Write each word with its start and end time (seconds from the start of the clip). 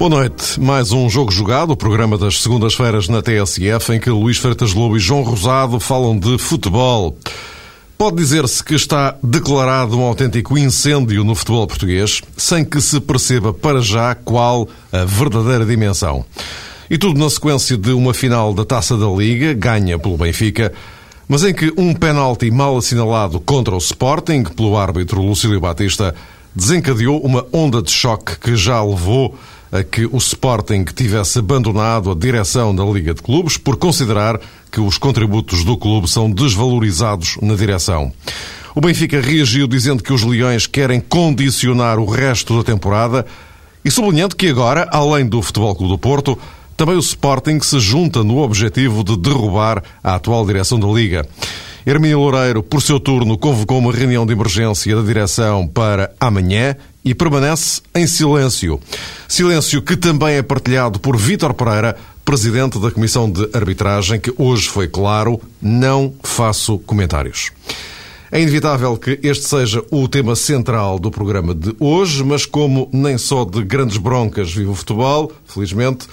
Boa 0.00 0.08
noite. 0.08 0.58
Mais 0.58 0.92
um 0.92 1.10
Jogo 1.10 1.30
Jogado, 1.30 1.72
o 1.72 1.76
programa 1.76 2.16
das 2.16 2.40
segundas-feiras 2.40 3.06
na 3.06 3.20
TSF, 3.20 3.92
em 3.92 4.00
que 4.00 4.08
Luís 4.08 4.38
Freitas 4.38 4.72
Lobo 4.72 4.96
e 4.96 4.98
João 4.98 5.20
Rosado 5.20 5.78
falam 5.78 6.18
de 6.18 6.38
futebol. 6.38 7.18
Pode 7.98 8.16
dizer-se 8.16 8.64
que 8.64 8.74
está 8.74 9.14
declarado 9.22 9.98
um 9.98 10.02
autêntico 10.02 10.56
incêndio 10.56 11.22
no 11.22 11.34
futebol 11.34 11.66
português, 11.66 12.22
sem 12.34 12.64
que 12.64 12.80
se 12.80 12.98
perceba 12.98 13.52
para 13.52 13.82
já 13.82 14.14
qual 14.14 14.66
a 14.90 15.04
verdadeira 15.04 15.66
dimensão. 15.66 16.24
E 16.88 16.96
tudo 16.96 17.20
na 17.20 17.28
sequência 17.28 17.76
de 17.76 17.90
uma 17.90 18.14
final 18.14 18.54
da 18.54 18.64
Taça 18.64 18.96
da 18.96 19.06
Liga, 19.06 19.52
ganha 19.52 19.98
pelo 19.98 20.16
Benfica, 20.16 20.72
mas 21.28 21.44
em 21.44 21.52
que 21.52 21.74
um 21.76 21.92
penalti 21.92 22.50
mal 22.50 22.74
assinalado 22.78 23.38
contra 23.38 23.74
o 23.74 23.78
Sporting, 23.78 24.44
pelo 24.44 24.78
árbitro 24.78 25.20
Lucílio 25.20 25.60
Batista, 25.60 26.14
desencadeou 26.56 27.20
uma 27.20 27.46
onda 27.52 27.82
de 27.82 27.90
choque 27.90 28.38
que 28.38 28.56
já 28.56 28.82
levou 28.82 29.36
a 29.72 29.82
que 29.82 30.04
o 30.06 30.16
Sporting 30.16 30.84
tivesse 30.84 31.38
abandonado 31.38 32.10
a 32.10 32.14
direção 32.14 32.74
da 32.74 32.84
Liga 32.84 33.14
de 33.14 33.22
Clubes 33.22 33.56
por 33.56 33.76
considerar 33.76 34.40
que 34.70 34.80
os 34.80 34.98
contributos 34.98 35.64
do 35.64 35.76
clube 35.76 36.08
são 36.08 36.30
desvalorizados 36.30 37.36
na 37.40 37.54
direção. 37.54 38.12
O 38.74 38.80
Benfica 38.80 39.20
reagiu 39.20 39.66
dizendo 39.66 40.02
que 40.02 40.12
os 40.12 40.22
Leões 40.22 40.66
querem 40.66 41.00
condicionar 41.00 41.98
o 41.98 42.04
resto 42.04 42.56
da 42.56 42.64
temporada 42.64 43.26
e 43.84 43.90
sublinhando 43.90 44.36
que 44.36 44.48
agora, 44.48 44.88
além 44.92 45.26
do 45.26 45.42
Futebol 45.42 45.74
Clube 45.74 45.92
do 45.92 45.98
Porto, 45.98 46.38
também 46.76 46.96
o 46.96 47.00
Sporting 47.00 47.60
se 47.60 47.78
junta 47.78 48.24
no 48.24 48.38
objetivo 48.38 49.04
de 49.04 49.16
derrubar 49.16 49.82
a 50.02 50.14
atual 50.14 50.46
direção 50.46 50.78
da 50.78 50.86
Liga. 50.86 51.26
Hermínio 51.84 52.18
Loureiro, 52.20 52.62
por 52.62 52.82
seu 52.82 53.00
turno, 53.00 53.38
convocou 53.38 53.78
uma 53.78 53.92
reunião 53.92 54.26
de 54.26 54.32
emergência 54.32 54.94
da 54.94 55.02
direção 55.02 55.66
para 55.66 56.12
amanhã 56.20 56.76
e 57.04 57.14
permanece 57.14 57.80
em 57.94 58.06
silêncio. 58.06 58.80
Silêncio 59.28 59.82
que 59.82 59.96
também 59.96 60.36
é 60.36 60.42
partilhado 60.42 61.00
por 61.00 61.16
Vítor 61.16 61.54
Pereira, 61.54 61.96
presidente 62.24 62.78
da 62.78 62.90
Comissão 62.90 63.30
de 63.30 63.48
Arbitragem, 63.52 64.20
que 64.20 64.32
hoje 64.36 64.68
foi 64.68 64.86
claro: 64.88 65.40
não 65.60 66.14
faço 66.22 66.78
comentários. 66.80 67.50
É 68.32 68.40
inevitável 68.40 68.96
que 68.96 69.18
este 69.24 69.48
seja 69.48 69.84
o 69.90 70.06
tema 70.06 70.36
central 70.36 71.00
do 71.00 71.10
programa 71.10 71.52
de 71.52 71.74
hoje, 71.80 72.22
mas 72.22 72.46
como 72.46 72.88
nem 72.92 73.18
só 73.18 73.44
de 73.44 73.64
grandes 73.64 73.96
broncas 73.96 74.52
vive 74.52 74.70
o 74.70 74.74
futebol, 74.74 75.32
felizmente, 75.46 76.06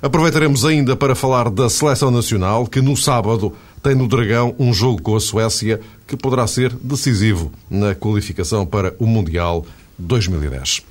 aproveitaremos 0.00 0.64
ainda 0.64 0.94
para 0.94 1.16
falar 1.16 1.50
da 1.50 1.68
seleção 1.68 2.12
nacional, 2.12 2.64
que 2.64 2.80
no 2.80 2.96
sábado 2.96 3.52
tem 3.82 3.96
no 3.96 4.06
Dragão 4.06 4.54
um 4.56 4.72
jogo 4.72 5.02
com 5.02 5.16
a 5.16 5.20
Suécia 5.20 5.80
que 6.06 6.16
poderá 6.16 6.46
ser 6.46 6.72
decisivo 6.74 7.50
na 7.68 7.92
qualificação 7.92 8.64
para 8.64 8.94
o 8.98 9.06
Mundial 9.06 9.66
2010. 9.98 10.82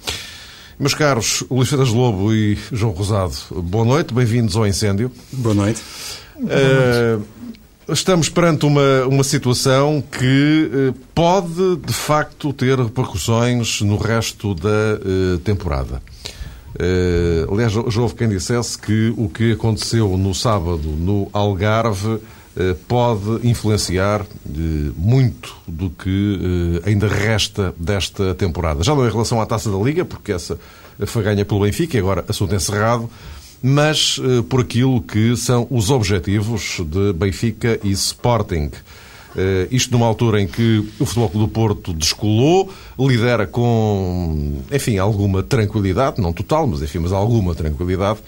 Meus 0.80 0.94
caros 0.94 1.44
Luís 1.50 1.70
Freitas 1.70 1.90
Lobo 1.90 2.34
e 2.34 2.58
João 2.72 2.94
Rosado, 2.94 3.34
boa 3.52 3.84
noite, 3.84 4.14
bem-vindos 4.14 4.56
ao 4.56 4.68
incêndio. 4.68 5.12
Boa 5.32 5.56
noite. 5.56 5.82
Uh, 6.38 7.24
estamos 7.92 8.30
perante 8.30 8.66
uma, 8.66 9.06
uma 9.08 9.24
situação 9.24 10.04
que 10.12 10.70
uh, 10.72 10.94
pode, 11.16 11.78
de 11.78 11.94
facto, 11.94 12.54
ter 12.54 12.78
repercussões 12.78 13.82
no 13.82 13.98
resto 13.98 14.54
da 14.54 14.70
uh, 14.70 15.40
temporada. 15.40 16.00
aliás, 17.52 17.74
já 17.74 18.02
houve 18.02 18.14
quem 18.14 18.30
dissesse 18.30 18.78
que 18.78 19.12
o 19.18 19.28
que 19.28 19.54
aconteceu 19.54 20.16
no 20.16 20.36
sábado 20.36 20.90
no 20.90 21.28
Algarve 21.34 22.14
eh, 22.16 22.37
pode 22.88 23.48
influenciar 23.48 24.22
eh, 24.22 24.92
muito 24.96 25.56
do 25.68 25.90
que 25.90 26.82
eh, 26.84 26.90
ainda 26.90 27.08
resta 27.08 27.74
desta 27.78 28.34
temporada. 28.34 28.84
Já 28.84 28.96
não 28.96 29.08
em 29.08 29.12
relação 29.12 29.40
à 29.40 29.46
taça 29.46 29.70
da 29.72 29.78
Liga, 29.78 30.04
porque 30.04 30.32
essa 30.32 30.60
foi 31.06 31.24
ganha 31.24 31.46
pelo 31.46 31.62
Benfica 31.62 31.96
e 31.98 32.00
agora 32.00 32.26
assunto 32.28 32.56
encerrado, 32.56 33.10
mas 33.62 34.20
por 34.50 34.62
aquilo 34.62 35.02
que 35.02 35.36
são 35.36 35.68
os 35.70 35.92
objetivos 35.92 36.80
de 36.86 37.14
Benfica 37.14 37.80
e 37.84 37.92
Sporting. 37.92 38.72
Isto 39.70 39.92
numa 39.92 40.08
altura 40.08 40.42
em 40.42 40.48
que 40.48 40.88
o 41.00 41.06
Futebol 41.06 41.30
Clube 41.30 41.48
do 41.48 41.52
Porto 41.52 41.94
descolou, 41.94 42.72
lidera 43.00 43.46
com, 43.46 44.62
enfim, 44.72 44.98
alguma 44.98 45.44
tranquilidade, 45.44 46.20
não 46.20 46.34
total, 46.34 46.66
mas 46.66 46.82
enfim, 46.82 47.00
mas 47.00 47.12
alguma 47.12 47.54
tranquilidade, 47.54 48.20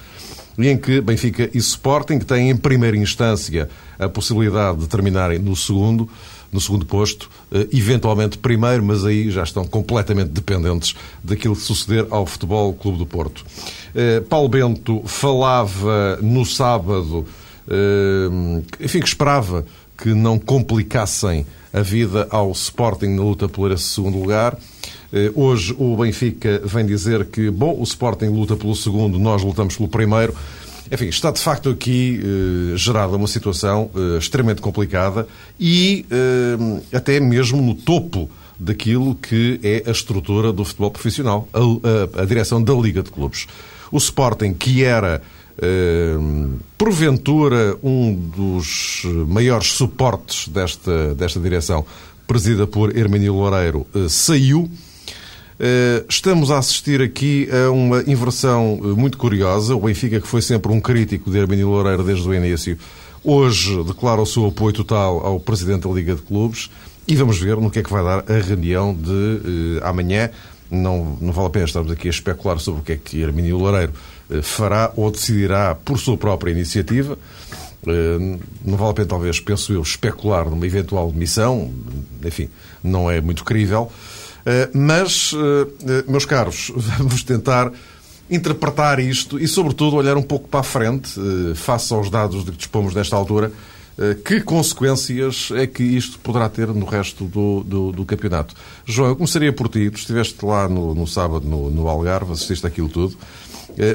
e 0.57 0.67
em 0.67 0.77
que 0.77 0.99
Benfica 1.01 1.49
e 1.53 1.57
Sporting 1.57 2.19
têm 2.19 2.49
em 2.49 2.57
primeira 2.57 2.97
instância 2.97 3.69
a 3.97 4.09
possibilidade 4.09 4.79
de 4.79 4.87
terminarem 4.87 5.39
no 5.39 5.55
segundo, 5.55 6.09
no 6.51 6.59
segundo 6.59 6.85
posto, 6.85 7.29
eh, 7.51 7.67
eventualmente 7.71 8.37
primeiro, 8.37 8.83
mas 8.83 9.05
aí 9.05 9.29
já 9.29 9.43
estão 9.43 9.65
completamente 9.65 10.29
dependentes 10.29 10.95
daquilo 11.23 11.55
que 11.55 11.61
suceder 11.61 12.07
ao 12.09 12.25
Futebol 12.25 12.73
Clube 12.73 12.97
do 12.97 13.05
Porto. 13.05 13.45
Eh, 13.93 14.21
Paulo 14.21 14.49
Bento 14.49 15.01
falava 15.05 16.17
no 16.21 16.45
sábado, 16.45 17.25
eh, 17.67 18.63
enfim, 18.79 18.99
que 18.99 19.07
esperava 19.07 19.65
que 19.97 20.13
não 20.13 20.39
complicassem 20.39 21.45
a 21.73 21.81
vida 21.81 22.27
ao 22.31 22.51
Sporting 22.51 23.09
na 23.09 23.21
luta 23.21 23.47
por 23.47 23.71
esse 23.71 23.83
segundo 23.83 24.17
lugar. 24.17 24.57
Eh, 25.11 25.31
hoje 25.35 25.75
o 25.77 25.95
Benfica 25.97 26.61
vem 26.63 26.85
dizer 26.85 27.25
que, 27.25 27.49
bom, 27.49 27.75
o 27.79 27.83
Sporting 27.83 28.27
luta 28.27 28.55
pelo 28.55 28.75
segundo, 28.75 29.17
nós 29.17 29.43
lutamos 29.43 29.75
pelo 29.75 29.89
primeiro. 29.89 30.33
Enfim, 30.91 31.05
está 31.05 31.31
de 31.31 31.39
facto 31.39 31.69
aqui 31.69 32.19
eh, 32.21 32.77
gerada 32.77 33.15
uma 33.15 33.27
situação 33.27 33.91
eh, 33.95 34.17
extremamente 34.17 34.61
complicada 34.61 35.27
e 35.59 36.05
eh, 36.09 36.97
até 36.97 37.19
mesmo 37.19 37.61
no 37.61 37.75
topo 37.75 38.29
daquilo 38.59 39.15
que 39.15 39.59
é 39.63 39.83
a 39.87 39.91
estrutura 39.91 40.51
do 40.51 40.65
futebol 40.65 40.91
profissional, 40.91 41.47
a, 41.53 42.19
a, 42.19 42.23
a 42.23 42.25
direção 42.25 42.61
da 42.61 42.73
Liga 42.73 43.01
de 43.01 43.11
Clubes. 43.11 43.47
O 43.91 43.97
Sporting, 43.97 44.53
que 44.53 44.83
era 44.83 45.21
eh, 45.61 46.17
porventura 46.77 47.77
um 47.83 48.13
dos 48.13 49.03
maiores 49.27 49.67
suportes 49.73 50.47
desta, 50.47 51.13
desta 51.15 51.39
direção, 51.39 51.85
presidida 52.25 52.65
por 52.67 52.95
Hermínio 52.95 53.33
Loureiro, 53.33 53.85
eh, 53.93 54.07
saiu 54.07 54.69
estamos 56.07 56.51
a 56.51 56.57
assistir 56.57 57.01
aqui 57.01 57.49
a 57.51 57.69
uma 57.69 58.01
inversão 58.07 58.79
eh, 58.81 58.87
muito 58.87 59.17
curiosa. 59.17 59.75
O 59.75 59.81
Benfica, 59.81 60.21
que 60.21 60.27
foi 60.27 60.41
sempre 60.41 60.71
um 60.71 60.79
crítico 60.79 61.29
de 61.29 61.37
Hermínio 61.37 61.67
Loureiro 61.67 62.01
desde 62.01 62.27
o 62.27 62.33
início, 62.33 62.77
hoje 63.23 63.83
declara 63.83 64.21
o 64.21 64.25
seu 64.25 64.45
apoio 64.45 64.73
total 64.73 65.19
ao 65.19 65.39
Presidente 65.39 65.85
da 65.85 65.93
Liga 65.93 66.15
de 66.15 66.21
Clubes 66.21 66.69
e 67.05 67.13
vamos 67.15 67.39
ver 67.39 67.57
no 67.57 67.69
que 67.69 67.79
é 67.79 67.83
que 67.83 67.91
vai 67.91 68.01
dar 68.01 68.23
a 68.31 68.39
reunião 68.39 68.93
de 68.93 69.11
uh, 69.11 69.83
amanhã. 69.83 70.29
Não, 70.71 71.17
não 71.19 71.33
vale 71.33 71.47
a 71.47 71.49
pena 71.49 71.65
estarmos 71.65 71.91
aqui 71.91 72.07
a 72.07 72.11
especular 72.11 72.59
sobre 72.59 72.81
o 72.81 72.83
que 72.83 72.91
é 72.93 72.95
que 72.95 73.19
Hermínio 73.19 73.57
Loureiro 73.57 73.91
fará 74.43 74.93
ou 74.95 75.09
decidirá 75.09 75.73
por 75.73 75.97
sua 75.97 76.15
própria 76.15 76.51
iniciativa. 76.51 77.17
Não 78.63 78.77
vale 78.77 78.91
a 78.91 78.93
pena, 78.93 79.07
talvez, 79.07 79.39
penso 79.39 79.73
eu, 79.73 79.81
especular 79.81 80.47
numa 80.47 80.67
eventual 80.67 81.11
demissão. 81.11 81.73
Enfim, 82.23 82.49
não 82.83 83.09
é 83.09 83.19
muito 83.19 83.43
crível. 83.43 83.91
Eh, 84.49 84.67
mas, 84.73 85.31
eh, 85.35 86.03
meus 86.07 86.25
caros, 86.25 86.71
vamos 86.97 87.21
tentar 87.21 87.71
interpretar 88.27 88.99
isto 88.99 89.39
e, 89.39 89.47
sobretudo, 89.47 89.95
olhar 89.95 90.17
um 90.17 90.23
pouco 90.23 90.49
para 90.49 90.61
a 90.61 90.63
frente, 90.63 91.19
eh, 91.19 91.53
face 91.53 91.93
aos 91.93 92.09
dados 92.09 92.43
de 92.43 92.51
que 92.51 92.57
dispomos 92.57 92.95
nesta 92.95 93.15
altura, 93.15 93.51
que 94.23 94.39
consequências 94.39 95.49
é 95.53 95.67
que 95.67 95.83
isto 95.83 96.19
poderá 96.19 96.47
ter 96.47 96.69
no 96.69 96.85
resto 96.85 97.25
do, 97.25 97.65
do, 97.65 97.91
do 97.91 98.05
campeonato? 98.05 98.56
João, 98.85 99.09
eu 99.09 99.15
começaria 99.18 99.51
por 99.51 99.68
ti. 99.68 99.89
Tu 99.89 99.97
estiveste 99.97 100.38
lá 100.45 100.69
no, 100.69 100.95
no 100.95 101.06
sábado 101.06 101.45
no, 101.45 101.69
no, 101.69 101.85
Algarve, 101.85 102.31
assististe 102.31 102.65
aquilo 102.65 102.88
tudo. 102.88 103.18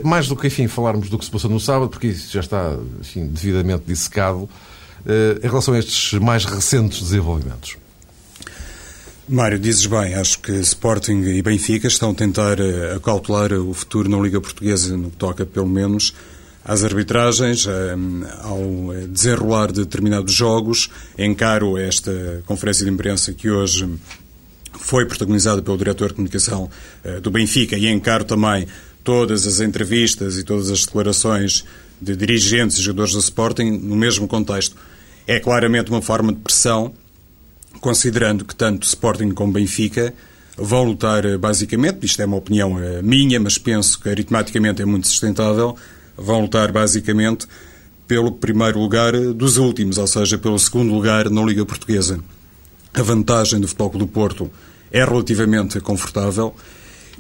Mais 0.02 0.29
do 0.29 0.37
que, 0.37 0.46
enfim, 0.46 0.69
falarmos 0.69 1.08
do 1.08 1.19
que 1.19 1.25
se 1.25 1.31
passou 1.31 1.49
no 1.49 1.58
sábado, 1.58 1.88
porque 1.88 2.08
isso 2.08 2.31
já 2.31 2.40
está, 2.40 2.76
enfim, 3.00 3.26
devidamente 3.26 3.84
dissecado, 3.87 4.46
em 5.43 5.49
relação 5.49 5.73
a 5.73 5.79
estes 5.79 6.20
mais 6.20 6.44
recentes 6.44 7.00
desenvolvimentos. 7.00 7.79
Mário, 9.26 9.59
dizes 9.59 9.87
bem, 9.87 10.15
acho 10.15 10.38
que 10.38 10.53
Sporting 10.53 11.23
e 11.23 11.41
Benfica 11.41 11.88
estão 11.88 12.11
a 12.11 12.15
tentar 12.15 12.61
uh, 12.61 12.97
acautelar 12.97 13.55
o 13.55 13.73
futuro 13.73 14.06
na 14.06 14.19
Liga 14.19 14.38
Portuguesa, 14.38 14.94
no 14.99 15.11
que 15.11 15.17
toca, 15.17 15.47
pelo 15.47 15.67
menos, 15.67 16.12
às 16.62 16.85
arbitragens, 16.85 17.65
uh, 17.65 17.71
ao 18.43 18.93
eh, 18.93 19.06
desenrolar 19.06 19.73
de 19.73 19.81
determinados 19.81 20.31
jogos. 20.31 20.91
Encaro 21.19 21.79
esta 21.79 22.43
conferência 22.44 22.85
de 22.85 22.91
imprensa 22.91 23.32
que 23.32 23.49
hoje 23.49 23.88
foi 24.79 25.06
protagonizada 25.06 25.62
pelo 25.62 25.79
diretor 25.79 26.09
de 26.09 26.15
comunicação 26.17 26.69
do 27.23 27.31
Benfica 27.31 27.77
e 27.79 27.87
encaro 27.87 28.25
também 28.25 28.67
todas 29.03 29.47
as 29.47 29.61
entrevistas 29.61 30.37
e 30.37 30.43
todas 30.43 30.69
as 30.69 30.85
declarações 30.85 31.65
de 31.99 32.15
dirigentes 32.15 32.77
e 32.77 32.82
jogadores 32.82 33.12
do 33.12 33.20
Sporting 33.20 33.70
no 33.70 33.97
mesmo 33.97 34.27
contexto. 34.29 34.77
É 35.27 35.38
claramente 35.38 35.91
uma 35.91 36.03
forma 36.03 36.32
de 36.32 36.41
pressão 36.41 36.93
considerando 37.81 38.44
que 38.44 38.55
tanto 38.55 38.87
Sporting 38.87 39.31
como 39.31 39.53
Benfica 39.53 40.15
vão 40.56 40.85
lutar 40.85 41.25
eh, 41.25 41.37
basicamente, 41.37 42.06
isto 42.06 42.23
é 42.23 42.26
uma 42.26 42.37
opinião 42.37 42.79
eh, 42.79 43.03
minha, 43.03 43.41
mas 43.41 43.59
penso 43.59 44.00
que 44.00 44.09
aritmaticamente 44.09 44.82
é 44.82 44.85
muito 44.85 45.09
sustentável, 45.09 45.76
vão 46.17 46.43
lutar 46.43 46.71
basicamente 46.71 47.47
pelo 48.06 48.32
primeiro 48.32 48.79
lugar 48.79 49.15
eh, 49.15 49.32
dos 49.32 49.56
últimos, 49.56 49.99
ou 49.99 50.06
seja, 50.06 50.38
pelo 50.38 50.59
segundo 50.59 50.93
lugar 50.93 51.29
na 51.31 51.43
Liga 51.43 51.65
Portuguesa. 51.65 52.21
A 52.93 53.03
vantagem 53.03 53.61
do 53.61 53.67
Futebol 53.67 53.99
do 53.99 54.06
Porto 54.06 54.50
é 54.91 55.05
relativamente 55.05 55.81
confortável 55.81 56.55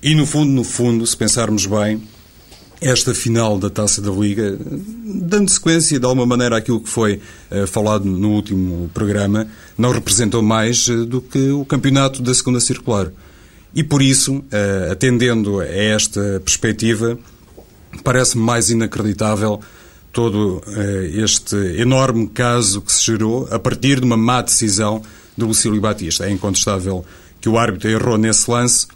e, 0.02 0.14
no 0.14 0.26
fundo, 0.26 0.52
no 0.52 0.62
fundo, 0.62 1.04
se 1.06 1.16
pensarmos 1.16 1.66
bem, 1.66 2.00
esta 2.80 3.14
final 3.14 3.58
da 3.58 3.70
Taça 3.70 4.00
da 4.02 4.10
Liga, 4.10 4.58
dando 4.60 5.48
sequência 5.48 5.98
de 5.98 6.04
alguma 6.04 6.26
maneira 6.26 6.56
àquilo 6.58 6.80
que 6.80 6.88
foi 6.88 7.20
uh, 7.50 7.66
falado 7.66 8.04
no 8.04 8.30
último 8.30 8.90
programa, 8.92 9.46
não 9.76 9.90
representou 9.90 10.42
mais 10.42 10.86
uh, 10.88 11.04
do 11.06 11.20
que 11.20 11.50
o 11.50 11.64
campeonato 11.64 12.22
da 12.22 12.34
segunda 12.34 12.60
circular. 12.60 13.10
E 13.74 13.82
por 13.82 14.02
isso, 14.02 14.36
uh, 14.36 14.92
atendendo 14.92 15.60
a 15.60 15.66
esta 15.66 16.40
perspectiva, 16.44 17.18
parece-me 18.02 18.42
mais 18.42 18.70
inacreditável 18.70 19.60
todo 20.12 20.62
este 21.14 21.56
enorme 21.80 22.28
caso 22.28 22.80
que 22.80 22.92
se 22.92 23.04
gerou 23.04 23.48
a 23.50 23.58
partir 23.58 23.98
de 23.98 24.06
uma 24.06 24.16
má 24.16 24.40
decisão 24.42 25.02
do 25.36 25.46
Lucílio 25.46 25.80
Batista. 25.80 26.26
É 26.26 26.30
incontestável 26.30 27.04
que 27.40 27.48
o 27.48 27.58
árbitro 27.58 27.90
errou 27.90 28.16
nesse 28.16 28.48
lance. 28.48 28.86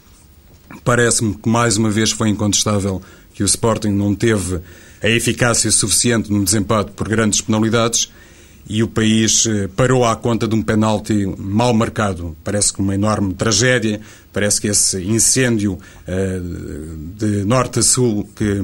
Parece-me 0.84 1.34
que 1.34 1.48
mais 1.48 1.76
uma 1.76 1.90
vez 1.90 2.12
foi 2.12 2.28
incontestável 2.28 3.02
que 3.38 3.44
o 3.44 3.46
Sporting 3.46 3.90
não 3.90 4.17
teve 4.17 4.61
a 5.00 5.08
eficácia 5.08 5.70
suficiente 5.70 6.29
no 6.29 6.43
desempate 6.43 6.90
por 6.90 7.08
grandes 7.08 7.40
penalidades 7.40 8.11
e 8.69 8.82
o 8.82 8.88
país 8.88 9.46
eh, 9.46 9.69
parou 9.76 10.05
à 10.05 10.17
conta 10.17 10.49
de 10.49 10.56
um 10.56 10.61
penalti 10.61 11.25
mal 11.38 11.73
marcado. 11.73 12.37
Parece 12.43 12.73
que 12.73 12.81
uma 12.81 12.96
enorme 12.96 13.32
tragédia, 13.35 14.00
parece 14.32 14.61
que 14.61 14.67
esse 14.67 15.00
incêndio 15.05 15.75
uh, 15.75 17.17
de 17.17 17.44
norte 17.44 17.79
a 17.79 17.82
sul 17.82 18.29
que 18.35 18.61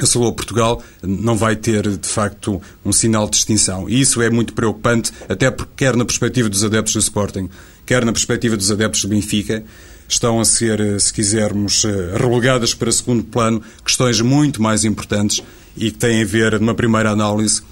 assolou 0.00 0.32
Portugal 0.32 0.80
não 1.02 1.36
vai 1.36 1.56
ter, 1.56 1.88
de 1.88 2.08
facto, 2.08 2.62
um 2.84 2.92
sinal 2.92 3.28
de 3.28 3.38
extinção. 3.38 3.90
E 3.90 4.00
isso 4.00 4.22
é 4.22 4.30
muito 4.30 4.54
preocupante, 4.54 5.10
até 5.28 5.50
porque, 5.50 5.72
quer 5.78 5.96
na 5.96 6.04
perspectiva 6.04 6.48
dos 6.48 6.62
adeptos 6.62 6.94
do 6.94 7.00
Sporting, 7.00 7.50
quer 7.84 8.04
na 8.04 8.12
perspectiva 8.12 8.56
dos 8.56 8.70
adeptos 8.70 9.02
do 9.02 9.08
Benfica, 9.08 9.64
estão 10.10 10.40
a 10.40 10.44
ser, 10.44 10.80
eh, 10.80 10.98
se 10.98 11.12
quisermos, 11.12 11.84
eh, 11.84 12.16
relegadas 12.16 12.74
para 12.74 12.90
segundo 12.90 13.22
plano 13.22 13.62
questões 13.84 14.20
muito 14.20 14.60
mais 14.60 14.84
importantes 14.84 15.42
e 15.76 15.90
que 15.90 15.98
têm 15.98 16.22
a 16.22 16.24
ver, 16.24 16.58
numa 16.58 16.74
primeira 16.74 17.10
análise, 17.10 17.62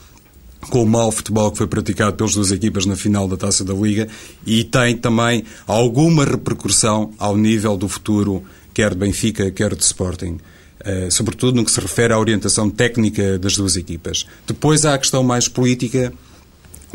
com 0.70 0.82
o 0.82 0.86
mau 0.86 1.10
futebol 1.10 1.50
que 1.50 1.58
foi 1.58 1.66
praticado 1.66 2.16
pelas 2.16 2.34
duas 2.34 2.52
equipas 2.52 2.86
na 2.86 2.96
final 2.96 3.26
da 3.26 3.36
Taça 3.36 3.64
da 3.64 3.74
Liga 3.74 4.08
e 4.46 4.64
tem 4.64 4.96
também 4.96 5.44
alguma 5.66 6.24
repercussão 6.24 7.12
ao 7.18 7.36
nível 7.36 7.76
do 7.76 7.88
futuro, 7.88 8.44
quer 8.72 8.90
de 8.90 8.96
Benfica, 8.96 9.50
quer 9.50 9.74
de 9.74 9.82
Sporting. 9.82 10.38
Uh, 10.80 11.10
sobretudo 11.10 11.56
no 11.56 11.64
que 11.64 11.72
se 11.72 11.80
refere 11.80 12.12
à 12.12 12.18
orientação 12.18 12.70
técnica 12.70 13.36
das 13.36 13.56
duas 13.56 13.76
equipas. 13.76 14.26
Depois 14.46 14.84
há 14.84 14.94
a 14.94 14.98
questão 14.98 15.24
mais 15.24 15.48
política, 15.48 16.12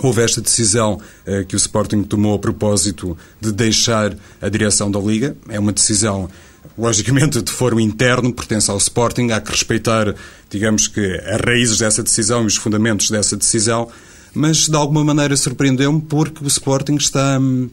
Houve 0.02 0.22
esta 0.24 0.42
decisão 0.42 1.00
eh, 1.26 1.44
que 1.44 1.56
o 1.56 1.58
Sporting 1.58 2.04
tomou 2.04 2.36
a 2.36 2.40
propósito 2.40 3.18
de 3.40 3.52
deixar 3.52 4.16
a 4.42 4.50
direção 4.50 4.90
da 4.90 5.00
Liga. 5.00 5.38
É 5.50 5.60
uma 5.60 5.72
decisão, 5.72 6.30
logicamente, 6.78 7.42
de 7.42 7.52
foro 7.52 7.80
interno, 7.80 8.34
pertence 8.34 8.72
ao 8.72 8.78
Sporting. 8.78 9.30
Há 9.32 9.40
que 9.40 9.52
respeitar, 9.52 10.16
digamos 10.50 10.88
que, 10.88 11.22
as 11.26 11.42
raízes 11.42 11.78
dessa 11.78 12.02
decisão 12.02 12.44
e 12.44 12.48
os 12.48 12.56
fundamentos 12.56 13.12
dessa 13.12 13.38
decisão. 13.38 13.88
Mas, 14.34 14.68
de 14.68 14.76
alguma 14.76 15.04
maneira, 15.04 15.38
surpreendeu-me 15.38 16.02
porque 16.02 16.44
o 16.44 16.48
Sporting 16.48 16.96
está 16.96 17.38
hum, 17.40 17.70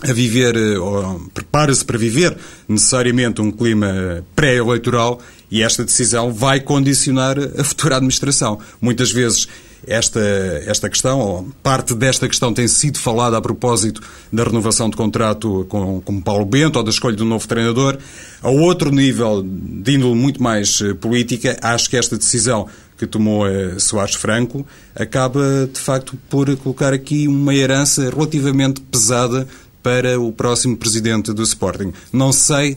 a 0.00 0.12
viver, 0.12 0.56
eh, 0.56 0.78
ou 0.78 1.20
prepara-se 1.34 1.84
para 1.84 1.98
viver 1.98 2.36
necessariamente 2.66 3.42
um 3.42 3.50
clima 3.50 4.24
pré-eleitoral 4.34 5.20
e 5.50 5.62
esta 5.62 5.84
decisão 5.84 6.32
vai 6.32 6.60
condicionar 6.60 7.36
a 7.38 7.64
futura 7.64 7.96
administração. 7.96 8.58
Muitas 8.80 9.10
vezes 9.10 9.48
esta, 9.86 10.20
esta 10.66 10.88
questão, 10.88 11.20
ou 11.20 11.48
parte 11.62 11.94
desta 11.94 12.28
questão 12.28 12.52
tem 12.52 12.66
sido 12.68 12.98
falada 12.98 13.36
a 13.36 13.40
propósito 13.40 14.02
da 14.32 14.44
renovação 14.44 14.90
de 14.90 14.96
contrato 14.96 15.66
com, 15.68 16.00
com 16.00 16.20
Paulo 16.20 16.44
Bento 16.44 16.76
ou 16.76 16.82
da 16.82 16.90
escolha 16.90 17.16
do 17.16 17.24
novo 17.24 17.46
treinador. 17.46 17.98
A 18.42 18.50
outro 18.50 18.90
nível, 18.90 19.42
de 19.42 19.94
índole 19.94 20.14
muito 20.14 20.42
mais 20.42 20.80
eh, 20.80 20.94
política, 20.94 21.56
acho 21.62 21.88
que 21.88 21.96
esta 21.96 22.16
decisão 22.16 22.68
que 22.96 23.06
tomou 23.06 23.46
uh, 23.46 23.78
Soares 23.78 24.16
Franco 24.16 24.66
acaba, 24.94 25.68
de 25.72 25.78
facto, 25.78 26.18
por 26.28 26.54
colocar 26.56 26.92
aqui 26.92 27.28
uma 27.28 27.54
herança 27.54 28.10
relativamente 28.10 28.80
pesada 28.80 29.46
para 29.82 30.20
o 30.20 30.32
próximo 30.32 30.76
presidente 30.76 31.32
do 31.32 31.42
Sporting. 31.42 31.92
Não 32.12 32.32
sei 32.32 32.76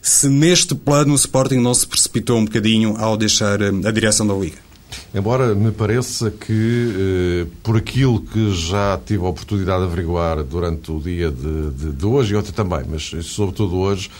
se 0.00 0.28
neste 0.28 0.74
plano 0.74 1.12
o 1.12 1.16
Sporting 1.16 1.58
não 1.58 1.74
se 1.74 1.86
precipitou 1.86 2.38
um 2.38 2.46
bocadinho 2.46 2.96
ao 2.96 3.18
deixar 3.18 3.60
uh, 3.60 3.86
a 3.86 3.90
direção 3.90 4.26
da 4.26 4.34
Liga. 4.34 4.69
Embora 5.14 5.54
me 5.54 5.72
pareça 5.72 6.30
que, 6.30 7.44
eh, 7.44 7.46
por 7.62 7.76
aquilo 7.76 8.20
que 8.20 8.52
já 8.54 8.98
tive 9.04 9.24
a 9.24 9.28
oportunidade 9.28 9.80
de 9.80 9.86
averiguar 9.86 10.42
durante 10.44 10.92
o 10.92 11.00
dia 11.00 11.30
de, 11.30 11.70
de, 11.70 11.92
de 11.92 12.06
hoje 12.06 12.34
e 12.34 12.36
ontem 12.36 12.52
também, 12.52 12.82
mas 12.88 13.10
sobretudo 13.26 13.76
hoje, 13.76 14.10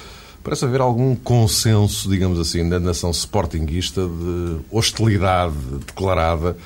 parece 0.43 0.65
haver 0.65 0.81
algum 0.81 1.15
consenso, 1.15 2.09
digamos 2.09 2.39
assim, 2.39 2.63
na 2.63 2.81
nação 2.81 3.11
sportinguista 3.11 4.03
de 4.03 4.57
hostilidade 4.71 5.55
declarada 5.87 6.57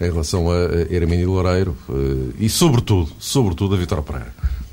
em 0.00 0.04
relação 0.04 0.50
a 0.50 0.92
Hermínio 0.92 1.30
Loureiro 1.30 1.76
eh, 1.88 2.34
e, 2.40 2.48
sobretudo, 2.48 3.10
sobretudo 3.18 3.74
a 3.74 3.78
Vitor 3.78 4.02
Pereira. 4.02 4.32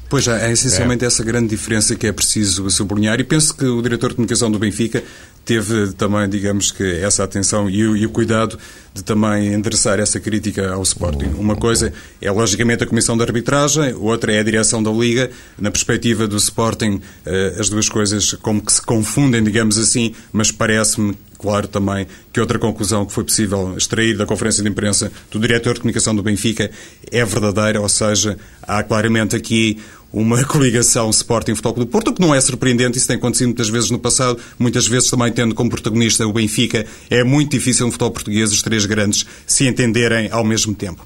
Pois 0.10 0.28
é, 0.28 0.50
é 0.50 0.52
essencialmente 0.52 1.04
é. 1.04 1.08
essa 1.08 1.24
grande 1.24 1.50
diferença 1.50 1.96
que 1.96 2.08
é 2.08 2.12
preciso 2.12 2.68
sublinhar 2.72 3.20
e 3.20 3.24
penso 3.24 3.54
que 3.54 3.64
o 3.64 3.80
diretor 3.80 4.10
de 4.10 4.16
comunicação 4.16 4.50
do 4.50 4.58
Benfica 4.58 5.04
teve 5.50 5.94
também, 5.94 6.30
digamos 6.30 6.72
que, 6.72 6.84
essa 6.84 7.24
atenção 7.24 7.68
e 7.68 7.80
e 7.80 8.06
o, 8.06 8.10
cuidado 8.12 8.60
de 8.94 9.04
também 9.04 9.52
endereçar 9.52 10.00
essa 10.00 10.20
crítica 10.20 10.72
ao 10.72 10.84
Sporting. 10.84 11.34
Uma 11.40 11.56
coisa 11.56 11.92
é, 12.22 12.30
logicamente, 12.30 12.84
a 12.84 12.88
Comissão 12.88 13.18
de 13.18 13.24
Arbitragem, 13.24 13.96
outra 13.96 14.32
é 14.32 14.40
a 14.40 14.44
direção 14.44 14.84
da 14.84 14.92
Liga. 14.92 15.32
Na 15.58 15.72
perspectiva 15.72 16.28
do 16.28 16.38
Sporting, 16.38 17.02
eh, 17.26 17.56
as 17.58 17.68
duas 17.68 17.90
coisas 17.90 18.34
como 18.34 18.62
que 18.62 18.72
se 18.72 18.82
confundem, 18.82 19.44
digamos 19.44 19.80
assim, 19.80 20.14
mas 20.32 20.52
parece-me 20.52 21.18
claro 21.40 21.68
também 21.68 22.06
que 22.32 22.40
outra 22.40 22.60
conclusão 22.60 23.06
que 23.06 23.14
foi 23.14 23.24
possível 23.24 23.76
extrair 23.78 24.18
da 24.18 24.26
conferência 24.26 24.62
de 24.62 24.70
imprensa 24.70 25.12
do 25.32 25.40
diretor 25.40 25.74
de 25.74 25.80
comunicação 25.80 26.14
do 26.14 26.22
Benfica 26.22 26.70
é 27.12 27.26
verdadeira, 27.26 27.82
ou 27.82 27.90
seja, 27.90 28.38
há 28.62 28.84
claramente 28.84 29.36
aqui 29.36 29.80
uma 30.12 30.44
coligação 30.46 31.10
Sporting 31.10 31.56
Futebol 31.56 31.74
Clube 31.74 31.90
do 31.90 31.92
Porto, 31.92 32.14
que 32.14 32.22
não 32.22 32.34
é 32.34 32.42
surpreendente, 32.42 32.98
isso 32.98 33.08
tem 33.08 33.18
acontecido 33.18 33.48
muitas 33.48 33.70
vezes 33.70 33.90
no 33.90 34.00
passado, 34.00 34.40
muitas 34.58 34.88
vezes 34.88 35.10
também 35.10 35.32
tendo 35.32 35.56
como 35.56 35.70
protagonista 35.70 36.26
o 36.28 36.34
Benfica. 36.34 36.86
É 37.10 37.24
muito 37.24 37.52
difícil 37.52 37.86
no 37.86 37.92
futebol 37.92 38.12
português 38.12 38.52
os 38.52 38.62
três 38.62 38.86
grandes 38.86 39.26
se 39.46 39.68
entenderem 39.68 40.30
ao 40.32 40.44
mesmo 40.44 40.74
tempo. 40.74 41.06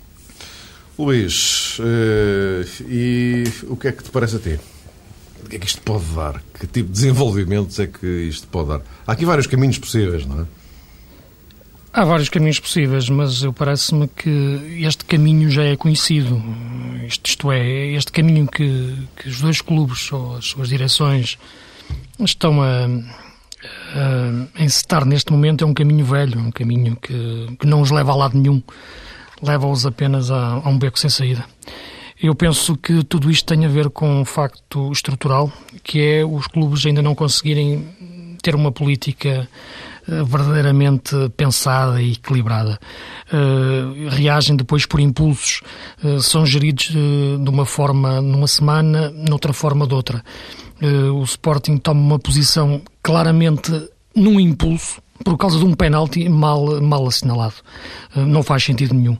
Luís, 0.97 1.79
uh, 1.79 2.83
e 2.87 3.43
o 3.63 3.75
que 3.75 3.87
é 3.87 3.91
que 3.91 4.03
te 4.03 4.11
parece 4.11 4.35
a 4.35 4.39
ti? 4.39 4.59
O 5.43 5.49
que 5.49 5.55
é 5.55 5.59
que 5.59 5.65
isto 5.65 5.81
pode 5.81 6.05
dar? 6.15 6.41
Que 6.59 6.67
tipo 6.67 6.87
de 6.87 6.93
desenvolvimentos 6.93 7.79
é 7.79 7.87
que 7.87 8.07
isto 8.07 8.47
pode 8.47 8.69
dar? 8.69 8.81
Há 9.05 9.13
aqui 9.13 9.25
vários 9.25 9.47
caminhos 9.47 9.77
possíveis, 9.77 10.25
não 10.25 10.41
é? 10.41 10.45
Há 11.95 12.03
vários 12.05 12.27
caminhos 12.27 12.59
possíveis, 12.59 13.07
mas 13.07 13.43
eu 13.43 13.53
parece-me 13.53 14.07
que 14.07 14.79
este 14.81 15.05
caminho 15.05 15.47
já 15.51 15.63
é 15.63 15.75
conhecido. 15.75 16.41
Isto, 17.05 17.27
isto 17.27 17.51
é, 17.51 17.91
este 17.91 18.11
caminho 18.11 18.47
que, 18.47 18.97
que, 19.15 19.29
os 19.29 19.39
dois 19.39 19.61
clubes 19.61 20.11
ou 20.11 20.37
as 20.37 20.45
suas 20.45 20.69
direções 20.69 21.37
estão 22.19 22.63
a, 22.63 22.87
a 24.55 24.63
encetar 24.63 25.05
neste 25.05 25.31
momento 25.31 25.63
é 25.63 25.67
um 25.67 25.73
caminho 25.75 26.03
velho, 26.03 26.39
um 26.39 26.49
caminho 26.49 26.95
que, 26.95 27.55
que 27.59 27.67
não 27.67 27.79
os 27.79 27.91
leva 27.91 28.11
a 28.11 28.15
lado 28.15 28.35
nenhum, 28.39 28.59
leva-os 29.39 29.85
apenas 29.85 30.31
a, 30.31 30.53
a 30.53 30.69
um 30.69 30.79
beco 30.79 30.97
sem 30.97 31.11
saída. 31.11 31.45
Eu 32.19 32.33
penso 32.33 32.75
que 32.75 33.03
tudo 33.03 33.29
isto 33.29 33.45
tem 33.45 33.65
a 33.65 33.69
ver 33.69 33.91
com 33.91 34.21
um 34.21 34.25
facto 34.25 34.91
estrutural, 34.91 35.53
que 35.83 36.01
é 36.01 36.25
os 36.25 36.47
clubes 36.47 36.83
ainda 36.87 37.03
não 37.03 37.13
conseguirem 37.13 37.87
ter 38.41 38.55
uma 38.55 38.71
política 38.71 39.47
verdadeiramente 40.07 41.15
pensada 41.35 42.01
e 42.01 42.13
equilibrada. 42.13 42.79
Uh, 43.31 44.09
reagem 44.09 44.55
depois 44.55 44.85
por 44.85 44.99
impulsos, 44.99 45.61
uh, 46.03 46.21
são 46.21 46.45
geridos 46.45 46.87
de 46.87 47.49
uma 47.49 47.65
forma 47.65 48.21
numa 48.21 48.47
semana, 48.47 49.09
noutra 49.11 49.53
forma 49.53 49.87
de 49.87 49.93
outra. 49.93 50.23
o 50.81 51.23
Sporting 51.23 51.77
toma 51.77 52.01
uma 52.01 52.19
posição 52.19 52.81
claramente 53.01 53.71
num 54.15 54.39
impulso, 54.39 55.01
por 55.23 55.37
causa 55.37 55.57
de 55.57 55.65
um 55.65 55.73
penalti 55.73 56.27
mal, 56.27 56.81
mal 56.81 57.05
assinalado. 57.07 57.55
Não 58.15 58.43
faz 58.43 58.63
sentido 58.63 58.93
nenhum. 58.93 59.17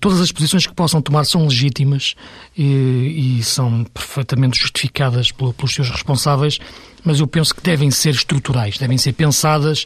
Todas 0.00 0.20
as 0.20 0.30
posições 0.30 0.66
que 0.66 0.74
possam 0.74 1.02
tomar 1.02 1.24
são 1.24 1.44
legítimas 1.44 2.14
e, 2.56 3.38
e 3.38 3.42
são 3.42 3.84
perfeitamente 3.84 4.58
justificadas 4.58 5.30
pelos 5.32 5.74
seus 5.74 5.90
responsáveis, 5.90 6.58
mas 7.04 7.20
eu 7.20 7.26
penso 7.26 7.54
que 7.54 7.62
devem 7.62 7.90
ser 7.90 8.10
estruturais, 8.10 8.78
devem 8.78 8.96
ser 8.96 9.12
pensadas 9.12 9.84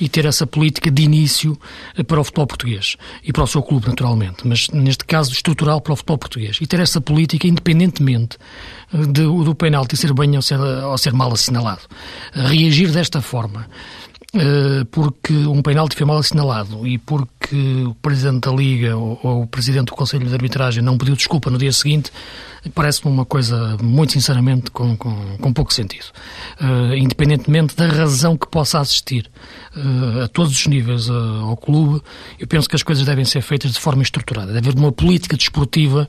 e 0.00 0.08
ter 0.08 0.24
essa 0.24 0.46
política 0.46 0.90
de 0.90 1.02
início 1.02 1.58
eh, 1.96 2.02
para 2.02 2.20
o 2.20 2.24
futebol 2.24 2.46
português 2.46 2.96
e 3.22 3.32
para 3.32 3.42
o 3.42 3.46
seu 3.46 3.62
clube, 3.62 3.88
naturalmente, 3.88 4.46
mas 4.46 4.68
neste 4.68 5.04
caso 5.04 5.32
estrutural 5.32 5.80
para 5.80 5.92
o 5.92 5.96
futebol 5.96 6.18
português 6.18 6.58
e 6.60 6.66
ter 6.66 6.80
essa 6.80 7.00
política 7.00 7.46
independentemente 7.46 8.38
eh, 8.92 8.98
de, 8.98 9.22
do 9.22 9.54
penalti 9.54 9.96
ser 9.96 10.12
bem 10.12 10.36
ou 10.36 10.42
ser, 10.42 10.60
ou 10.60 10.96
ser 10.96 11.12
mal 11.12 11.32
assinalado. 11.32 11.82
Reagir 12.32 12.90
desta 12.90 13.20
forma 13.20 13.68
eh, 13.68 13.97
porque 14.90 15.32
um 15.32 15.62
penalti 15.62 15.96
foi 15.96 16.06
mal 16.06 16.18
assinalado 16.18 16.86
e 16.86 16.98
porque 16.98 17.56
o 17.86 17.94
Presidente 17.94 18.48
da 18.48 18.54
Liga 18.54 18.96
ou, 18.96 19.18
ou 19.22 19.42
o 19.42 19.46
Presidente 19.46 19.86
do 19.86 19.94
Conselho 19.94 20.26
de 20.26 20.34
Arbitragem 20.34 20.82
não 20.82 20.98
pediu 20.98 21.16
desculpa 21.16 21.50
no 21.50 21.56
dia 21.56 21.72
seguinte, 21.72 22.12
parece-me 22.74 23.12
uma 23.12 23.24
coisa, 23.24 23.76
muito 23.82 24.12
sinceramente, 24.12 24.70
com, 24.70 24.96
com, 24.96 25.36
com 25.38 25.52
pouco 25.52 25.72
sentido. 25.72 26.06
Uh, 26.60 26.94
independentemente 26.94 27.76
da 27.76 27.86
razão 27.86 28.36
que 28.36 28.48
possa 28.48 28.80
assistir 28.80 29.30
uh, 29.76 30.22
a 30.24 30.28
todos 30.28 30.52
os 30.52 30.66
níveis 30.66 31.08
uh, 31.08 31.44
ao 31.44 31.56
clube, 31.56 32.02
eu 32.38 32.46
penso 32.46 32.68
que 32.68 32.76
as 32.76 32.82
coisas 32.82 33.04
devem 33.04 33.24
ser 33.24 33.42
feitas 33.42 33.72
de 33.72 33.80
forma 33.80 34.02
estruturada. 34.02 34.52
Deve 34.52 34.70
haver 34.70 34.78
uma 34.78 34.92
política 34.92 35.36
desportiva 35.36 36.08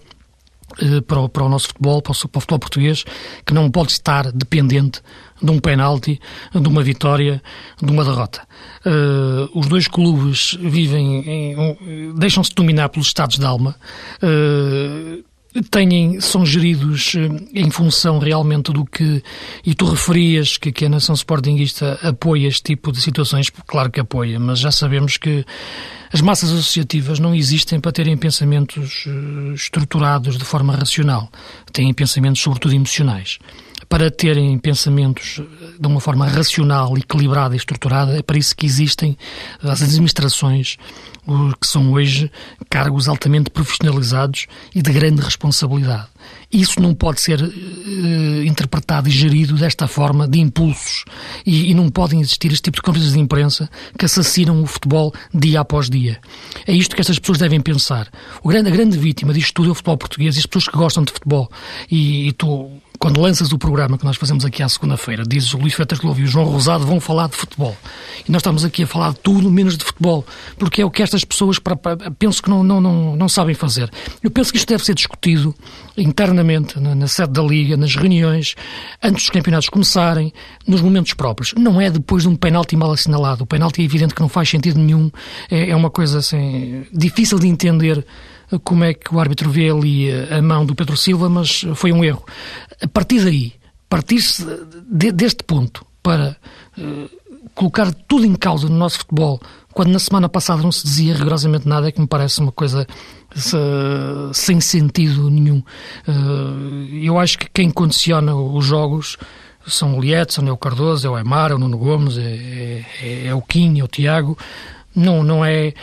para 1.07 1.19
o, 1.19 1.27
para 1.27 1.43
o, 1.43 1.49
nosso 1.49 1.69
futebol, 1.69 2.01
para 2.01 2.11
o, 2.11 2.15
para 2.15 2.37
o, 2.37 2.41
futebol 2.41 2.59
português, 2.59 3.03
que 3.45 3.53
não 3.53 3.69
pode 3.71 3.91
estar 3.91 4.31
dependente 4.31 5.01
de 5.41 5.51
um 5.51 5.59
penalti, 5.59 6.19
de 6.53 6.67
uma 6.67 6.83
vitória, 6.83 7.41
de 7.81 7.91
uma 7.91 8.03
derrota. 8.03 8.41
Uh, 8.85 9.57
os 9.57 9.67
dois 9.67 9.87
clubes 9.87 10.57
vivem, 10.59 11.55
um, 11.57 12.13
deixam-se 12.15 12.53
dominar 12.53 12.89
pelos 12.89 13.07
estados 13.07 13.37
de 13.37 13.45
alma. 13.45 13.75
Uh, 14.21 15.23
têm, 15.71 16.21
são 16.21 16.45
geridos 16.45 17.15
eh, 17.15 17.59
em 17.59 17.71
função 17.71 18.19
realmente 18.19 18.71
do 18.71 18.85
que, 18.85 19.23
e 19.65 19.73
tu 19.73 19.85
referias 19.85 20.57
que, 20.57 20.71
que 20.71 20.85
a 20.85 20.89
nação 20.89 21.15
sportinguista 21.15 21.99
apoia 22.03 22.47
este 22.47 22.63
tipo 22.63 22.91
de 22.91 23.01
situações, 23.01 23.49
claro 23.65 23.89
que 23.89 23.99
apoia, 23.99 24.39
mas 24.39 24.59
já 24.59 24.71
sabemos 24.71 25.17
que 25.17 25.43
as 26.13 26.21
massas 26.21 26.51
associativas 26.51 27.19
não 27.19 27.33
existem 27.33 27.79
para 27.79 27.91
terem 27.91 28.15
pensamentos 28.15 29.07
estruturados 29.55 30.37
de 30.37 30.45
forma 30.45 30.75
racional, 30.75 31.29
têm 31.73 31.91
pensamentos 31.95 32.41
sobretudo 32.41 32.75
emocionais 32.75 33.39
para 33.89 34.11
terem 34.11 34.55
pensamentos 34.59 35.41
de 35.79 35.87
uma 35.87 35.99
forma 35.99 36.27
racional, 36.27 36.95
equilibrada 36.95 37.55
e 37.55 37.57
estruturada, 37.57 38.19
é 38.19 38.21
para 38.21 38.37
isso 38.37 38.55
que 38.55 38.67
existem 38.67 39.17
as 39.63 39.81
administrações, 39.81 40.77
que 41.59 41.67
são 41.67 41.91
hoje 41.93 42.31
cargos 42.69 43.09
altamente 43.09 43.49
profissionalizados 43.49 44.45
e 44.75 44.81
de 44.81 44.91
grande 44.91 45.21
responsabilidade. 45.21 46.07
Isso 46.51 46.79
não 46.79 46.93
pode 46.93 47.21
ser 47.21 47.41
uh, 47.41 48.43
interpretado 48.43 49.07
e 49.07 49.11
gerido 49.11 49.55
desta 49.55 49.87
forma, 49.87 50.27
de 50.27 50.39
impulsos, 50.39 51.05
e, 51.45 51.71
e, 51.71 51.73
não 51.73 51.89
podem 51.89 52.21
existir 52.21 52.51
este 52.51 52.63
tipo 52.63 52.77
de 52.77 52.81
conferências 52.81 53.13
de 53.13 53.19
imprensa 53.19 53.69
que 53.97 54.05
assassinam 54.05 54.61
o 54.61 54.65
futebol 54.65 55.13
dia 55.33 55.61
após 55.61 55.89
dia. 55.89 56.19
É 56.65 56.73
isto 56.73 56.95
que 56.95 57.01
estas 57.01 57.19
pessoas 57.19 57.37
devem 57.37 57.61
pensar. 57.61 58.07
O 58.43 58.49
grande, 58.49 58.69
a 58.69 58.71
grande 58.71 58.97
vítima 58.97 59.33
disto 59.33 59.53
tudo 59.53 59.69
é 59.69 59.71
o 59.71 59.75
futebol 59.75 59.97
português 59.97 60.35
e 60.35 60.39
as 60.39 60.45
pessoas 60.45 60.67
que 60.67 60.77
gostam 60.77 61.03
de 61.03 61.11
futebol. 61.11 61.51
E, 61.89 62.29
e 62.29 62.31
tu, 62.33 62.71
quando 62.99 63.21
lanças 63.21 63.53
o 63.53 63.57
programa 63.57 63.97
que 63.97 64.03
nós 64.03 64.17
fazemos 64.17 64.43
aqui 64.43 64.61
à 64.61 64.67
segunda-feira, 64.67 65.23
dizes 65.25 65.53
o 65.53 65.57
Luís 65.57 65.73
Fetas 65.73 66.01
Lobo 66.01 66.19
e 66.19 66.23
o 66.23 66.27
João 66.27 66.45
Rosado 66.45 66.85
vão 66.85 66.99
falar 66.99 67.29
de 67.29 67.37
futebol. 67.37 67.75
E 68.27 68.31
nós 68.31 68.41
estamos 68.41 68.65
aqui 68.65 68.83
a 68.83 68.87
falar 68.87 69.13
de 69.13 69.19
tudo 69.19 69.49
menos 69.49 69.77
de 69.77 69.85
futebol, 69.85 70.25
porque 70.57 70.81
é 70.81 70.85
o 70.85 70.91
que 70.91 71.01
estas 71.01 71.23
pessoas 71.23 71.57
para, 71.57 71.77
para, 71.77 72.11
penso 72.11 72.43
que 72.43 72.49
não, 72.49 72.61
não, 72.61 72.81
não, 72.81 73.15
não 73.15 73.29
sabem 73.29 73.55
fazer. 73.55 73.89
Eu 74.21 74.29
penso 74.29 74.51
que 74.51 74.57
isto 74.57 74.67
deve 74.67 74.83
ser 74.83 74.93
discutido 74.93 75.55
internamente 75.97 76.77
na, 76.77 76.93
na, 76.93 77.07
sede 77.07 77.31
da 77.31 77.41
Liga, 77.41 77.77
nas 77.77 77.95
reuniões, 77.95 78.55
antes 79.01 79.23
dos 79.23 79.29
campeonatos 79.29 79.69
começarem, 79.69 80.33
nos 80.67 80.81
momentos 80.81 81.13
próprios. 81.13 81.53
Não 81.53 81.79
é 81.79 81.89
depois 81.89 82.23
de 82.23 82.29
um 82.29 82.35
penalti 82.35 82.75
mal 82.75 82.91
assinalado. 82.91 83.45
O 83.45 83.47
penalti 83.47 83.81
é 83.81 83.85
evidente 83.85 84.13
que 84.13 84.21
não 84.21 84.29
faz 84.29 84.49
sentido 84.49 84.77
nenhum, 84.77 85.09
é, 85.49 85.69
é 85.69 85.75
uma 85.75 85.89
coisa 85.89 86.19
assim, 86.19 86.85
difícil 86.91 87.39
de 87.39 87.47
entender 87.47 88.05
como 88.63 88.83
é 88.83 88.93
que 88.93 89.13
o 89.13 89.19
árbitro 89.19 89.49
vê 89.49 89.69
ali 89.69 90.09
a 90.31 90.41
mão 90.41 90.65
do 90.65 90.75
Pedro 90.75 90.97
Silva, 90.97 91.29
mas 91.29 91.65
foi 91.75 91.91
um 91.91 92.03
erro. 92.03 92.23
A 92.81 92.87
partir 92.87 93.23
daí, 93.23 93.53
partir-se 93.89 94.45
de, 94.87 95.11
deste 95.11 95.43
ponto 95.43 95.85
para 96.01 96.37
uh, 96.77 97.09
colocar 97.55 97.91
tudo 98.07 98.25
em 98.25 98.35
causa 98.35 98.69
no 98.69 98.75
nosso 98.77 98.99
futebol, 98.99 99.41
quando 99.73 99.89
na 99.89 99.99
semana 99.99 100.29
passada 100.29 100.61
não 100.61 100.71
se 100.71 100.83
dizia 100.83 101.13
rigorosamente 101.13 101.67
nada, 101.67 101.87
é 101.87 101.91
que 101.91 101.99
me 101.99 102.07
parece 102.07 102.39
uma 102.39 102.51
coisa 102.51 102.87
uh, 103.35 104.33
sem 104.33 104.61
sentido 104.61 105.29
nenhum. 105.29 105.63
Uh, 106.07 106.95
eu 107.01 107.19
acho 107.19 107.37
que 107.37 107.49
quem 107.49 107.69
condiciona 107.69 108.35
os 108.35 108.65
jogos 108.65 109.17
são 109.67 109.97
o 109.97 110.01
Lietzson, 110.01 110.47
é 110.47 110.51
o 110.51 110.57
Cardoso, 110.57 111.05
é 111.07 111.09
o 111.09 111.15
Aymar, 111.15 111.51
é 111.51 111.55
o 111.55 111.59
Nuno 111.59 111.77
Gomes, 111.77 112.17
é, 112.17 112.85
é, 113.01 113.27
é 113.27 113.35
o 113.35 113.41
Kim, 113.41 113.79
é 113.79 113.83
o 113.83 113.87
Tiago. 113.87 114.37
Não, 114.99 115.23
não, 115.23 115.45
é, 115.45 115.73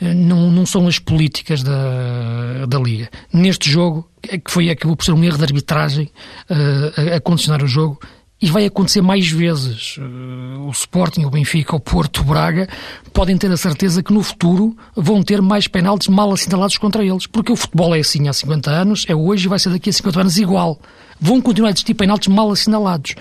não, 0.00 0.50
não 0.50 0.66
são 0.66 0.86
as 0.86 0.98
políticas 0.98 1.62
da, 1.62 2.66
da 2.68 2.78
Liga. 2.78 3.08
Neste 3.32 3.70
jogo, 3.70 4.08
é 4.28 4.38
que 4.38 4.50
foi, 4.50 4.68
acabou 4.68 4.96
por 4.96 5.04
ser 5.04 5.12
um 5.12 5.24
erro 5.24 5.38
de 5.38 5.44
arbitragem 5.44 6.10
uh, 6.50 7.12
a, 7.12 7.16
a 7.16 7.20
condicionar 7.20 7.62
o 7.62 7.66
jogo, 7.66 7.98
e 8.40 8.50
vai 8.50 8.66
acontecer 8.66 9.00
mais 9.00 9.28
vezes. 9.30 9.96
Uh, 9.96 10.66
o 10.66 10.70
Sporting, 10.70 11.24
o 11.24 11.30
Benfica, 11.30 11.74
o 11.74 11.80
Porto, 11.80 12.20
o 12.20 12.24
Braga 12.24 12.68
podem 13.12 13.36
ter 13.36 13.50
a 13.50 13.56
certeza 13.56 14.02
que 14.02 14.12
no 14.12 14.22
futuro 14.22 14.76
vão 14.94 15.22
ter 15.22 15.40
mais 15.40 15.66
penaltis 15.66 16.08
mal 16.08 16.32
assinalados 16.32 16.76
contra 16.76 17.04
eles, 17.04 17.26
porque 17.26 17.50
o 17.50 17.56
futebol 17.56 17.94
é 17.94 18.00
assim 18.00 18.28
há 18.28 18.32
50 18.32 18.70
anos, 18.70 19.06
é 19.08 19.14
hoje 19.14 19.46
e 19.46 19.48
vai 19.48 19.58
ser 19.58 19.70
daqui 19.70 19.88
a 19.88 19.92
50 19.92 20.20
anos 20.20 20.36
igual. 20.36 20.78
Vão 21.20 21.40
continuar 21.40 21.68
a 21.68 21.72
existir 21.72 21.94
penaltis 21.94 22.28
mal 22.28 22.50
assinalados. 22.50 23.14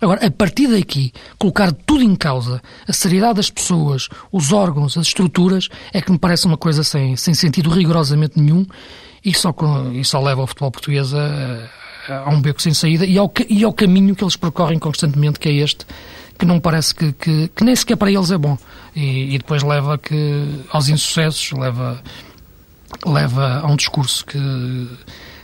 Agora, 0.00 0.26
a 0.26 0.30
partir 0.30 0.66
daqui, 0.66 1.12
colocar 1.38 1.72
tudo 1.72 2.02
em 2.02 2.16
causa, 2.16 2.60
a 2.88 2.92
seriedade 2.92 3.34
das 3.34 3.50
pessoas, 3.50 4.08
os 4.32 4.52
órgãos, 4.52 4.98
as 4.98 5.06
estruturas, 5.06 5.68
é 5.92 6.00
que 6.00 6.10
me 6.10 6.18
parece 6.18 6.44
uma 6.46 6.56
coisa 6.56 6.82
sem, 6.82 7.14
sem 7.16 7.34
sentido 7.34 7.70
rigorosamente 7.70 8.40
nenhum 8.40 8.66
e 9.24 9.32
só, 9.32 9.54
e 9.92 10.04
só 10.04 10.20
leva 10.20 10.42
o 10.42 10.46
futebol 10.46 10.72
português 10.72 11.14
a, 11.14 11.68
a 12.08 12.30
um 12.30 12.40
beco 12.40 12.60
sem 12.60 12.74
saída 12.74 13.06
e 13.06 13.16
ao, 13.16 13.32
e 13.48 13.62
ao 13.62 13.72
caminho 13.72 14.16
que 14.16 14.24
eles 14.24 14.34
percorrem 14.34 14.78
constantemente, 14.78 15.38
que 15.38 15.48
é 15.48 15.52
este, 15.52 15.86
que 16.36 16.44
não 16.44 16.58
parece 16.58 16.92
que, 16.94 17.12
que, 17.12 17.48
que 17.54 17.62
nem 17.62 17.76
sequer 17.76 17.96
para 17.96 18.10
eles 18.10 18.32
é 18.32 18.38
bom. 18.38 18.58
E, 18.96 19.34
e, 19.34 19.38
depois 19.38 19.62
leva 19.62 19.96
que, 19.96 20.64
aos 20.70 20.88
insucessos, 20.88 21.52
leva, 21.52 22.02
leva 23.06 23.60
a 23.60 23.66
um 23.68 23.76
discurso 23.76 24.26
que, 24.26 24.88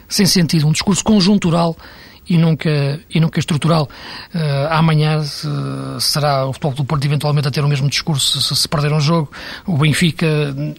sem 0.09 0.27
sentido, 0.27 0.67
um 0.67 0.73
discurso 0.73 1.05
conjuntural 1.05 1.77
e 2.29 2.37
nunca, 2.37 3.01
e 3.09 3.19
nunca 3.19 3.41
estrutural. 3.41 3.89
Uh, 4.35 4.39
amanhã 4.71 5.21
uh, 5.21 6.01
será 6.01 6.47
o 6.47 6.53
Futebol 6.53 6.75
do 6.75 6.85
Porto 6.85 7.05
eventualmente 7.05 7.49
a 7.49 7.51
ter 7.51 7.65
o 7.65 7.69
mesmo 7.69 7.89
discurso 7.89 8.41
se, 8.41 8.55
se 8.55 8.69
perder 8.69 8.93
um 8.93 9.01
jogo. 9.01 9.31
O 9.67 9.79
Benfica, 9.79 10.27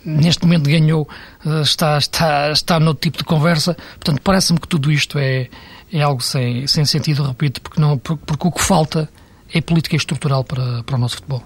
neste 0.06 0.44
momento, 0.44 0.70
ganhou, 0.70 1.08
uh, 1.46 1.62
está, 1.62 1.98
está, 1.98 2.52
está 2.52 2.80
no 2.80 2.94
tipo 2.94 3.18
de 3.18 3.24
conversa. 3.24 3.76
Portanto, 3.96 4.22
parece-me 4.22 4.60
que 4.60 4.68
tudo 4.68 4.92
isto 4.92 5.18
é, 5.18 5.50
é 5.92 6.02
algo 6.02 6.22
sem, 6.22 6.68
sem 6.68 6.86
sentido, 6.86 7.24
repito, 7.24 7.62
porque, 7.62 7.82
não, 7.82 7.98
porque, 7.98 8.24
porque 8.26 8.48
o 8.48 8.52
que 8.52 8.62
falta 8.62 9.10
é 9.52 9.60
política 9.60 9.96
estrutural 9.96 10.44
para, 10.44 10.84
para 10.84 10.96
o 10.96 11.00
nosso 11.00 11.16
futebol. 11.16 11.44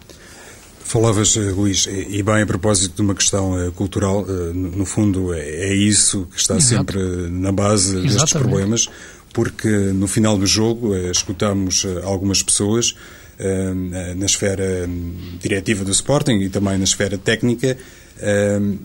Falavas, 0.83 1.37
Luís, 1.37 1.87
e 1.87 2.21
bem 2.21 2.41
a 2.43 2.45
propósito 2.45 2.97
de 2.97 3.01
uma 3.01 3.15
questão 3.15 3.71
cultural, 3.71 4.25
no 4.53 4.85
fundo 4.85 5.33
é 5.33 5.73
isso 5.73 6.27
que 6.29 6.37
está 6.37 6.57
Exato. 6.57 6.91
sempre 6.91 6.99
na 7.29 7.53
base 7.53 7.95
Exatamente. 7.95 8.13
destes 8.13 8.33
problemas 8.33 8.89
porque 9.33 9.67
no 9.67 10.07
final 10.07 10.37
do 10.37 10.45
jogo 10.45 10.95
eh, 10.95 11.09
escutamos 11.09 11.83
eh, 11.83 12.01
algumas 12.03 12.43
pessoas 12.43 12.95
eh, 13.39 13.73
na 14.15 14.27
esfera 14.27 14.85
hum, 14.87 15.15
diretiva 15.41 15.83
do 15.83 15.91
Sporting 15.91 16.39
e 16.39 16.49
também 16.49 16.77
na 16.77 16.83
esfera 16.83 17.17
técnica 17.17 17.75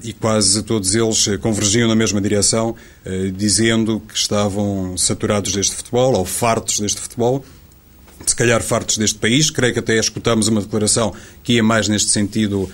e 0.02 0.14
quase 0.14 0.62
todos 0.62 0.95
eles 0.95 1.28
convergiam 1.43 1.87
na 1.87 1.95
mesma 1.95 2.19
direção, 2.19 2.75
dizendo 3.37 4.00
que 4.00 4.17
estavam 4.17 4.97
saturados 4.97 5.52
deste 5.52 5.76
futebol 5.76 6.14
ou 6.14 6.25
fartos 6.25 6.81
deste 6.81 6.99
futebol 6.99 7.45
se 8.25 8.35
calhar 8.35 8.62
fartos 8.62 8.97
deste 8.97 9.19
país. 9.19 9.50
Creio 9.50 9.75
que 9.75 9.81
até 9.81 9.99
escutamos 9.99 10.49
uma 10.49 10.62
declaração 10.62 11.14
que 11.45 11.52
ia 11.52 11.62
mais 11.62 11.88
neste 11.88 12.11
sentido 12.11 12.71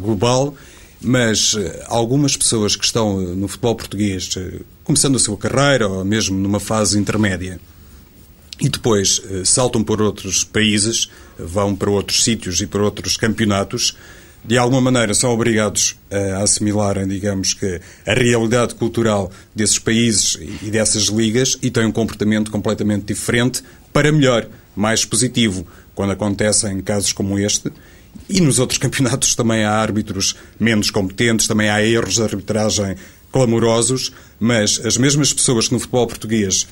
global 0.00 0.54
mas 1.00 1.54
algumas 1.86 2.36
pessoas 2.36 2.74
que 2.74 2.84
estão 2.84 3.20
no 3.20 3.46
futebol 3.46 3.76
português, 3.76 4.28
começando 4.84 5.16
a 5.16 5.18
sua 5.18 5.36
carreira 5.36 5.88
ou 5.88 6.04
mesmo 6.04 6.38
numa 6.38 6.60
fase 6.60 6.98
intermédia, 6.98 7.58
e 8.60 8.68
depois 8.68 9.20
saltam 9.44 9.82
por 9.82 10.00
outros 10.00 10.44
países, 10.44 11.08
vão 11.36 11.74
para 11.74 11.90
outros 11.90 12.22
sítios 12.22 12.60
e 12.60 12.66
para 12.66 12.84
outros 12.84 13.16
campeonatos, 13.16 13.96
de 14.44 14.58
alguma 14.58 14.80
maneira 14.80 15.14
são 15.14 15.30
obrigados 15.30 15.96
a 16.10 16.42
assimilarem, 16.42 17.08
digamos 17.08 17.54
que, 17.54 17.80
a 18.06 18.12
realidade 18.12 18.74
cultural 18.74 19.32
desses 19.54 19.78
países 19.78 20.38
e 20.62 20.70
dessas 20.70 21.04
ligas 21.04 21.56
e 21.62 21.70
têm 21.70 21.86
um 21.86 21.92
comportamento 21.92 22.50
completamente 22.50 23.06
diferente 23.06 23.62
para 23.92 24.12
melhor, 24.12 24.46
mais 24.76 25.04
positivo, 25.04 25.66
quando 25.94 26.12
acontecem 26.12 26.80
casos 26.82 27.12
como 27.12 27.38
este. 27.38 27.72
E 28.28 28.40
nos 28.40 28.58
outros 28.58 28.76
campeonatos 28.78 29.34
também 29.34 29.64
há 29.64 29.72
árbitros 29.72 30.36
menos 30.60 30.90
competentes, 30.90 31.48
também 31.48 31.70
há 31.70 31.82
erros 31.82 32.16
de 32.16 32.22
arbitragem 32.22 32.96
clamorosos, 33.34 34.12
mas 34.38 34.80
as 34.86 34.96
mesmas 34.96 35.32
pessoas 35.32 35.66
que 35.66 35.74
no 35.74 35.80
futebol 35.80 36.06
português 36.06 36.68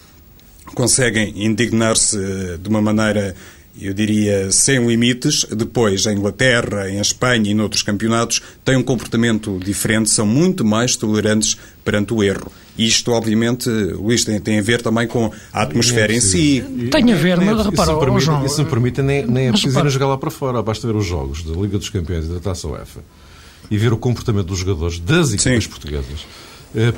conseguem 0.76 1.44
indignar-se 1.44 2.16
eh, 2.16 2.56
de 2.56 2.68
uma 2.68 2.80
maneira 2.80 3.34
eu 3.80 3.94
diria, 3.94 4.52
sem 4.52 4.86
limites. 4.86 5.46
Depois, 5.50 6.04
em 6.04 6.12
Inglaterra, 6.12 6.90
em 6.90 7.00
Espanha 7.00 7.50
e 7.50 7.54
noutros 7.54 7.82
campeonatos, 7.82 8.42
têm 8.62 8.76
um 8.76 8.82
comportamento 8.82 9.58
diferente, 9.58 10.10
são 10.10 10.26
muito 10.26 10.62
mais 10.62 10.94
tolerantes 10.94 11.56
perante 11.82 12.12
o 12.12 12.22
erro. 12.22 12.52
Isto, 12.78 13.12
obviamente, 13.12 13.68
Luís, 13.70 14.24
tem, 14.24 14.38
tem 14.38 14.58
a 14.58 14.62
ver 14.62 14.82
também 14.82 15.08
com 15.08 15.32
a 15.52 15.62
atmosfera 15.62 16.12
é 16.12 16.16
em 16.16 16.20
si. 16.20 16.62
Tem 16.92 17.12
a 17.12 17.16
ver, 17.16 17.38
mas 17.38 17.60
é 17.60 17.62
repara, 17.70 17.92
isso, 17.92 18.00
permite, 18.00 18.24
João, 18.24 18.44
isso 18.44 18.62
me 18.62 18.68
permite, 18.68 19.02
nem, 19.02 19.26
nem 19.26 19.48
é 19.48 19.50
preciso 19.50 19.80
ir 19.80 19.88
jogar 19.88 20.06
lá 20.06 20.18
para 20.18 20.30
fora. 20.30 20.62
Basta 20.62 20.86
ver 20.86 20.94
os 20.94 21.06
jogos 21.06 21.42
da 21.42 21.52
Liga 21.54 21.78
dos 21.78 21.88
Campeões 21.88 22.26
e 22.26 22.28
da 22.28 22.40
Taça 22.40 22.68
UEFA 22.68 23.00
e 23.70 23.78
ver 23.78 23.92
o 23.92 23.96
comportamento 23.96 24.48
dos 24.48 24.58
jogadores 24.58 24.98
das 24.98 25.32
equipas 25.32 25.64
Sim. 25.64 25.70
portuguesas 25.70 26.26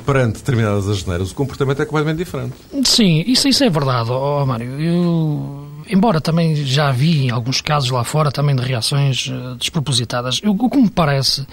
perante 0.05 0.39
determinadas 0.39 0.87
asneiras, 0.87 1.31
o 1.31 1.35
comportamento 1.35 1.81
é 1.81 1.85
completamente 1.85 2.17
diferente. 2.17 2.53
Sim, 2.83 3.23
isso, 3.27 3.47
isso 3.47 3.63
é 3.63 3.69
verdade, 3.69 4.09
oh, 4.11 4.45
Mário. 4.45 4.79
Eu, 4.79 5.67
embora 5.89 6.21
também 6.21 6.55
já 6.55 6.91
vi 6.91 7.25
em 7.25 7.29
alguns 7.31 7.61
casos 7.61 7.89
lá 7.89 8.03
fora 8.03 8.31
também 8.31 8.55
de 8.55 8.61
reações 8.61 9.27
uh, 9.27 9.55
despropositadas, 9.55 10.39
eu, 10.41 10.51
o 10.51 10.69
que 10.69 10.77
me 10.77 10.89
parece. 10.89 11.45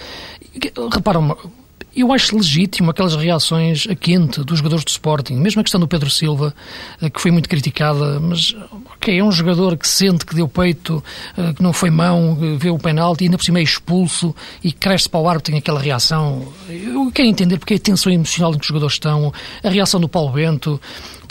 Repara, 0.92 1.18
eu 1.94 2.12
acho 2.12 2.36
legítimo 2.36 2.90
aquelas 2.90 3.14
reações 3.14 3.86
a 3.88 3.94
quente 3.94 4.42
dos 4.42 4.58
jogadores 4.58 4.84
do 4.84 4.88
Sporting, 4.88 5.34
mesmo 5.34 5.60
a 5.60 5.64
questão 5.64 5.80
do 5.80 5.86
Pedro 5.86 6.08
Silva, 6.08 6.54
eh, 7.00 7.10
que 7.10 7.20
foi 7.20 7.30
muito 7.30 7.48
criticada, 7.48 8.18
mas 8.18 8.56
ok, 8.94 9.18
é 9.18 9.22
um 9.22 9.30
jogador 9.30 9.76
que 9.76 9.86
sente 9.86 10.24
que 10.24 10.34
deu 10.34 10.48
peito, 10.48 11.02
eh, 11.36 11.52
que 11.52 11.62
não 11.62 11.72
foi 11.72 11.90
mão, 11.90 12.36
vê 12.58 12.70
o 12.70 12.78
penalti 12.78 13.22
e 13.22 13.24
ainda 13.26 13.36
por 13.36 13.44
cima 13.44 13.58
é 13.58 13.62
expulso 13.62 14.34
e 14.64 14.72
cresce 14.72 15.08
para 15.08 15.20
o 15.20 15.28
árbitro, 15.28 15.52
tem 15.52 15.58
aquela 15.58 15.80
reação. 15.80 16.48
Eu 16.68 17.10
quero 17.12 17.28
entender 17.28 17.58
porque 17.58 17.74
a 17.74 17.78
tensão 17.78 18.12
emocional 18.12 18.54
em 18.54 18.56
que 18.56 18.62
os 18.62 18.68
jogadores 18.68 18.94
estão, 18.94 19.32
a 19.62 19.68
reação 19.68 20.00
do 20.00 20.08
Paulo 20.08 20.32
Bento, 20.32 20.80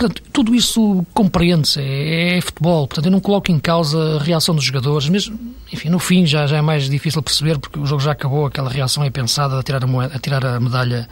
Portanto, 0.01 0.23
tudo 0.33 0.55
isso 0.55 1.05
compreende-se, 1.13 1.79
é, 1.79 2.37
é, 2.37 2.41
futebol. 2.41 2.87
Portanto, 2.87 3.05
eu 3.05 3.11
não 3.11 3.19
coloco 3.19 3.51
em 3.51 3.59
causa 3.59 4.17
a 4.17 4.23
reação 4.23 4.55
dos 4.55 4.63
jogadores, 4.63 5.07
mesmo, 5.07 5.37
enfim, 5.71 5.89
no 5.89 5.99
fim 5.99 6.25
já, 6.25 6.47
já 6.47 6.57
é 6.57 6.61
mais 6.61 6.89
difícil 6.89 7.21
perceber 7.21 7.59
porque 7.59 7.77
o 7.77 7.85
jogo 7.85 8.01
já 8.01 8.13
acabou, 8.13 8.47
aquela 8.47 8.67
reação 8.67 9.03
é 9.03 9.11
pensada 9.11 9.59
a 9.59 9.61
tirar 9.61 9.83
a, 9.83 9.85
moeda, 9.85 10.15
a, 10.15 10.19
tirar 10.19 10.43
a 10.43 10.59
medalha 10.59 11.07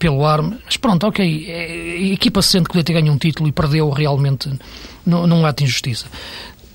pelo 0.00 0.26
ar. 0.26 0.42
Mas 0.42 0.76
pronto, 0.76 1.06
ok, 1.06 1.46
é, 1.48 2.08
a 2.10 2.12
equipa 2.14 2.42
sente 2.42 2.64
que 2.64 2.70
podia 2.70 2.82
ter 2.82 3.08
um 3.08 3.16
título 3.16 3.48
e 3.48 3.52
perdeu 3.52 3.88
realmente 3.90 4.50
num 5.06 5.46
ato 5.46 5.58
de 5.58 5.64
injustiça. 5.64 6.06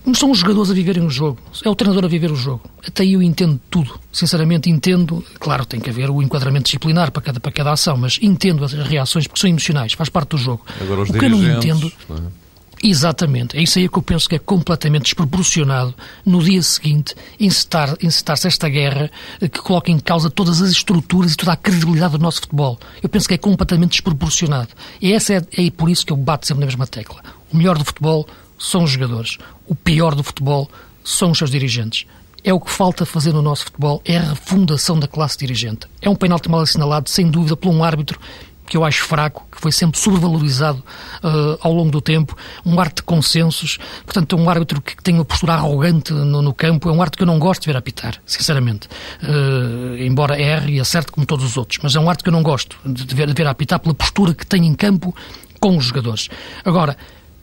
Não 0.06 0.16
são 0.16 0.32
os 0.32 0.40
jogadores 0.40 0.72
a 0.72 0.74
viverem 0.74 1.06
o 1.06 1.10
jogo, 1.10 1.40
é 1.64 1.70
o 1.70 1.76
treinador 1.76 2.06
a 2.06 2.08
viver 2.08 2.32
o 2.32 2.36
jogo. 2.36 2.62
Até 2.86 3.04
aí 3.04 3.14
eu 3.14 3.22
entendo 3.22 3.60
tudo. 3.70 4.00
Sinceramente, 4.12 4.70
entendo. 4.70 5.24
Claro, 5.40 5.66
tem 5.66 5.80
que 5.80 5.90
haver 5.90 6.10
o 6.10 6.22
enquadramento 6.22 6.66
disciplinar 6.66 7.12
para 7.12 7.22
cada, 7.22 7.40
para 7.40 7.52
cada 7.52 7.72
ação, 7.72 7.98
mas 7.98 8.18
entendo 8.22 8.66
as 8.66 8.74
reações 8.74 9.28
porque 9.28 9.40
são 9.40 9.50
emocionais, 9.50 9.94
faz 9.94 10.10
parte 10.10 10.30
do 10.30 10.38
jogo. 10.38 10.66
Agora, 10.82 11.02
os 11.02 11.10
o 11.10 11.14
que 11.14 11.26
eu 11.26 11.30
não 11.30 11.58
entendo. 11.58 11.92
Não 12.10 12.18
é? 12.18 12.42
Exatamente, 12.84 13.56
é 13.56 13.62
isso 13.62 13.78
aí 13.78 13.88
que 13.88 13.96
eu 13.96 14.02
penso 14.02 14.28
que 14.28 14.36
é 14.36 14.40
completamente 14.40 15.04
desproporcionado 15.04 15.94
no 16.26 16.44
dia 16.44 16.62
seguinte 16.64 17.14
incitar-se 17.40 17.96
incitar 18.02 18.36
esta 18.44 18.68
guerra 18.68 19.12
que 19.40 19.62
coloca 19.62 19.92
em 19.92 20.00
causa 20.00 20.32
todas 20.32 20.64
as 20.64 20.72
estruturas 20.72 21.34
e 21.34 21.38
toda 21.38 21.54
a 21.54 21.56
credibilidade 21.56 22.14
do 22.14 22.24
nosso 22.24 22.42
futebol. 22.42 22.80
Eu 23.04 23.08
penso 23.08 23.28
que 23.28 23.36
é 23.36 23.38
completamente 23.38 23.92
desproporcionado. 23.92 24.70
E 25.00 25.14
essa 25.14 25.36
é, 25.36 25.44
é 25.60 25.70
por 25.70 25.92
isso 25.92 26.04
que 26.04 26.12
eu 26.12 26.18
bato 26.18 26.48
sempre 26.48 26.62
na 26.62 26.66
mesma 26.66 26.88
tecla. 26.88 27.22
O 27.54 27.58
melhor 27.58 27.78
do 27.78 27.86
futebol 27.86 28.28
são 28.62 28.84
os 28.84 28.92
jogadores. 28.92 29.38
O 29.66 29.74
pior 29.74 30.14
do 30.14 30.24
futebol 30.24 30.70
são 31.04 31.32
os 31.32 31.38
seus 31.38 31.50
dirigentes. 31.50 32.06
É 32.44 32.54
o 32.54 32.60
que 32.60 32.72
falta 32.72 33.06
fazer 33.06 33.34
no 33.34 33.42
nosso 33.42 33.66
futebol, 33.66 34.02
é 34.06 34.18
a 34.18 34.22
refundação 34.22 35.00
da 35.00 35.08
classe 35.08 35.38
dirigente. 35.38 35.88
É 36.02 36.10
um 36.10 36.16
penalti 36.16 36.50
mal 36.50 36.62
assinalado, 36.62 37.10
sem 37.10 37.30
dúvida, 37.30 37.56
por 37.56 37.70
um 37.70 37.84
árbitro 37.84 38.20
que 38.66 38.78
eu 38.78 38.86
acho 38.86 39.04
fraco, 39.04 39.46
que 39.52 39.60
foi 39.60 39.72
sempre 39.72 40.00
sobrevalorizado 40.00 40.82
uh, 41.22 41.58
ao 41.60 41.74
longo 41.74 41.92
do 41.92 42.00
tempo, 42.00 42.38
um 42.66 42.80
árbitro 42.80 43.04
de 43.04 43.06
consensos, 43.06 43.78
portanto, 44.06 44.36
é 44.36 44.40
um 44.40 44.50
árbitro 44.50 44.82
que 44.82 44.96
tem 45.04 45.16
uma 45.16 45.26
postura 45.26 45.54
arrogante 45.54 46.14
no, 46.14 46.42
no 46.42 46.54
campo, 46.54 46.88
é 46.88 46.92
um 46.92 47.02
árbitro 47.02 47.18
que 47.18 47.24
eu 47.24 47.28
não 47.28 47.38
gosto 47.38 47.64
de 47.64 47.68
ver 47.68 47.76
apitar, 47.76 48.16
sinceramente. 48.26 48.88
Uh, 49.22 49.98
embora 49.98 50.40
erre 50.40 50.76
e 50.76 50.80
acerte 50.80 51.12
como 51.12 51.26
todos 51.26 51.44
os 51.44 51.58
outros, 51.58 51.80
mas 51.84 51.96
é 51.96 52.00
um 52.00 52.10
árbitro 52.10 52.24
que 52.24 52.30
eu 52.30 52.34
não 52.34 52.44
gosto 52.44 52.78
de 52.86 53.14
ver, 53.14 53.28
de 53.28 53.34
ver 53.34 53.46
apitar 53.46 53.78
pela 53.78 53.94
postura 53.94 54.34
que 54.34 54.48
tem 54.48 54.66
em 54.66 54.74
campo 54.74 55.14
com 55.60 55.76
os 55.76 55.86
jogadores. 55.86 56.30
Agora, 56.64 56.96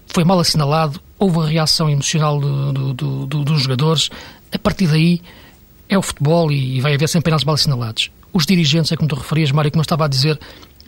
foi 0.09 0.25
mal 0.25 0.38
assinalado, 0.41 1.00
houve 1.19 1.38
a 1.41 1.47
reação 1.47 1.88
emocional 1.88 2.41
do, 2.41 2.95
do, 2.95 3.27
do, 3.27 3.45
dos 3.45 3.62
jogadores. 3.62 4.11
A 4.53 4.59
partir 4.59 4.87
daí 4.87 5.21
é 5.89 5.97
o 5.97 6.02
futebol 6.02 6.50
e 6.50 6.80
vai 6.80 6.95
haver 6.95 7.09
sempre 7.09 7.25
penaltis 7.25 7.45
mal 7.45 7.54
assinalados. 7.54 8.11
Os 8.32 8.47
dirigentes, 8.47 8.93
é 8.93 8.97
como 8.97 9.09
tu 9.09 9.17
referias, 9.17 9.50
Mário, 9.50 9.71
como 9.71 9.80
eu 9.80 9.85
estava 9.85 10.04
a 10.04 10.09
dizer, 10.09 10.39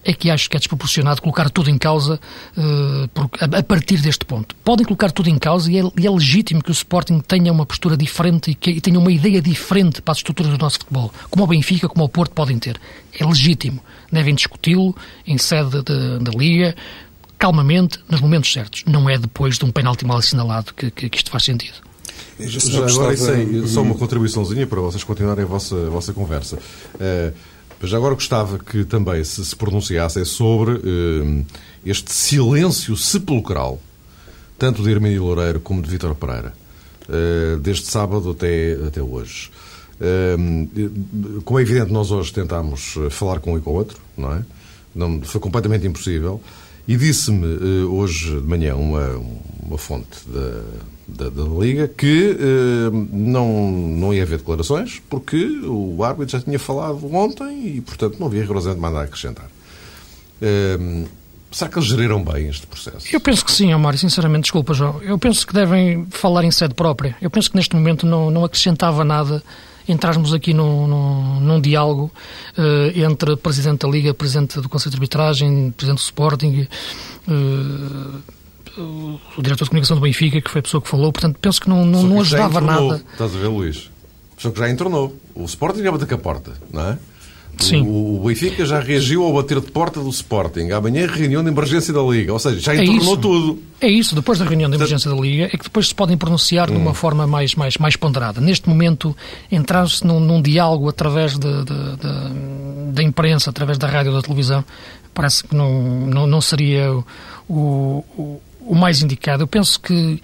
é 0.04 0.12
que 0.12 0.30
acho 0.30 0.48
que 0.48 0.56
é 0.56 0.58
desproporcionado 0.58 1.20
colocar 1.20 1.50
tudo 1.50 1.68
em 1.68 1.76
causa 1.76 2.18
uh, 2.56 3.08
por, 3.08 3.30
a, 3.40 3.58
a, 3.58 3.62
partir 3.62 3.98
deste 3.98 4.24
ponto. 4.24 4.54
Podem 4.64 4.84
colocar 4.84 5.10
tudo 5.10 5.28
em 5.28 5.38
causa 5.38 5.70
e 5.70 5.78
é, 5.78 5.82
e 5.98 6.06
é 6.06 6.10
legítimo 6.10 6.62
que 6.62 6.70
o 6.70 6.72
Sporting 6.72 7.20
tenha 7.20 7.52
uma 7.52 7.66
postura 7.66 7.96
diferente 7.96 8.50
e, 8.50 8.54
que, 8.54 8.70
e 8.70 8.80
tenha 8.80 8.98
uma 8.98 9.12
ideia 9.12 9.42
diferente 9.42 10.00
para 10.00 10.12
as 10.12 10.18
estruturas 10.18 10.52
do 10.52 10.58
nosso 10.58 10.78
futebol, 10.78 11.12
como 11.28 11.44
o 11.44 11.46
Benfica, 11.46 11.88
como 11.88 12.04
o 12.04 12.08
Porto 12.08 12.32
podem 12.32 12.58
ter. 12.58 12.80
É 13.18 13.24
legítimo. 13.24 13.82
Devem 14.10 14.34
discuti-lo 14.34 14.96
em 15.26 15.38
sede 15.38 15.82
da 15.82 16.30
Liga, 16.36 16.74
calmamente, 17.40 17.98
nos 18.06 18.20
momentos 18.20 18.52
certos. 18.52 18.84
Não 18.86 19.08
é 19.08 19.16
depois 19.16 19.58
de 19.58 19.64
um 19.64 19.72
penalti 19.72 20.04
mal 20.04 20.18
assinalado 20.18 20.74
que, 20.74 20.90
que, 20.90 21.08
que 21.08 21.16
isto 21.16 21.30
faz 21.30 21.42
sentido. 21.44 21.78
Já 22.38 22.86
agora, 22.86 23.14
isso 23.14 23.30
aí, 23.30 23.66
só 23.66 23.80
uma 23.80 23.94
contribuiçãozinha 23.94 24.66
para 24.66 24.80
vocês 24.80 25.02
continuarem 25.02 25.44
a 25.44 25.46
vossa, 25.48 25.74
a 25.74 25.90
vossa 25.90 26.12
conversa. 26.12 26.58
Uh, 26.94 27.32
já 27.82 27.96
agora 27.96 28.14
gostava 28.14 28.58
que 28.58 28.84
também 28.84 29.24
se, 29.24 29.42
se 29.42 29.56
pronunciassem 29.56 30.22
sobre 30.24 30.72
uh, 30.72 31.46
este 31.84 32.12
silêncio 32.12 32.94
sepulcral, 32.94 33.80
tanto 34.58 34.82
de 34.82 34.90
Hermínio 34.90 35.24
Loureiro 35.24 35.60
como 35.60 35.80
de 35.80 35.88
Vítor 35.88 36.14
Pereira, 36.14 36.52
uh, 37.08 37.58
desde 37.58 37.86
sábado 37.86 38.30
até, 38.30 38.74
até 38.86 39.02
hoje. 39.02 39.50
como 41.44 41.58
é 41.58 41.62
evidente, 41.62 41.90
nós 41.90 42.10
hoje 42.10 42.32
tentámos 42.34 42.96
falar 43.10 43.40
com 43.40 43.54
um 43.54 43.58
e 43.58 43.62
com 43.62 43.70
o 43.70 43.74
outro, 43.74 43.98
não 44.14 44.34
é? 44.34 44.44
Não, 44.94 45.22
foi 45.22 45.40
completamente 45.40 45.86
impossível. 45.86 46.40
E 46.86 46.96
disse-me 46.96 47.46
uh, 47.46 47.94
hoje 47.94 48.40
de 48.40 48.46
manhã 48.46 48.74
uma, 48.74 49.20
uma 49.62 49.78
fonte 49.78 50.18
da, 50.26 51.24
da, 51.24 51.30
da 51.30 51.42
Liga 51.42 51.86
que 51.88 52.32
uh, 52.32 53.08
não, 53.12 53.70
não 53.70 54.14
ia 54.14 54.22
haver 54.22 54.38
declarações 54.38 55.00
porque 55.08 55.60
o 55.64 56.02
árbitro 56.02 56.38
já 56.38 56.40
tinha 56.40 56.58
falado 56.58 57.14
ontem 57.14 57.76
e, 57.76 57.80
portanto, 57.80 58.16
não 58.18 58.26
havia 58.26 58.42
rigorosamente 58.42 58.80
mais 58.80 58.94
nada 58.94 59.04
a 59.04 59.08
acrescentar. 59.08 59.46
Uh, 60.40 61.08
será 61.50 61.70
que 61.70 61.78
eles 61.78 61.88
geriram 61.88 62.22
bem 62.22 62.48
este 62.48 62.66
processo? 62.66 63.06
Eu 63.12 63.20
penso 63.20 63.44
que 63.44 63.52
sim, 63.52 63.72
Amaro, 63.72 63.98
sinceramente, 63.98 64.42
desculpa, 64.42 64.74
João. 64.74 65.02
Eu 65.02 65.18
penso 65.18 65.46
que 65.46 65.52
devem 65.52 66.06
falar 66.10 66.44
em 66.44 66.50
sede 66.50 66.74
própria. 66.74 67.16
Eu 67.20 67.30
penso 67.30 67.50
que 67.50 67.56
neste 67.56 67.74
momento 67.74 68.06
não, 68.06 68.30
não 68.30 68.44
acrescentava 68.44 69.04
nada 69.04 69.42
entrarmos 69.88 70.32
aqui 70.32 70.52
num, 70.54 70.86
num, 70.86 71.40
num 71.40 71.60
diálogo 71.60 72.10
uh, 72.56 72.98
entre 72.98 73.36
Presidente 73.36 73.80
da 73.80 73.88
Liga, 73.88 74.14
Presidente 74.14 74.60
do 74.60 74.68
Conselho 74.68 74.90
de 74.90 74.96
Arbitragem, 74.96 75.70
Presidente 75.76 75.98
do 75.98 76.04
Sporting, 76.04 76.66
uh, 77.28 78.40
o 78.78 79.42
Diretor 79.42 79.64
de 79.64 79.70
Comunicação 79.70 79.96
do 79.96 80.02
Benfica, 80.02 80.40
que 80.40 80.50
foi 80.50 80.60
a 80.60 80.62
pessoa 80.62 80.80
que 80.80 80.88
falou. 80.88 81.12
Portanto, 81.12 81.38
penso 81.40 81.60
que 81.60 81.68
não, 81.68 81.84
não, 81.84 82.02
não 82.02 82.20
ajudava 82.20 82.60
nada. 82.60 83.02
Estás 83.12 83.34
a 83.34 83.38
ver, 83.38 83.48
Luís? 83.48 83.90
Só 84.38 84.50
que 84.50 84.58
já 84.58 84.70
entornou. 84.70 85.14
O 85.34 85.44
Sporting 85.44 85.82
já 85.82 85.92
bateu 85.92 86.06
com 86.06 86.14
a 86.14 86.18
porta, 86.18 86.52
não 86.72 86.88
é? 86.88 86.98
Sim. 87.58 87.82
O, 87.86 88.22
Benfica 88.24 88.64
já 88.64 88.80
reagiu 88.80 89.22
ao 89.22 89.32
bater 89.32 89.60
de 89.60 89.70
porta 89.70 90.00
do 90.00 90.08
Sporting. 90.08 90.70
Amanhã, 90.70 91.06
reunião 91.06 91.42
de 91.42 91.50
emergência 91.50 91.92
da 91.92 92.00
Liga. 92.00 92.32
Ou 92.32 92.38
seja, 92.38 92.58
já 92.58 92.74
é 92.74 92.82
entornou 92.84 93.14
é 93.14 93.18
tudo. 93.18 93.62
É 93.80 93.88
isso. 93.88 94.14
Depois 94.14 94.38
da 94.38 94.44
reunião 94.44 94.70
de 94.70 94.76
emergência 94.76 95.10
da 95.10 95.16
Liga, 95.16 95.44
é 95.44 95.56
que 95.56 95.64
depois 95.64 95.88
se 95.88 95.94
podem 95.94 96.16
pronunciar 96.16 96.70
hum. 96.70 96.74
de 96.74 96.80
uma 96.80 96.94
forma 96.94 97.26
mais, 97.26 97.54
mais, 97.54 97.76
mais 97.76 97.96
ponderada. 97.96 98.40
Neste 98.40 98.68
momento, 98.68 99.16
entrar-se 99.50 100.06
num, 100.06 100.20
num, 100.20 100.40
diálogo 100.40 100.88
através 100.88 101.38
de, 101.38 101.64
de, 101.64 101.96
de, 101.96 102.92
da 102.92 103.02
imprensa, 103.02 103.50
através 103.50 103.76
da 103.76 103.86
rádio 103.86 104.12
ou 104.12 104.16
da 104.16 104.22
televisão, 104.22 104.64
parece 105.12 105.44
que 105.44 105.54
não, 105.54 106.06
não, 106.06 106.26
não 106.26 106.40
seria 106.40 106.92
o, 107.48 108.04
o, 108.16 108.40
o 108.60 108.74
mais 108.74 109.02
indicado. 109.02 109.42
Eu 109.42 109.46
penso 109.46 109.78
que 109.78 110.20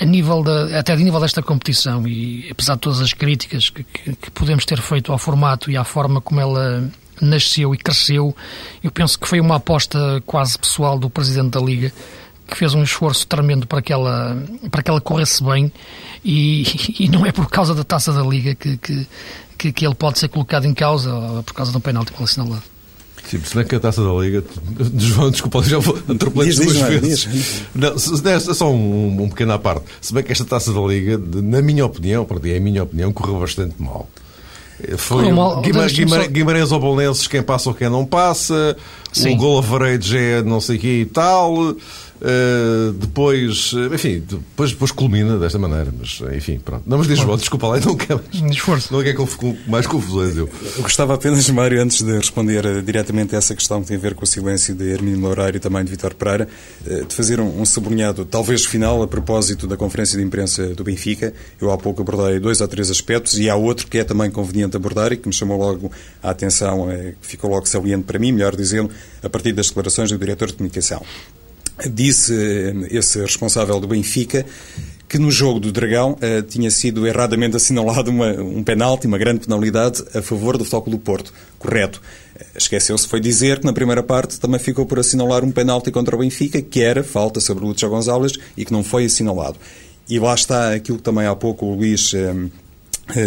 a 0.00 0.04
nível 0.04 0.42
da, 0.42 0.78
até 0.78 0.92
a 0.92 0.96
nível 0.96 1.20
desta 1.20 1.42
competição 1.42 2.06
e 2.06 2.48
apesar 2.50 2.74
de 2.74 2.80
todas 2.80 3.00
as 3.00 3.12
críticas 3.12 3.70
que, 3.70 3.84
que, 3.84 4.16
que, 4.16 4.30
podemos 4.30 4.64
ter 4.64 4.80
feito 4.80 5.12
ao 5.12 5.18
formato 5.18 5.70
e 5.70 5.76
à 5.76 5.84
forma 5.84 6.20
como 6.20 6.40
ela 6.40 6.90
nasceu 7.20 7.74
e 7.74 7.78
cresceu, 7.78 8.34
eu 8.82 8.90
penso 8.90 9.18
que 9.18 9.28
foi 9.28 9.38
uma 9.38 9.56
aposta 9.56 10.22
quase 10.26 10.58
pessoal 10.58 10.98
do 10.98 11.08
Presidente 11.10 11.50
da 11.50 11.60
Liga 11.60 11.92
que 12.46 12.56
fez 12.56 12.74
um 12.74 12.82
esforço 12.82 13.26
tremendo 13.26 13.66
para 13.66 13.80
que 13.80 13.92
ela, 13.92 14.36
para 14.70 14.82
que 14.82 14.90
ela 14.90 15.00
corresse 15.00 15.42
bem 15.42 15.72
e, 16.24 16.64
e 16.98 17.08
não 17.08 17.24
é 17.24 17.32
por 17.32 17.48
causa 17.48 17.74
da 17.74 17.84
taça 17.84 18.12
da 18.12 18.22
Liga 18.22 18.54
que, 18.54 18.76
que, 18.76 19.72
que, 19.72 19.86
ele 19.86 19.94
pode 19.94 20.18
ser 20.18 20.28
colocado 20.28 20.66
em 20.66 20.74
causa 20.74 21.14
ou 21.14 21.42
por 21.42 21.54
causa 21.54 21.70
de 21.70 21.78
um 21.78 21.80
penalti 21.80 22.12
mal 22.12 22.24
assinalado. 22.24 22.62
Sim, 23.28 23.40
se 23.44 23.54
bem 23.54 23.64
que 23.64 23.74
a 23.74 23.80
taça 23.80 24.02
da 24.02 24.12
Liga. 24.12 24.44
João, 24.96 25.30
desculpa, 25.30 25.62
já 25.62 25.78
atropelei 26.08 26.52
duas 26.52 26.76
vezes. 26.76 27.28
Não, 27.74 28.30
é 28.30 28.40
só 28.40 28.70
um, 28.70 29.22
um 29.22 29.28
pequeno 29.28 29.52
à 29.52 29.58
parte. 29.58 29.86
Se 30.00 30.12
bem 30.12 30.22
que 30.22 30.32
esta 30.32 30.44
taça 30.44 30.72
da 30.72 30.80
Liga, 30.80 31.18
na 31.18 31.62
minha 31.62 31.84
opinião, 31.86 32.24
para 32.24 32.38
é 32.48 32.56
a 32.56 32.60
minha 32.60 32.82
opinião, 32.82 33.12
correu 33.12 33.38
bastante 33.38 33.74
mal. 33.78 34.08
Foi 34.96 35.30
mal, 35.30 35.60
Guimarães, 35.60 35.92
Guimarães, 35.92 36.28
Guimarães 36.28 36.72
ou 36.72 36.80
Bolonenses 36.80 37.28
quem 37.28 37.42
passa 37.42 37.68
ou 37.68 37.74
quem 37.74 37.88
não 37.88 38.04
passa, 38.04 38.76
Sim. 39.12 39.34
o 39.34 39.36
gol 39.36 39.58
Avarejo 39.58 40.16
é 40.16 40.42
não 40.42 40.60
sei 40.60 40.76
o 40.76 40.80
que 40.80 41.00
e 41.02 41.06
tal. 41.06 41.76
Uh, 42.22 42.92
depois, 42.92 43.72
enfim, 43.92 44.22
depois, 44.24 44.70
depois 44.70 44.92
culmina 44.92 45.36
desta 45.40 45.58
maneira, 45.58 45.92
mas 45.98 46.22
enfim, 46.36 46.56
pronto. 46.64 46.84
Não, 46.86 46.98
mas 46.98 47.08
diz 47.08 47.18
João, 47.18 47.36
desculpa 47.36 47.66
lá, 47.66 47.80
não 47.80 47.96
quer 47.96 48.14
mais, 48.14 48.52
Esforço. 48.52 48.94
não 48.94 49.02
quer 49.02 49.16
mais 49.66 49.88
confusões. 49.88 50.36
Eu. 50.36 50.48
eu 50.76 50.82
gostava 50.82 51.14
apenas, 51.14 51.50
Mário, 51.50 51.82
antes 51.82 52.00
de 52.00 52.16
responder 52.16 52.80
diretamente 52.82 53.34
a 53.34 53.38
essa 53.38 53.56
questão 53.56 53.82
que 53.82 53.88
tem 53.88 53.96
a 53.96 54.00
ver 54.00 54.14
com 54.14 54.22
o 54.22 54.26
silêncio 54.26 54.72
de 54.72 54.84
Hermínio 54.84 55.18
Loureiro 55.18 55.56
e 55.56 55.60
também 55.60 55.84
de 55.84 55.90
Vitor 55.90 56.14
Pereira, 56.14 56.46
de 56.86 57.12
fazer 57.12 57.40
um, 57.40 57.60
um 57.60 57.64
sublinhado, 57.64 58.24
talvez 58.24 58.64
final, 58.64 59.02
a 59.02 59.08
propósito 59.08 59.66
da 59.66 59.76
conferência 59.76 60.16
de 60.16 60.24
imprensa 60.24 60.68
do 60.76 60.84
Benfica. 60.84 61.34
Eu 61.60 61.72
há 61.72 61.78
pouco 61.78 62.02
abordei 62.02 62.38
dois 62.38 62.60
ou 62.60 62.68
três 62.68 62.88
aspectos 62.88 63.36
e 63.36 63.50
há 63.50 63.56
outro 63.56 63.88
que 63.88 63.98
é 63.98 64.04
também 64.04 64.30
conveniente 64.30 64.76
abordar 64.76 65.12
e 65.12 65.16
que 65.16 65.26
me 65.26 65.34
chamou 65.34 65.58
logo 65.58 65.90
a 66.22 66.30
atenção, 66.30 66.86
que 67.20 67.26
ficou 67.26 67.50
logo 67.50 67.66
saliente 67.66 68.04
para 68.04 68.20
mim, 68.20 68.30
melhor 68.30 68.54
dizendo, 68.54 68.90
a 69.24 69.28
partir 69.28 69.52
das 69.52 69.66
declarações 69.66 70.08
do 70.12 70.18
diretor 70.18 70.46
de 70.46 70.54
comunicação 70.54 71.02
disse 71.88 72.34
eh, 72.34 72.96
esse 72.96 73.20
responsável 73.20 73.78
do 73.80 73.86
Benfica 73.86 74.44
que 75.08 75.18
no 75.18 75.30
jogo 75.30 75.60
do 75.60 75.70
Dragão 75.70 76.12
uh, 76.12 76.42
tinha 76.42 76.70
sido 76.70 77.06
erradamente 77.06 77.54
assinalado 77.54 78.10
uma, 78.10 78.32
um 78.32 78.62
penalti, 78.62 79.06
uma 79.06 79.18
grande 79.18 79.40
penalidade 79.40 80.02
a 80.14 80.22
favor 80.22 80.56
do 80.56 80.64
Futebol 80.64 80.92
do 80.92 80.98
Porto. 80.98 81.34
Correto. 81.58 82.00
Uh, 82.34 82.44
Esqueceu-se 82.56 83.06
foi 83.06 83.20
dizer 83.20 83.60
que 83.60 83.66
na 83.66 83.74
primeira 83.74 84.02
parte 84.02 84.40
também 84.40 84.58
ficou 84.58 84.86
por 84.86 84.98
assinalar 84.98 85.44
um 85.44 85.50
penalti 85.50 85.90
contra 85.90 86.16
o 86.16 86.18
Benfica, 86.18 86.62
que 86.62 86.80
era 86.80 87.04
falta 87.04 87.40
sobre 87.40 87.62
o 87.62 87.68
Lúcio 87.68 87.90
Gonzalez 87.90 88.38
e 88.56 88.64
que 88.64 88.72
não 88.72 88.82
foi 88.82 89.04
assinalado. 89.04 89.58
E 90.08 90.18
lá 90.18 90.34
está 90.34 90.72
aquilo 90.72 90.96
que 90.96 91.04
também 91.04 91.26
há 91.26 91.36
pouco 91.36 91.66
o 91.66 91.74
Luís 91.74 92.14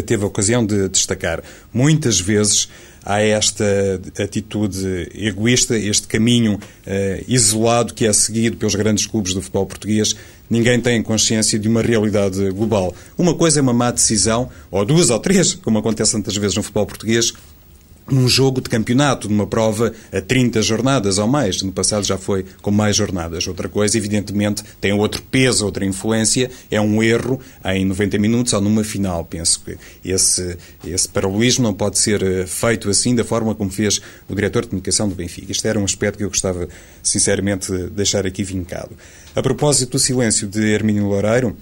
teve 0.05 0.23
a 0.23 0.27
ocasião 0.27 0.65
de 0.65 0.89
destacar. 0.89 1.43
Muitas 1.71 2.19
vezes 2.19 2.67
há 3.05 3.21
esta 3.21 3.65
atitude 4.19 5.09
egoísta, 5.13 5.77
este 5.77 6.07
caminho 6.07 6.55
uh, 6.55 7.23
isolado 7.27 7.93
que 7.93 8.05
é 8.05 8.11
seguido 8.11 8.57
pelos 8.57 8.73
grandes 8.73 9.05
clubes 9.05 9.33
do 9.33 9.41
futebol 9.41 9.67
português. 9.67 10.15
Ninguém 10.49 10.81
tem 10.81 11.01
consciência 11.01 11.57
de 11.57 11.67
uma 11.67 11.81
realidade 11.81 12.49
global. 12.51 12.93
Uma 13.17 13.35
coisa 13.35 13.59
é 13.59 13.61
uma 13.61 13.73
má 13.73 13.91
decisão, 13.91 14.49
ou 14.71 14.83
duas 14.83 15.09
ou 15.09 15.19
três, 15.19 15.53
como 15.53 15.77
acontece 15.77 16.13
tantas 16.13 16.35
vezes 16.35 16.55
no 16.55 16.63
futebol 16.63 16.85
português, 16.85 17.33
num 18.09 18.27
jogo 18.27 18.61
de 18.61 18.69
campeonato, 18.69 19.29
numa 19.29 19.47
prova 19.47 19.93
a 20.11 20.21
30 20.21 20.61
jornadas 20.61 21.17
ou 21.17 21.27
mais. 21.27 21.61
No 21.61 21.71
passado 21.71 22.03
já 22.03 22.17
foi 22.17 22.45
com 22.61 22.71
mais 22.71 22.95
jornadas. 22.95 23.47
Outra 23.47 23.67
coisa, 23.67 23.97
evidentemente, 23.97 24.63
tem 24.79 24.93
outro 24.93 25.21
peso, 25.23 25.65
outra 25.65 25.85
influência, 25.85 26.49
é 26.69 26.79
um 26.79 27.01
erro 27.01 27.39
em 27.65 27.85
90 27.85 28.17
minutos 28.17 28.53
ou 28.53 28.61
numa 28.61 28.83
final. 28.83 29.25
Penso 29.25 29.61
que 29.63 29.77
esse, 30.03 30.57
esse 30.85 31.09
paralelismo 31.09 31.63
não 31.63 31.73
pode 31.73 31.97
ser 31.97 32.21
eh, 32.21 32.45
feito 32.45 32.89
assim, 32.89 33.15
da 33.15 33.23
forma 33.23 33.55
como 33.55 33.69
fez 33.69 34.01
o 34.29 34.35
diretor 34.35 34.63
de 34.63 34.69
comunicação 34.69 35.09
do 35.09 35.15
Benfica. 35.15 35.51
Isto 35.51 35.67
era 35.67 35.79
um 35.79 35.83
aspecto 35.83 36.17
que 36.17 36.23
eu 36.23 36.29
gostava, 36.29 36.67
sinceramente, 37.01 37.71
de 37.71 37.89
deixar 37.89 38.25
aqui 38.25 38.43
vincado. 38.43 38.91
A 39.35 39.41
propósito 39.41 39.91
do 39.91 39.99
silêncio 39.99 40.47
de 40.47 40.61
Hermínio 40.61 41.07
Loureiro, 41.07 41.55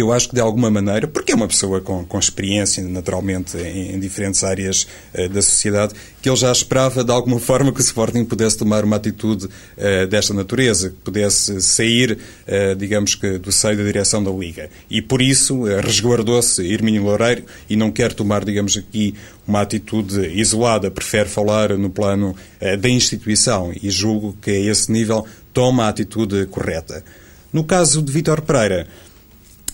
eu 0.00 0.12
acho 0.12 0.28
que 0.28 0.34
de 0.34 0.40
alguma 0.40 0.70
maneira, 0.70 1.06
porque 1.06 1.32
é 1.32 1.34
uma 1.34 1.48
pessoa 1.48 1.80
com, 1.80 2.04
com 2.04 2.18
experiência 2.18 2.82
naturalmente 2.84 3.56
em, 3.56 3.94
em 3.94 4.00
diferentes 4.00 4.44
áreas 4.44 4.86
uh, 5.14 5.28
da 5.28 5.42
sociedade, 5.42 5.94
que 6.20 6.28
ele 6.28 6.36
já 6.36 6.50
esperava 6.50 7.04
de 7.04 7.10
alguma 7.10 7.38
forma 7.40 7.72
que 7.72 7.80
o 7.80 7.82
Sporting 7.82 8.24
pudesse 8.24 8.56
tomar 8.56 8.84
uma 8.84 8.96
atitude 8.96 9.46
uh, 9.46 10.06
desta 10.08 10.34
natureza, 10.34 10.90
que 10.90 10.96
pudesse 10.96 11.60
sair, 11.60 12.18
uh, 12.46 12.74
digamos 12.76 13.14
que, 13.14 13.38
do 13.38 13.52
seio 13.52 13.76
da 13.76 13.84
direção 13.84 14.22
da 14.22 14.30
Liga. 14.30 14.68
E 14.90 15.00
por 15.00 15.22
isso 15.22 15.64
resguardou-se 15.64 16.62
Irmínio 16.62 17.04
Loureiro 17.04 17.44
e 17.68 17.76
não 17.76 17.90
quer 17.90 18.12
tomar, 18.12 18.44
digamos 18.44 18.76
aqui, 18.76 19.14
uma 19.46 19.60
atitude 19.60 20.26
isolada, 20.34 20.90
prefere 20.90 21.28
falar 21.28 21.76
no 21.78 21.88
plano 21.88 22.34
da 22.80 22.88
instituição 22.88 23.72
e 23.80 23.90
julgo 23.90 24.36
que 24.42 24.50
a 24.50 24.58
esse 24.58 24.90
nível 24.90 25.24
toma 25.52 25.84
a 25.84 25.88
atitude 25.88 26.46
correta. 26.46 27.04
No 27.52 27.64
caso 27.64 28.02
de 28.02 28.12
Vítor 28.12 28.42
Pereira, 28.42 28.86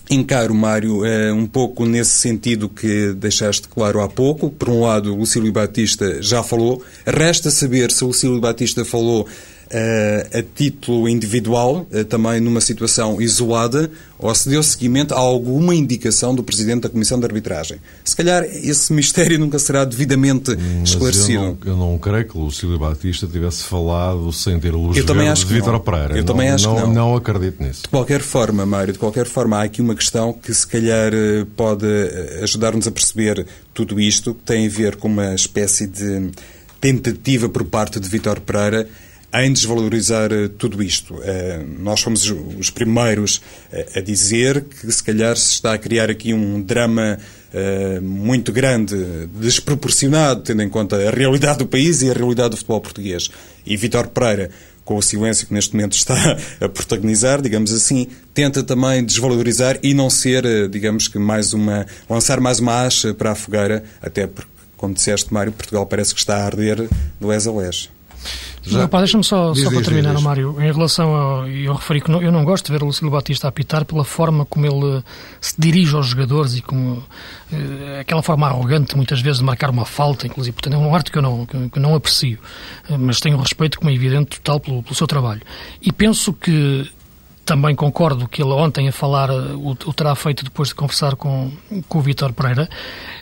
Encaro, 0.09 0.53
Mário, 0.53 1.05
é, 1.05 1.31
um 1.31 1.45
pouco 1.45 1.85
nesse 1.85 2.17
sentido 2.17 2.67
que 2.67 3.13
deixaste 3.13 3.67
claro 3.67 4.01
há 4.01 4.09
pouco. 4.09 4.49
Por 4.49 4.69
um 4.69 4.81
lado, 4.81 5.13
o 5.13 5.17
Lucílio 5.17 5.51
Batista 5.51 6.21
já 6.21 6.43
falou. 6.43 6.83
Resta 7.05 7.49
saber 7.49 7.91
se 7.91 8.03
o 8.03 8.07
Lucílio 8.07 8.39
Batista 8.39 8.83
falou 8.83 9.27
a 10.31 10.43
título 10.55 11.09
individual, 11.09 11.87
uh, 11.91 12.05
também 12.05 12.39
numa 12.39 12.61
situação 12.61 13.21
isolada, 13.21 13.89
ou 14.19 14.33
se 14.33 14.47
deu 14.47 14.61
seguimento 14.61 15.13
a 15.13 15.17
alguma 15.17 15.75
indicação 15.75 16.33
do 16.33 16.43
Presidente 16.43 16.81
da 16.81 16.89
Comissão 16.89 17.19
de 17.19 17.25
Arbitragem. 17.25 17.77
Se 18.05 18.15
calhar 18.15 18.43
esse 18.43 18.93
mistério 18.93 19.37
nunca 19.39 19.59
será 19.59 19.83
devidamente 19.83 20.55
Mas 20.55 20.89
esclarecido. 20.89 21.33
Eu 21.33 21.41
não, 21.41 21.57
eu 21.65 21.77
não 21.77 21.97
creio 21.97 22.25
que 22.25 22.37
o 22.37 22.41
Lucílio 22.41 22.77
Batista 22.77 23.27
tivesse 23.27 23.63
falado 23.63 24.31
sem 24.31 24.59
ter 24.59 24.71
luz 24.71 24.95
eu 24.95 25.05
também 25.05 25.27
acho 25.27 25.45
de 25.45 25.53
Vítor 25.53 25.79
Pereira. 25.79 26.17
Eu 26.17 26.23
também 26.23 26.49
acho 26.49 26.67
não, 26.67 26.75
que 26.75 26.81
não. 26.81 26.93
Não 26.93 27.15
acredito 27.15 27.61
nisso. 27.61 27.81
De 27.83 27.89
qualquer 27.89 28.21
forma, 28.21 28.65
Mário, 28.65 28.93
de 28.93 28.99
qualquer 28.99 29.25
forma, 29.25 29.57
há 29.57 29.63
aqui 29.63 29.81
uma 29.81 29.95
questão 29.95 30.31
que 30.31 30.53
se 30.53 30.65
calhar 30.65 31.11
pode 31.55 31.85
ajudar-nos 32.41 32.87
a 32.87 32.91
perceber 32.91 33.45
tudo 33.73 33.99
isto, 33.99 34.33
que 34.33 34.43
tem 34.43 34.67
a 34.67 34.69
ver 34.69 34.95
com 34.95 35.07
uma 35.07 35.33
espécie 35.33 35.87
de 35.87 36.31
tentativa 36.79 37.49
por 37.49 37.63
parte 37.65 37.99
de 37.99 38.07
Vítor 38.07 38.39
Pereira 38.41 38.87
em 39.33 39.51
desvalorizar 39.51 40.31
eh, 40.31 40.47
tudo 40.47 40.83
isto. 40.83 41.19
Eh, 41.23 41.63
nós 41.79 42.01
fomos 42.01 42.29
os 42.59 42.69
primeiros 42.69 43.41
eh, 43.71 43.87
a 43.95 43.99
dizer 43.99 44.63
que 44.63 44.91
se 44.91 45.03
calhar 45.03 45.35
se 45.35 45.53
está 45.53 45.73
a 45.73 45.77
criar 45.77 46.09
aqui 46.09 46.33
um 46.33 46.61
drama 46.61 47.17
muito 48.01 48.51
grande, 48.51 48.95
desproporcionado, 49.39 50.41
tendo 50.41 50.63
em 50.63 50.69
conta 50.69 50.95
a 50.95 51.11
realidade 51.11 51.59
do 51.59 51.67
país 51.67 52.01
e 52.01 52.09
a 52.09 52.13
realidade 52.13 52.49
do 52.49 52.57
futebol 52.57 52.81
português. 52.81 53.29
E 53.63 53.77
Vitor 53.77 54.07
Pereira, 54.07 54.49
com 54.83 54.97
o 54.97 55.03
silêncio 55.03 55.45
que 55.45 55.53
neste 55.53 55.75
momento 55.75 55.93
está 55.93 56.15
a 56.59 56.67
protagonizar, 56.67 57.43
digamos 57.43 57.71
assim, 57.71 58.07
tenta 58.33 58.63
também 58.63 59.05
desvalorizar 59.05 59.77
e 59.83 59.93
não 59.93 60.09
ser, 60.09 60.67
digamos 60.67 61.07
que 61.07 61.19
mais 61.19 61.53
uma 61.53 61.85
lançar 62.09 62.39
mais 62.39 62.57
uma 62.57 62.87
acha 62.87 63.13
para 63.13 63.33
a 63.33 63.35
fogueira, 63.35 63.83
até 64.01 64.25
porque, 64.25 64.49
como 64.75 64.95
disseste, 64.95 65.31
Mário, 65.31 65.51
Portugal 65.51 65.85
parece 65.85 66.11
que 66.11 66.21
está 66.21 66.37
a 66.37 66.45
arder 66.45 66.89
do 67.21 67.27
les 67.29 67.45
a 67.45 67.51
les. 67.51 67.92
Já... 68.65 68.85
Deixa-me 68.85 69.23
só, 69.23 69.53
só 69.53 69.69
para 69.69 69.81
terminar, 69.81 70.15
diz. 70.15 70.23
Mário, 70.23 70.55
em 70.59 70.71
relação 70.71 71.13
ao. 71.13 71.47
Eu 71.47 71.73
referi 71.73 72.01
que 72.01 72.09
não, 72.09 72.21
eu 72.21 72.31
não 72.31 72.45
gosto 72.45 72.65
de 72.65 72.71
ver 72.71 72.81
o 72.81 72.85
Lucílio 72.85 73.11
Batista 73.11 73.47
apitar 73.47 73.83
pela 73.83 74.05
forma 74.05 74.45
como 74.45 74.65
ele 74.65 75.03
se 75.41 75.53
dirige 75.59 75.95
aos 75.95 76.07
jogadores 76.07 76.55
e 76.55 76.61
como. 76.61 77.03
Eh, 77.51 77.99
aquela 77.99 78.23
forma 78.23 78.47
arrogante, 78.47 78.95
muitas 78.95 79.21
vezes, 79.21 79.39
de 79.39 79.43
marcar 79.45 79.69
uma 79.69 79.85
falta, 79.85 80.27
inclusive. 80.27 80.53
Portanto, 80.53 80.75
é 80.75 80.77
um 80.77 80.95
arte 80.95 81.11
que 81.11 81.17
eu 81.17 81.21
não, 81.21 81.45
que, 81.45 81.69
que 81.69 81.79
não 81.79 81.93
aprecio. 81.93 82.39
Eh, 82.89 82.97
mas 82.97 83.19
tenho 83.19 83.37
respeito, 83.37 83.77
como 83.77 83.91
é 83.91 83.93
evidente, 83.93 84.39
total 84.39 84.59
pelo, 84.59 84.81
pelo 84.81 84.95
seu 84.95 85.07
trabalho. 85.07 85.41
E 85.81 85.91
penso 85.91 86.31
que 86.31 86.89
também 87.45 87.75
concordo 87.75 88.27
que 88.27 88.41
ele 88.41 88.51
ontem 88.51 88.87
a 88.87 88.91
falar 88.91 89.29
o, 89.29 89.71
o 89.71 89.93
terá 89.93 90.15
feito 90.15 90.43
depois 90.43 90.69
de 90.69 90.75
conversar 90.75 91.15
com, 91.15 91.51
com 91.87 91.97
o 91.97 92.01
Vítor 92.01 92.31
Pereira, 92.31 92.69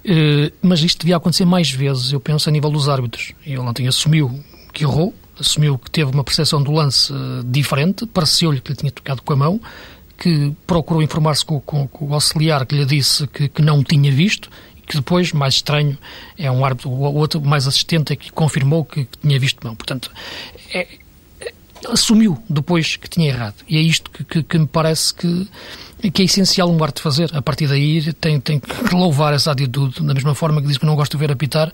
eh, 0.05 0.51
mas 0.61 0.81
isto 0.81 0.99
devia 0.99 1.17
acontecer 1.17 1.45
mais 1.45 1.71
vezes, 1.71 2.11
eu 2.11 2.19
penso, 2.19 2.47
a 2.47 2.51
nível 2.51 2.69
dos 2.69 2.87
árbitros. 2.87 3.33
Ele 3.45 3.57
ontem 3.57 3.87
assumiu 3.87 4.39
que 4.71 4.83
errou, 4.83 5.13
assumiu 5.41 5.77
que 5.77 5.91
teve 5.91 6.11
uma 6.11 6.23
percepção 6.23 6.61
do 6.61 6.71
lance 6.71 7.11
uh, 7.11 7.43
diferente, 7.45 8.05
pareceu-lhe 8.05 8.61
que 8.61 8.71
lhe 8.71 8.77
tinha 8.77 8.91
tocado 8.91 9.21
com 9.21 9.33
a 9.33 9.35
mão, 9.35 9.61
que 10.17 10.53
procurou 10.65 11.01
informar-se 11.01 11.43
com, 11.43 11.59
com, 11.59 11.87
com, 11.87 12.05
o 12.05 12.13
auxiliar 12.13 12.65
que 12.65 12.75
lhe 12.75 12.85
disse 12.85 13.27
que, 13.27 13.49
que 13.49 13.61
não 13.61 13.83
tinha 13.83 14.11
visto 14.11 14.49
e 14.77 14.81
que 14.81 14.95
depois, 14.95 15.33
mais 15.33 15.55
estranho, 15.55 15.97
é 16.37 16.49
um 16.49 16.63
árbitro, 16.63 16.89
o 16.89 17.15
outro 17.15 17.41
mais 17.41 17.67
assistente 17.67 18.13
é 18.13 18.15
que 18.15 18.31
confirmou 18.31 18.85
que, 18.85 19.05
que 19.05 19.17
tinha 19.17 19.39
visto 19.39 19.65
mão. 19.65 19.75
Portanto, 19.75 20.11
é, 20.73 20.87
assumiu 21.89 22.37
depois 22.49 22.95
que 22.95 23.09
tinha 23.09 23.27
errado. 23.27 23.55
E 23.67 23.77
é 23.77 23.81
isto 23.81 24.09
que, 24.11 24.23
que, 24.23 24.43
que 24.43 24.57
me 24.57 24.67
parece 24.67 25.13
que 25.13 25.47
que 26.09 26.23
é 26.23 26.25
essencial 26.25 26.71
um 26.71 26.83
arte 26.83 27.01
fazer. 27.01 27.29
A 27.35 27.41
partir 27.41 27.67
daí 27.67 28.01
tem, 28.13 28.39
tem 28.39 28.59
que 28.59 28.95
louvar 28.95 29.33
essa 29.33 29.51
atitude, 29.51 30.01
da 30.01 30.13
mesma 30.13 30.33
forma 30.33 30.61
que 30.61 30.67
diz 30.67 30.77
que 30.77 30.85
não 30.85 30.95
gosta 30.95 31.15
de 31.15 31.19
ver 31.19 31.31
apitar, 31.31 31.71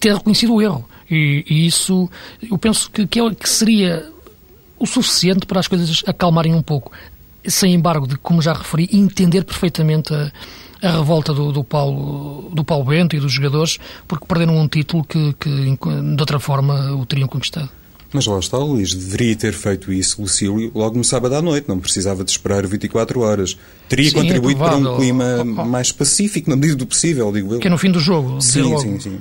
ter 0.00 0.14
reconhecido 0.14 0.54
o 0.54 0.62
erro. 0.62 0.88
E, 1.10 1.44
e 1.48 1.66
isso, 1.66 2.08
eu 2.48 2.56
penso 2.56 2.90
que, 2.90 3.06
que, 3.06 3.20
é, 3.20 3.34
que 3.34 3.48
seria 3.48 4.08
o 4.78 4.86
suficiente 4.86 5.44
para 5.46 5.60
as 5.60 5.68
coisas 5.68 6.02
acalmarem 6.06 6.54
um 6.54 6.62
pouco. 6.62 6.92
Sem 7.44 7.74
embargo, 7.74 8.06
de, 8.06 8.16
como 8.16 8.40
já 8.40 8.54
referi, 8.54 8.88
entender 8.92 9.44
perfeitamente 9.44 10.14
a, 10.14 10.32
a 10.82 10.90
revolta 10.92 11.34
do, 11.34 11.52
do, 11.52 11.62
Paulo, 11.62 12.50
do 12.54 12.64
Paulo 12.64 12.84
Bento 12.84 13.14
e 13.14 13.20
dos 13.20 13.32
jogadores, 13.32 13.78
porque 14.08 14.26
perderam 14.26 14.56
um 14.56 14.68
título 14.68 15.04
que, 15.04 15.34
que 15.34 15.50
de 15.50 16.20
outra 16.20 16.38
forma 16.40 16.92
o 16.92 17.04
teriam 17.04 17.28
conquistado. 17.28 17.70
Mas 18.16 18.24
lá 18.24 18.38
está, 18.38 18.56
Luís, 18.56 18.94
deveria 18.94 19.36
ter 19.36 19.52
feito 19.52 19.92
isso, 19.92 20.22
Lucílio, 20.22 20.72
logo 20.74 20.96
no 20.96 21.04
sábado 21.04 21.34
à 21.34 21.42
noite, 21.42 21.68
não 21.68 21.78
precisava 21.78 22.24
de 22.24 22.30
esperar 22.30 22.66
24 22.66 23.20
horas. 23.20 23.58
Teria 23.90 24.08
sim, 24.08 24.16
é 24.16 24.22
contribuído 24.22 24.64
é 24.64 24.66
para 24.66 24.76
um 24.78 24.96
clima 24.96 25.24
oh, 25.36 25.42
oh. 25.42 25.64
mais 25.66 25.92
pacífico, 25.92 26.48
na 26.48 26.56
medida 26.56 26.76
do 26.76 26.86
possível, 26.86 27.30
digo 27.30 27.52
eu. 27.52 27.60
Que 27.60 27.66
é 27.66 27.70
no 27.70 27.76
fim 27.76 27.90
do 27.90 28.00
jogo, 28.00 28.40
sim, 28.40 28.62
logo. 28.62 28.80
sim, 28.80 28.98
sim. 28.98 29.18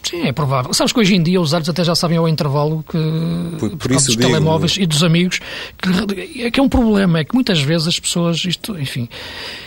Sim, 0.00 0.28
é 0.28 0.32
provável. 0.32 0.72
Sabes 0.72 0.92
que 0.92 1.00
hoje 1.00 1.16
em 1.16 1.22
dia 1.24 1.40
os 1.40 1.52
árbitros 1.52 1.74
até 1.74 1.82
já 1.82 1.96
sabem 1.96 2.16
ao 2.16 2.28
intervalo 2.28 2.84
que, 2.88 2.96
por, 3.58 3.70
por, 3.70 3.76
por 3.78 3.90
causa 3.90 4.06
dos 4.06 4.14
telemóveis 4.14 4.76
e 4.76 4.86
dos 4.86 5.02
amigos, 5.02 5.40
que, 5.76 6.42
é 6.42 6.50
que 6.52 6.60
é 6.60 6.62
um 6.62 6.68
problema, 6.68 7.18
é 7.18 7.24
que 7.24 7.34
muitas 7.34 7.60
vezes 7.60 7.88
as 7.88 7.98
pessoas, 7.98 8.44
isto, 8.44 8.78
enfim, 8.78 9.08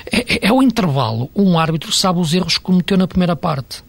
é, 0.09 0.19
é, 0.19 0.47
é 0.47 0.53
o 0.53 0.63
intervalo. 0.63 1.29
Um 1.35 1.59
árbitro 1.59 1.91
sabe 1.91 2.21
os 2.21 2.33
erros 2.33 2.57
que 2.57 2.63
cometeu 2.63 2.97
na 2.97 3.09
primeira 3.09 3.35
parte. 3.35 3.83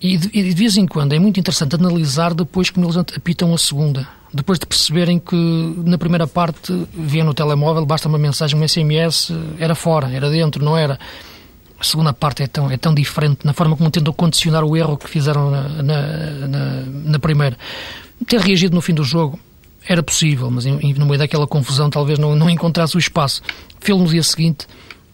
E 0.00 0.16
de, 0.16 0.36
e 0.36 0.42
de 0.42 0.54
vez 0.56 0.76
em 0.76 0.84
quando 0.84 1.12
é 1.12 1.18
muito 1.20 1.38
interessante 1.38 1.76
analisar 1.76 2.34
depois 2.34 2.70
como 2.70 2.84
eles 2.84 2.96
apitam 2.96 3.54
a 3.54 3.58
segunda 3.58 4.21
depois 4.32 4.58
de 4.58 4.66
perceberem 4.66 5.18
que 5.18 5.36
na 5.84 5.98
primeira 5.98 6.26
parte 6.26 6.86
via 6.94 7.22
no 7.22 7.34
telemóvel, 7.34 7.84
basta 7.84 8.08
uma 8.08 8.18
mensagem, 8.18 8.58
um 8.58 8.66
SMS, 8.66 9.30
era 9.58 9.74
fora, 9.74 10.10
era 10.10 10.30
dentro, 10.30 10.64
não 10.64 10.76
era. 10.76 10.98
A 11.78 11.84
segunda 11.84 12.12
parte 12.12 12.42
é 12.42 12.46
tão, 12.46 12.70
é 12.70 12.76
tão 12.76 12.94
diferente 12.94 13.44
na 13.44 13.52
forma 13.52 13.76
como 13.76 13.90
tentam 13.90 14.12
condicionar 14.12 14.64
o 14.64 14.76
erro 14.76 14.96
que 14.96 15.08
fizeram 15.08 15.50
na, 15.50 15.68
na, 15.68 16.02
na, 16.48 16.82
na 16.86 17.18
primeira. 17.18 17.56
Ter 18.26 18.40
reagido 18.40 18.74
no 18.74 18.80
fim 18.80 18.94
do 18.94 19.04
jogo 19.04 19.38
era 19.86 20.02
possível, 20.02 20.50
mas 20.50 20.64
no 20.64 21.06
meio 21.06 21.18
daquela 21.18 21.46
confusão 21.46 21.90
talvez 21.90 22.18
não, 22.18 22.36
não 22.36 22.48
encontrasse 22.48 22.96
o 22.96 22.98
espaço. 22.98 23.42
Fê-lo 23.80 23.98
no 23.98 24.08
dia 24.08 24.22
seguinte 24.22 24.66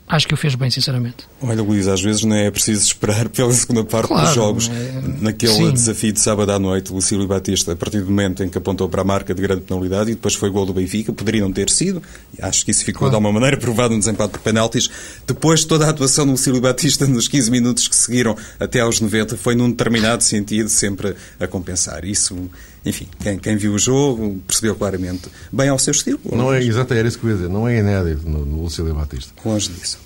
acho 0.08 0.26
que 0.26 0.34
o 0.34 0.36
fez 0.36 0.54
bem, 0.54 0.70
sinceramente. 0.70 1.28
Olha, 1.40 1.62
Luís, 1.62 1.86
às 1.86 2.00
vezes 2.00 2.24
não 2.24 2.34
é 2.34 2.50
preciso 2.50 2.84
esperar 2.84 3.28
pela 3.30 3.52
segunda 3.52 3.84
parte 3.84 4.08
claro, 4.08 4.26
dos 4.26 4.34
jogos. 4.34 4.70
É... 4.70 5.02
Naquele 5.20 5.52
Sim. 5.52 5.72
desafio 5.72 6.12
de 6.12 6.20
sábado 6.20 6.50
à 6.50 6.58
noite, 6.58 6.92
Lucílio 6.92 7.26
Batista, 7.26 7.72
a 7.72 7.76
partir 7.76 8.00
do 8.00 8.06
momento 8.06 8.42
em 8.42 8.48
que 8.48 8.56
apontou 8.56 8.88
para 8.88 9.02
a 9.02 9.04
marca 9.04 9.34
de 9.34 9.42
grande 9.42 9.62
penalidade 9.62 10.10
e 10.10 10.14
depois 10.14 10.34
foi 10.34 10.50
gol 10.50 10.64
do 10.64 10.72
Benfica, 10.72 11.12
poderiam 11.12 11.52
ter 11.52 11.70
sido, 11.70 12.02
acho 12.40 12.64
que 12.64 12.70
isso 12.70 12.84
ficou 12.84 13.00
claro. 13.00 13.10
de 13.10 13.14
alguma 13.16 13.32
maneira 13.32 13.56
provado 13.56 13.94
no 13.94 14.00
desempate 14.00 14.32
por 14.32 14.40
penaltis. 14.40 14.88
Depois, 15.26 15.64
toda 15.64 15.86
a 15.86 15.90
atuação 15.90 16.24
do 16.24 16.32
Lucílio 16.32 16.60
Batista 16.60 17.06
nos 17.06 17.28
15 17.28 17.50
minutos 17.50 17.88
que 17.88 17.96
seguiram 17.96 18.36
até 18.58 18.80
aos 18.80 19.00
90 19.00 19.36
foi 19.36 19.54
num 19.54 19.70
determinado 19.70 20.22
sentido 20.22 20.68
sempre 20.68 21.14
a 21.38 21.46
compensar. 21.46 22.04
Isso 22.04 22.48
enfim, 22.88 23.07
quem, 23.20 23.38
quem, 23.38 23.57
viu 23.57 23.74
o 23.74 23.79
jogo 23.79 24.40
percebeu 24.46 24.74
claramente 24.74 25.29
bem 25.53 25.68
ao 25.68 25.79
seu 25.79 25.92
estilo. 25.92 26.20
Não 26.33 26.53
é, 26.53 26.62
exato, 26.62 26.94
era 26.94 27.07
isso 27.07 27.18
que 27.18 27.24
eu 27.27 27.31
ia 27.31 27.37
dizer, 27.37 27.48
não 27.48 27.68
é 27.68 27.79
inédito 27.79 28.29
no, 28.29 28.44
no 28.44 28.62
Lucílio 28.62 28.94
Batista. 28.94 29.33
Longe 29.44 29.68
disso. 29.70 29.98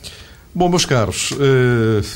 Bom, 0.55 0.69
meus 0.69 0.85
caros, 0.85 1.33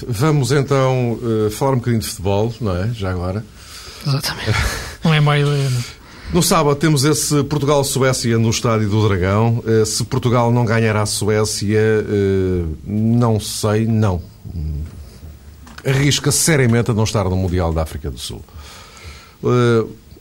vamos 0.06 0.52
então 0.52 1.18
falar 1.52 1.72
um 1.72 1.76
bocadinho 1.76 2.02
de 2.02 2.08
futebol, 2.08 2.52
não 2.60 2.76
é? 2.76 2.90
Já 2.92 3.10
agora. 3.10 3.42
Exatamente. 4.06 4.50
Não 5.02 5.14
é 5.14 5.20
não. 5.20 5.96
No 6.32 6.42
sábado 6.42 6.76
temos 6.76 7.04
esse 7.04 7.42
Portugal-Suécia 7.44 8.36
no 8.36 8.50
Estádio 8.50 8.90
do 8.90 9.08
Dragão. 9.08 9.62
Se 9.86 10.04
Portugal 10.04 10.50
não 10.50 10.64
ganhar 10.64 10.96
a 10.96 11.06
Suécia, 11.06 12.04
não 12.84 13.40
sei, 13.40 13.86
não. 13.86 14.20
Arrisca 15.84 16.30
seriamente 16.32 16.90
a 16.90 16.94
não 16.94 17.04
estar 17.04 17.24
no 17.24 17.36
Mundial 17.36 17.72
da 17.72 17.82
África 17.82 18.10
do 18.10 18.18
Sul. 18.18 18.44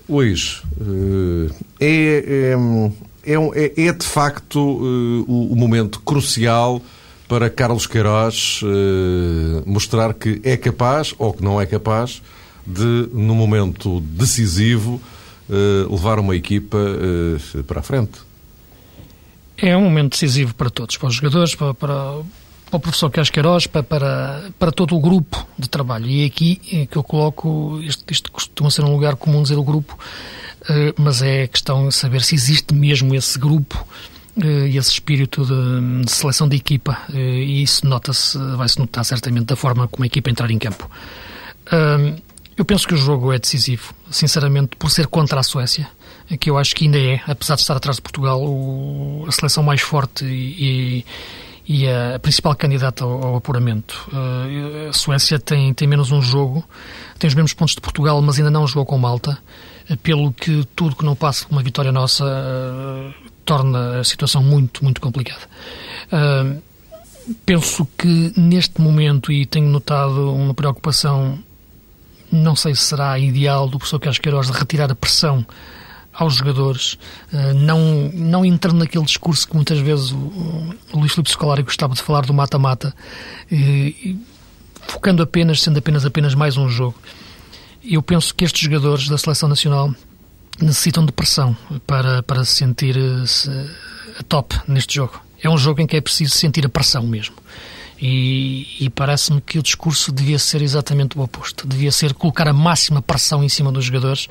Luís, 0.08 0.62
é, 1.80 2.54
é, 3.26 3.34
é, 3.34 3.88
é 3.88 3.94
de 3.94 4.06
facto 4.06 4.60
o 5.28 5.56
momento 5.56 6.00
crucial 6.02 6.82
para 7.28 7.50
Carlos 7.50 7.88
Queiroz 7.88 8.62
mostrar 9.66 10.14
que 10.14 10.40
é 10.44 10.56
capaz 10.56 11.14
ou 11.18 11.34
que 11.34 11.44
não 11.44 11.60
é 11.60 11.66
capaz 11.66 12.22
de, 12.66 13.10
no 13.12 13.34
momento 13.34 14.00
decisivo, 14.02 15.02
levar 15.90 16.20
uma 16.20 16.36
equipa 16.36 16.78
para 17.66 17.80
a 17.80 17.84
frente. 17.84 18.20
É 19.58 19.76
um 19.76 19.82
momento 19.82 20.12
decisivo 20.12 20.54
para 20.54 20.70
todos, 20.70 20.98
para 20.98 21.08
os 21.08 21.16
jogadores, 21.16 21.56
para, 21.56 21.74
para, 21.74 22.22
para 22.80 22.90
o 22.90 22.92
professor 22.92 23.10
Carlos 23.10 23.30
Queiroz, 23.30 23.68
para, 23.68 23.84
para, 23.84 24.52
para 24.58 24.72
todo 24.72 24.96
o 24.96 25.00
grupo 25.00 25.46
de 25.58 25.70
trabalho. 25.70 26.08
E 26.08 26.24
é 26.24 26.26
aqui 26.26 26.62
é 26.72 26.86
que 26.86 26.98
eu 26.98 27.04
coloco, 27.04 27.80
isto, 27.82 28.04
isto 28.12 28.32
costuma 28.32 28.70
ser 28.70 28.84
um 28.84 28.92
lugar 28.92 29.16
comum 29.16 29.42
dizer 29.42 29.58
o 29.58 29.64
grupo, 29.64 29.98
mas 30.98 31.22
é 31.22 31.48
questão 31.48 31.88
de 31.88 31.94
saber 31.94 32.22
se 32.22 32.36
existe 32.36 32.74
mesmo 32.74 33.14
esse 33.16 33.38
grupo 33.38 33.86
e 34.38 34.78
esse 34.78 34.92
espírito 34.92 35.46
de, 35.46 36.12
seleção 36.12 36.48
de 36.48 36.58
equipa 36.58 36.98
e 37.14 37.64
isso 37.64 37.88
nota-se, 37.88 38.38
vai-se 38.58 38.78
notar 38.80 39.06
certamente 39.06 39.46
da 39.46 39.56
forma 39.56 39.88
como 39.88 40.04
a 40.04 40.08
equipa 40.08 40.30
entrar 40.30 40.50
em 40.52 40.60
campo. 40.60 40.90
Eu 42.58 42.64
penso 42.64 42.88
que 42.88 42.94
o 42.94 42.98
jogo 42.98 43.34
é 43.34 43.40
decisivo, 43.40 43.94
sinceramente, 44.10 44.76
por 44.78 44.90
ser 44.90 45.08
contra 45.08 45.40
a 45.40 45.44
Suécia, 45.44 45.90
que 46.40 46.50
eu 46.50 46.58
acho 46.58 46.74
que 46.74 46.86
ainda 46.86 46.98
é, 46.98 47.22
apesar 47.28 47.56
de 47.56 47.62
estar 47.62 47.76
atrás 47.76 47.98
de 47.98 48.02
Portugal, 48.02 48.42
o, 48.42 49.26
a 49.28 49.32
seleção 49.32 49.62
mais 49.62 49.82
forte 49.82 50.26
e, 50.26 51.06
e 51.68 51.88
a 51.88 52.20
principal 52.20 52.56
candidata 52.56 53.04
ao, 53.04 53.24
ao 53.24 53.36
apuramento. 53.38 54.10
A 54.90 54.94
Suécia 54.94 55.40
tem, 55.40 55.74
tem 55.74 55.88
menos 55.88 56.12
um 56.12 56.22
jogo, 56.22 56.64
tem 57.18 57.28
os 57.28 57.34
mesmos 57.34 57.54
pontos 57.54 57.76
de 57.76 57.82
Portugal, 57.82 58.22
mas 58.22 58.38
ainda 58.38 58.52
não 58.52 58.68
jogou 58.68 58.86
com 58.86 58.98
Malta, 58.98 59.38
pelo 60.04 60.32
que 60.34 60.68
tudo 60.76 60.96
que 60.96 61.06
não 61.06 61.16
passa 61.16 61.46
por 61.46 61.54
uma 61.54 61.64
vitória 61.64 61.92
nossa 61.92 62.26
torna 63.46 64.00
a 64.00 64.04
situação 64.04 64.44
muito, 64.44 64.84
muito 64.84 65.00
complicada. 65.00 65.44
Uh, 66.12 66.62
penso 67.46 67.88
que 67.98 68.34
neste 68.36 68.82
momento, 68.82 69.32
e 69.32 69.46
tenho 69.46 69.68
notado 69.68 70.34
uma 70.34 70.54
preocupação, 70.54 71.40
não 72.32 72.56
sei 72.56 72.76
se 72.76 72.82
será 72.82 73.18
ideal 73.20 73.70
do 73.70 73.78
professor 73.78 74.00
Carlos 74.00 74.20
Queiroz 74.20 74.48
de 74.48 74.54
retirar 74.58 74.92
a 74.92 74.96
pressão 74.96 75.46
aos 76.16 76.36
jogadores, 76.36 76.98
uh, 77.34 77.54
não, 77.54 78.10
não 78.14 78.46
entrando 78.46 78.80
naquele 78.80 79.04
discurso 79.04 79.48
que 79.48 79.56
muitas 79.56 79.80
vezes 79.80 80.12
o, 80.12 80.16
o 80.94 81.00
Luís 81.00 81.12
Filipe 81.12 81.30
Scolari 81.30 81.64
gostava 81.64 81.94
de 81.94 82.02
falar 82.02 82.26
do 82.26 82.34
mata-mata, 82.34 82.94
focando 84.88 85.22
apenas, 85.22 85.62
sendo 85.62 85.78
apenas 85.78 86.06
apenas 86.06 86.34
mais 86.34 86.58
um 86.58 86.70
jogo. 86.70 86.96
Eu 87.84 88.02
penso 88.02 88.34
que 88.34 88.46
estes 88.46 88.62
jogadores 88.62 89.08
da 89.08 89.18
Seleção 89.18 89.50
Nacional 89.50 89.94
necessitam 90.60 91.06
de 91.06 91.12
pressão 91.12 91.56
para, 91.86 92.24
para 92.24 92.44
se 92.46 92.56
sentir 92.56 92.96
-se 93.26 93.50
a 94.18 94.24
top 94.24 94.56
neste 94.68 94.96
jogo. 94.96 95.22
É 95.42 95.50
um 95.50 95.58
jogo 95.58 95.82
em 95.82 95.88
que 95.88 95.96
é 95.96 96.02
preciso 96.02 96.34
sentir 96.36 96.66
a 96.66 96.70
pressão 96.70 97.04
mesmo. 97.04 97.36
E, 98.00 98.68
e 98.80 98.90
parece-me 98.90 99.40
que 99.40 99.58
o 99.58 99.64
discurso 99.64 100.12
devia 100.12 100.38
ser 100.38 100.62
exatamente 100.62 101.18
o 101.18 101.22
oposto. 101.22 101.68
Devia 101.68 101.92
ser 101.92 102.14
colocar 102.14 102.48
a 102.48 102.54
máxima 102.54 103.02
pressão 103.02 103.44
em 103.44 103.50
cima 103.50 103.72
dos 103.72 103.86
jogadores 103.86 104.28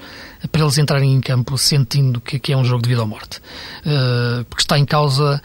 para 0.53 0.63
eles 0.63 0.77
entrarem 0.77 1.13
em 1.13 1.21
campo 1.21 1.57
sentindo 1.57 2.21
que, 2.21 2.39
que 2.39 2.53
é 2.53 2.57
um 2.57 2.65
jogo 2.65 2.83
de 2.83 2.91
vida 2.91 3.01
ou 3.01 3.09
morte. 3.09 3.39
Uh, 3.81 4.45
porque 4.45 4.63
está 4.63 4.79
em 4.79 4.85
causa. 4.85 5.43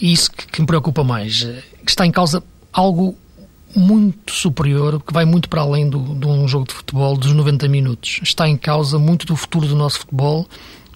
Isso 0.00 0.30
que, 0.30 0.46
que 0.46 0.60
me 0.60 0.66
preocupa 0.66 1.02
mais. 1.02 1.42
Que 1.84 1.90
está 1.90 2.06
em 2.06 2.12
causa 2.12 2.42
algo 2.72 3.16
muito 3.74 4.32
superior, 4.32 5.02
que 5.02 5.12
vai 5.12 5.24
muito 5.24 5.48
para 5.48 5.60
além 5.60 5.88
do, 5.88 6.14
de 6.14 6.26
um 6.26 6.46
jogo 6.48 6.66
de 6.66 6.74
futebol 6.74 7.16
dos 7.16 7.32
90 7.32 7.68
minutos. 7.68 8.20
Está 8.22 8.48
em 8.48 8.56
causa 8.56 8.98
muito 8.98 9.26
do 9.26 9.36
futuro 9.36 9.66
do 9.66 9.76
nosso 9.76 10.00
futebol 10.00 10.46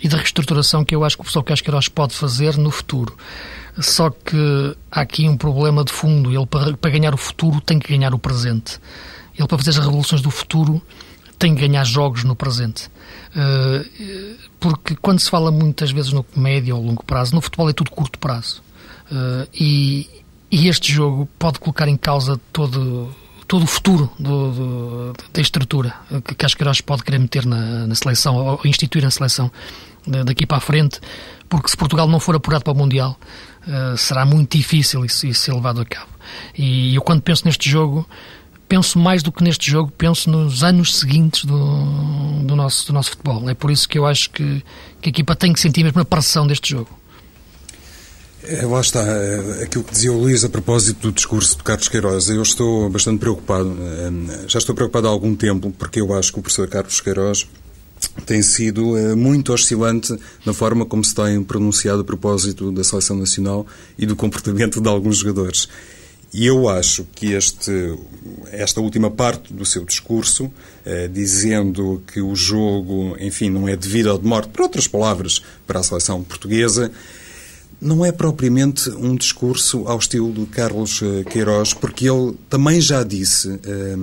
e 0.03 0.09
da 0.09 0.17
reestruturação 0.17 0.85
que 0.85 0.95
eu 0.95 1.05
acho 1.05 1.17
que 1.17 1.21
o 1.21 1.25
professor 1.25 1.43
Casqueiros 1.43 1.89
pode 1.89 2.15
fazer 2.15 2.57
no 2.57 2.71
futuro. 2.71 3.17
Só 3.79 4.11
que 4.11 4.77
há 4.91 5.01
aqui 5.01 5.29
um 5.29 5.37
problema 5.37 5.85
de 5.85 5.93
fundo. 5.93 6.31
Ele, 6.31 6.47
para, 6.47 6.77
para 6.77 6.91
ganhar 6.91 7.15
o 7.15 7.17
futuro, 7.17 7.61
tem 7.61 7.79
que 7.79 7.89
ganhar 7.89 8.15
o 8.15 8.19
presente. 8.19 8.79
Ele, 9.37 9.49
para 9.49 9.59
fazer 9.59 9.71
as 9.71 9.79
revoluções 9.79 10.21
do 10.21 10.31
futuro, 10.31 10.81
tem 11.39 11.55
que 11.55 11.67
ganhar 11.67 11.85
jogos 11.85 12.23
no 12.23 12.37
presente. 12.37 12.89
Uh, 13.35 14.37
porque 14.61 14.95
quando 14.95 15.21
se 15.21 15.31
fala 15.31 15.51
muitas 15.51 15.91
vezes 15.91 16.13
no 16.13 16.25
médio 16.37 16.77
ou 16.77 16.85
longo 16.85 17.05
prazo, 17.05 17.35
no 17.35 17.41
futebol 17.41 17.69
é 17.69 17.73
tudo 17.73 17.91
curto 17.91 18.19
prazo. 18.19 18.63
Uh, 19.11 19.49
e, 19.53 20.09
e 20.51 20.69
este 20.69 20.93
jogo 20.93 21.29
pode 21.39 21.59
colocar 21.59 21.89
em 21.89 21.97
causa 21.97 22.39
todo, 22.53 23.09
todo 23.49 23.65
o 23.65 23.67
futuro 23.67 24.11
do, 24.19 24.53
do, 24.53 25.13
da 25.33 25.41
estrutura 25.41 25.95
que 26.27 26.35
Cascaraz 26.35 26.81
pode 26.81 27.03
querer 27.03 27.19
meter 27.19 27.45
na, 27.45 27.87
na 27.87 27.95
seleção 27.95 28.37
ou 28.37 28.61
instituir 28.65 29.03
na 29.03 29.11
seleção 29.11 29.51
daqui 30.25 30.47
para 30.47 30.59
a 30.59 30.61
frente, 30.61 31.01
porque 31.49 31.69
se 31.69 31.77
Portugal 31.77 32.09
não 32.09 32.19
for 32.19 32.35
apurado 32.35 32.65
para 32.65 32.73
o 32.73 32.77
Mundial, 32.77 33.17
uh, 33.67 33.97
será 33.97 34.25
muito 34.25 34.57
difícil 34.57 35.05
isso, 35.05 35.27
isso 35.27 35.43
ser 35.43 35.53
levado 35.53 35.81
a 35.81 35.85
cabo. 35.85 36.11
E 36.57 36.95
eu, 36.95 37.03
quando 37.03 37.23
penso 37.23 37.45
neste 37.45 37.69
jogo, 37.69 38.09
penso 38.69 38.99
mais 38.99 39.23
do 39.23 39.31
que 39.31 39.45
neste 39.45 39.71
jogo, 39.71 39.93
penso 39.97 40.31
nos 40.31 40.65
anos 40.65 40.99
seguintes 40.99 41.45
do, 41.45 42.43
do, 42.45 42.57
nosso, 42.57 42.87
do 42.87 42.93
nosso 42.93 43.11
futebol. 43.11 43.49
É 43.51 43.55
por 43.55 43.71
isso 43.71 43.89
que 43.89 43.99
eu 43.99 44.07
acho 44.07 44.31
que, 44.31 44.65
que 45.01 45.09
a 45.09 45.11
equipa 45.11 45.37
tem 45.37 45.53
que 45.53 45.61
sentir 45.61 45.85
mesmo 45.85 46.01
a 46.01 46.05
pressão 46.05 46.47
deste 46.47 46.71
jogo. 46.71 46.89
É, 48.45 48.67
lá 48.67 48.81
está, 48.81 49.01
é, 49.01 49.63
aquilo 49.63 49.85
que 49.85 49.93
dizia 49.93 50.13
o 50.13 50.19
Luís 50.19 50.43
a 50.43 50.49
propósito 50.49 51.03
do 51.03 51.13
discurso 51.13 51.57
de 51.57 51.63
Carlos 51.63 51.89
Queiroz. 51.89 52.29
Eu 52.29 52.43
estou 52.43 52.89
bastante 52.91 53.19
preocupado, 53.21 53.77
é, 53.81 54.49
já 54.49 54.59
estou 54.59 54.75
preocupado 54.75 55.07
há 55.07 55.11
algum 55.11 55.35
tempo, 55.35 55.73
porque 55.79 56.01
eu 56.01 56.13
acho 56.15 56.33
que 56.33 56.39
o 56.39 56.43
professor 56.43 56.67
Carlos 56.67 57.01
Queiroz 57.01 57.47
tem 58.27 58.43
sido 58.43 58.95
muito 59.17 59.53
oscilante 59.53 60.17
na 60.45 60.53
forma 60.53 60.85
como 60.85 61.05
se 61.05 61.15
tem 61.15 61.43
pronunciado 61.43 62.03
a 62.03 62.05
propósito 62.05 62.71
da 62.71 62.85
seleção 62.85 63.17
nacional 63.17 63.67
e 63.99 64.07
do 64.07 64.15
comportamento 64.15 64.81
de 64.81 64.89
alguns 64.89 65.19
jogadores. 65.19 65.69
E 66.33 66.47
eu 66.47 66.67
acho 66.67 67.07
que 67.15 67.35
este, 67.35 67.95
esta 68.51 68.81
última 68.81 69.11
parte 69.11 69.53
do 69.53 69.67
seu 69.67 69.85
discurso, 69.85 70.51
eh, 70.85 71.07
dizendo 71.07 72.03
que 72.11 72.23
o 72.23 72.35
jogo, 72.35 73.15
enfim, 73.21 73.51
não 73.51 73.69
é 73.69 73.77
de 73.77 73.87
vida 73.87 74.11
ou 74.11 74.19
de 74.19 74.27
morte, 74.27 74.49
por 74.49 74.63
outras 74.63 74.89
palavras, 74.89 75.43
para 75.67 75.81
a 75.81 75.83
seleção 75.83 76.23
portuguesa, 76.23 76.91
não 77.79 78.03
é 78.03 78.11
propriamente 78.11 78.89
um 78.91 79.15
discurso 79.15 79.87
ao 79.87 79.99
estilo 79.99 80.33
de 80.33 80.47
Carlos 80.47 81.01
Queiroz, 81.31 81.75
porque 81.75 82.09
ele 82.09 82.35
também 82.49 82.81
já 82.81 83.03
disse 83.03 83.61
eh, 83.65 83.97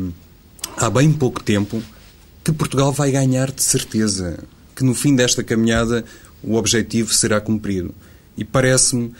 há 0.77 0.87
bem 0.87 1.11
pouco 1.11 1.41
tempo 1.41 1.81
que 2.51 2.57
Portugal 2.57 2.91
vai 2.91 3.11
ganhar 3.11 3.51
de 3.51 3.61
certeza, 3.61 4.39
que 4.75 4.83
no 4.83 4.95
fim 4.95 5.15
desta 5.15 5.43
caminhada 5.43 6.03
o 6.41 6.55
objetivo 6.55 7.13
será 7.13 7.39
cumprido. 7.39 7.93
E 8.37 8.43
parece-me 8.43 9.13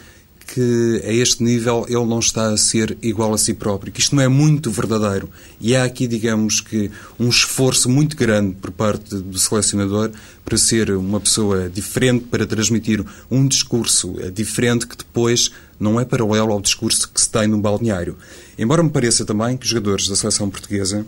que 0.48 1.04
a 1.06 1.12
este 1.12 1.44
nível 1.44 1.86
ele 1.88 2.06
não 2.06 2.18
está 2.18 2.50
a 2.50 2.58
ser 2.58 2.98
igual 3.04 3.34
a 3.34 3.38
si 3.38 3.54
próprio, 3.54 3.94
que 3.94 4.00
isto 4.00 4.16
não 4.16 4.24
é 4.24 4.28
muito 4.28 4.72
verdadeiro. 4.72 5.30
E 5.60 5.76
há 5.76 5.84
aqui, 5.84 6.08
digamos 6.08 6.60
que, 6.60 6.90
um 7.20 7.30
esforço 7.30 7.88
muito 7.88 8.18
grande 8.18 8.56
por 8.56 8.72
parte 8.72 9.16
do 9.16 9.38
selecionador 9.38 10.10
para 10.44 10.58
ser 10.58 10.90
uma 10.92 11.20
pessoa 11.20 11.70
diferente, 11.70 12.26
para 12.26 12.48
transmitir 12.48 13.06
um 13.30 13.48
discurso 13.48 14.16
diferente 14.34 14.88
que 14.88 14.98
depois 14.98 15.52
não 15.80 16.00
é 16.00 16.06
paralelo 16.06 16.52
ao 16.52 16.62
discurso 16.62 17.08
que 17.08 17.22
se 17.22 17.30
tem 17.30 17.48
no 17.48 17.60
balneário. 17.60 18.18
Embora 18.58 18.82
me 18.82 18.90
pareça 18.90 19.24
também 19.24 19.56
que 19.56 19.66
os 19.66 19.70
jogadores 19.70 20.08
da 20.08 20.16
seleção 20.16 20.50
portuguesa 20.50 21.06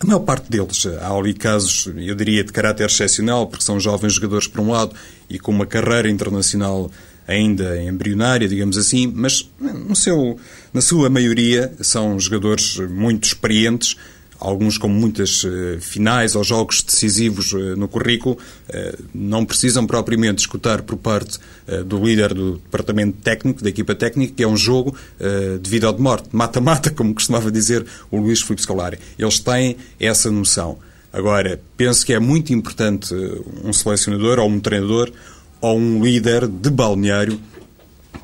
a 0.00 0.06
maior 0.06 0.20
parte 0.20 0.50
deles, 0.50 0.86
há 1.00 1.10
ali 1.10 1.32
casos, 1.32 1.88
eu 1.96 2.14
diria, 2.14 2.44
de 2.44 2.52
caráter 2.52 2.86
excepcional, 2.86 3.46
porque 3.46 3.64
são 3.64 3.78
jovens 3.78 4.14
jogadores 4.14 4.46
por 4.46 4.60
um 4.60 4.70
lado 4.70 4.94
e 5.30 5.38
com 5.38 5.52
uma 5.52 5.66
carreira 5.66 6.10
internacional 6.10 6.90
ainda 7.26 7.80
embrionária, 7.82 8.46
digamos 8.46 8.76
assim, 8.76 9.10
mas 9.14 9.48
no 9.58 9.96
seu, 9.96 10.38
na 10.72 10.80
sua 10.80 11.08
maioria 11.08 11.72
são 11.80 12.18
jogadores 12.20 12.76
muito 12.78 13.24
experientes, 13.24 13.96
alguns 14.38 14.78
com 14.78 14.88
muitas 14.88 15.44
uh, 15.44 15.80
finais 15.80 16.34
ou 16.34 16.44
jogos 16.44 16.82
decisivos 16.82 17.52
uh, 17.52 17.76
no 17.76 17.88
currículo, 17.88 18.36
uh, 18.36 19.04
não 19.14 19.44
precisam 19.44 19.86
propriamente 19.86 20.40
escutar 20.40 20.82
por 20.82 20.96
parte 20.96 21.38
do 21.86 22.04
líder 22.04 22.34
do 22.34 22.58
departamento 22.58 23.16
técnico, 23.22 23.62
da 23.62 23.70
equipa 23.70 23.94
técnica, 23.94 24.34
que 24.36 24.42
é 24.42 24.46
um 24.46 24.56
jogo 24.56 24.94
de 25.60 25.70
vida 25.70 25.86
ou 25.86 25.94
de 25.94 26.02
morte, 26.02 26.28
mata-mata, 26.32 26.90
como 26.90 27.14
costumava 27.14 27.50
dizer 27.50 27.86
o 28.10 28.18
Luís 28.18 28.42
Filipe 28.42 28.60
Scolari. 28.60 28.98
Eles 29.18 29.38
têm 29.38 29.76
essa 29.98 30.30
noção. 30.30 30.78
Agora, 31.10 31.58
penso 31.74 32.04
que 32.04 32.12
é 32.12 32.18
muito 32.18 32.52
importante 32.52 33.14
um 33.64 33.72
selecionador 33.72 34.38
ou 34.38 34.48
um 34.48 34.60
treinador 34.60 35.10
ou 35.58 35.78
um 35.78 36.04
líder 36.04 36.46
de 36.46 36.68
balneário 36.68 37.40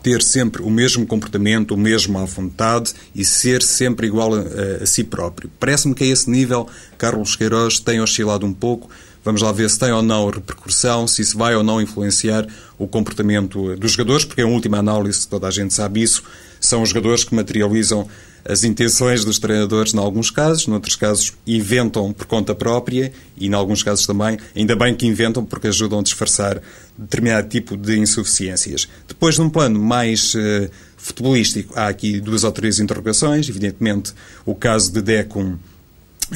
ter 0.03 0.23
sempre 0.23 0.63
o 0.63 0.71
mesmo 0.71 1.07
comportamento, 1.07 1.73
o 1.73 1.77
mesmo 1.77 2.19
à 2.19 2.25
vontade 2.25 2.93
e 3.15 3.25
ser 3.25 3.63
sempre 3.63 4.07
igual 4.07 4.35
a, 4.35 4.39
a, 4.39 4.83
a 4.83 4.87
si 4.87 5.05
próprio. 5.05 5.51
Parece-me 5.59 5.95
que 5.95 6.05
a 6.05 6.07
esse 6.07 6.31
nível 6.31 6.69
Carlos 6.97 7.37
Queiroz 7.37 7.79
tem 7.81 8.01
oscilado 8.01 8.47
um 8.47 8.53
pouco. 8.53 8.91
Vamos 9.23 9.43
lá 9.43 9.53
ver 9.53 9.69
se 9.69 9.79
tem 9.79 9.93
ou 9.93 10.03
não 10.03 10.31
repercussão, 10.31 11.07
se 11.07 11.21
isso 11.21 11.37
vai 11.37 11.55
ou 11.55 11.63
não 11.63 11.81
influenciar 11.81 12.47
o 12.79 12.89
comportamento 12.89 13.77
dos 13.77 13.93
jogadores, 13.93 14.25
porque, 14.25 14.41
em 14.41 14.45
última 14.45 14.79
análise, 14.79 15.29
toda 15.29 15.47
a 15.47 15.51
gente 15.51 15.75
sabe 15.75 16.03
isso, 16.03 16.23
são 16.59 16.83
os 16.83 16.89
jogadores 16.89 17.25
que 17.25 17.35
materializam 17.35 18.09
as 18.45 18.65
intenções 18.65 19.25
dos 19.25 19.39
treinadores, 19.39 19.93
em 19.93 19.99
alguns 19.99 20.31
casos, 20.31 20.67
noutros 20.67 20.97
casos 20.97 21.35
inventam 21.47 22.13
por 22.13 22.27
conta 22.27 22.55
própria 22.55 23.13
e, 23.37 23.47
em 23.47 23.53
alguns 23.53 23.83
casos 23.83 24.07
também, 24.07 24.39
ainda 24.57 24.75
bem 24.75 24.95
que 24.95 25.07
inventam 25.07 25.45
porque 25.45 25.69
ajudam 25.69 25.99
a 25.99 26.03
disfarçar 26.03 26.61
determinado 26.97 27.49
tipo 27.49 27.77
de 27.77 27.99
insuficiências. 27.99 28.89
Depois, 29.07 29.39
num 29.39 29.51
plano 29.51 29.79
mais 29.79 30.35
uh, 30.35 30.71
futebolístico, 30.97 31.75
há 31.77 31.89
aqui 31.89 32.21
duas 32.21 32.45
ou 32.45 32.53
três 32.53 32.79
interrogações. 32.79 33.49
Evidentemente, 33.49 34.15
o 34.45 34.55
caso 34.55 34.93
de 34.93 35.03
Decum 35.03 35.59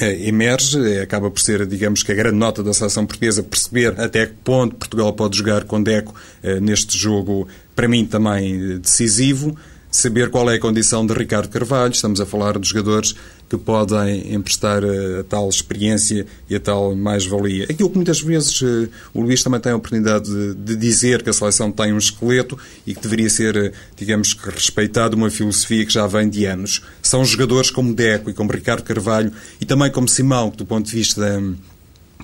emerge, 0.01 0.77
eh, 0.79 1.01
acaba 1.01 1.29
por 1.31 1.39
ser, 1.39 1.65
digamos 1.65 2.03
que 2.03 2.11
a 2.11 2.15
grande 2.15 2.37
nota 2.37 2.63
da 2.63 2.73
seleção 2.73 3.05
portuguesa, 3.05 3.43
perceber 3.43 3.99
até 3.99 4.25
que 4.25 4.33
ponto 4.43 4.75
Portugal 4.75 5.13
pode 5.13 5.37
jogar 5.37 5.63
com 5.63 5.81
Deco 5.81 6.13
neste 6.61 6.97
jogo, 6.97 7.47
para 7.75 7.87
mim 7.87 8.05
também 8.05 8.79
decisivo 8.79 9.55
saber 9.95 10.29
qual 10.29 10.49
é 10.49 10.55
a 10.55 10.59
condição 10.59 11.05
de 11.05 11.13
Ricardo 11.13 11.49
Carvalho. 11.49 11.91
Estamos 11.91 12.19
a 12.19 12.25
falar 12.25 12.59
de 12.59 12.67
jogadores 12.67 13.15
que 13.49 13.57
podem 13.57 14.33
emprestar 14.33 14.83
a, 14.83 15.21
a 15.21 15.23
tal 15.23 15.47
experiência 15.47 16.25
e 16.49 16.55
a 16.55 16.59
tal 16.59 16.95
mais-valia. 16.95 17.65
Aquilo 17.69 17.89
que 17.89 17.95
muitas 17.95 18.19
vezes 18.19 18.61
uh, 18.61 18.89
o 19.13 19.21
Luís 19.21 19.43
também 19.43 19.59
tem 19.59 19.71
a 19.71 19.75
oportunidade 19.75 20.29
de, 20.55 20.75
dizer 20.75 21.23
que 21.23 21.29
a 21.29 21.33
seleção 21.33 21.71
tem 21.71 21.93
um 21.93 21.97
esqueleto 21.97 22.57
e 22.85 22.93
que 22.93 23.01
deveria 23.01 23.29
ser, 23.29 23.55
uh, 23.55 23.71
digamos 23.95 24.33
que, 24.33 24.49
respeitado 24.49 25.15
uma 25.15 25.29
filosofia 25.29 25.85
que 25.85 25.93
já 25.93 26.07
vem 26.07 26.27
de 26.27 26.45
anos. 26.45 26.81
São 27.01 27.23
jogadores 27.23 27.69
como 27.69 27.93
Deco 27.93 28.29
e 28.29 28.33
como 28.33 28.51
Ricardo 28.51 28.83
Carvalho 28.83 29.31
e 29.61 29.65
também 29.65 29.91
como 29.91 30.07
Simão, 30.07 30.51
que 30.51 30.57
do 30.57 30.65
ponto 30.65 30.87
de 30.87 30.91
vista 30.91 31.21
um, 31.39 31.55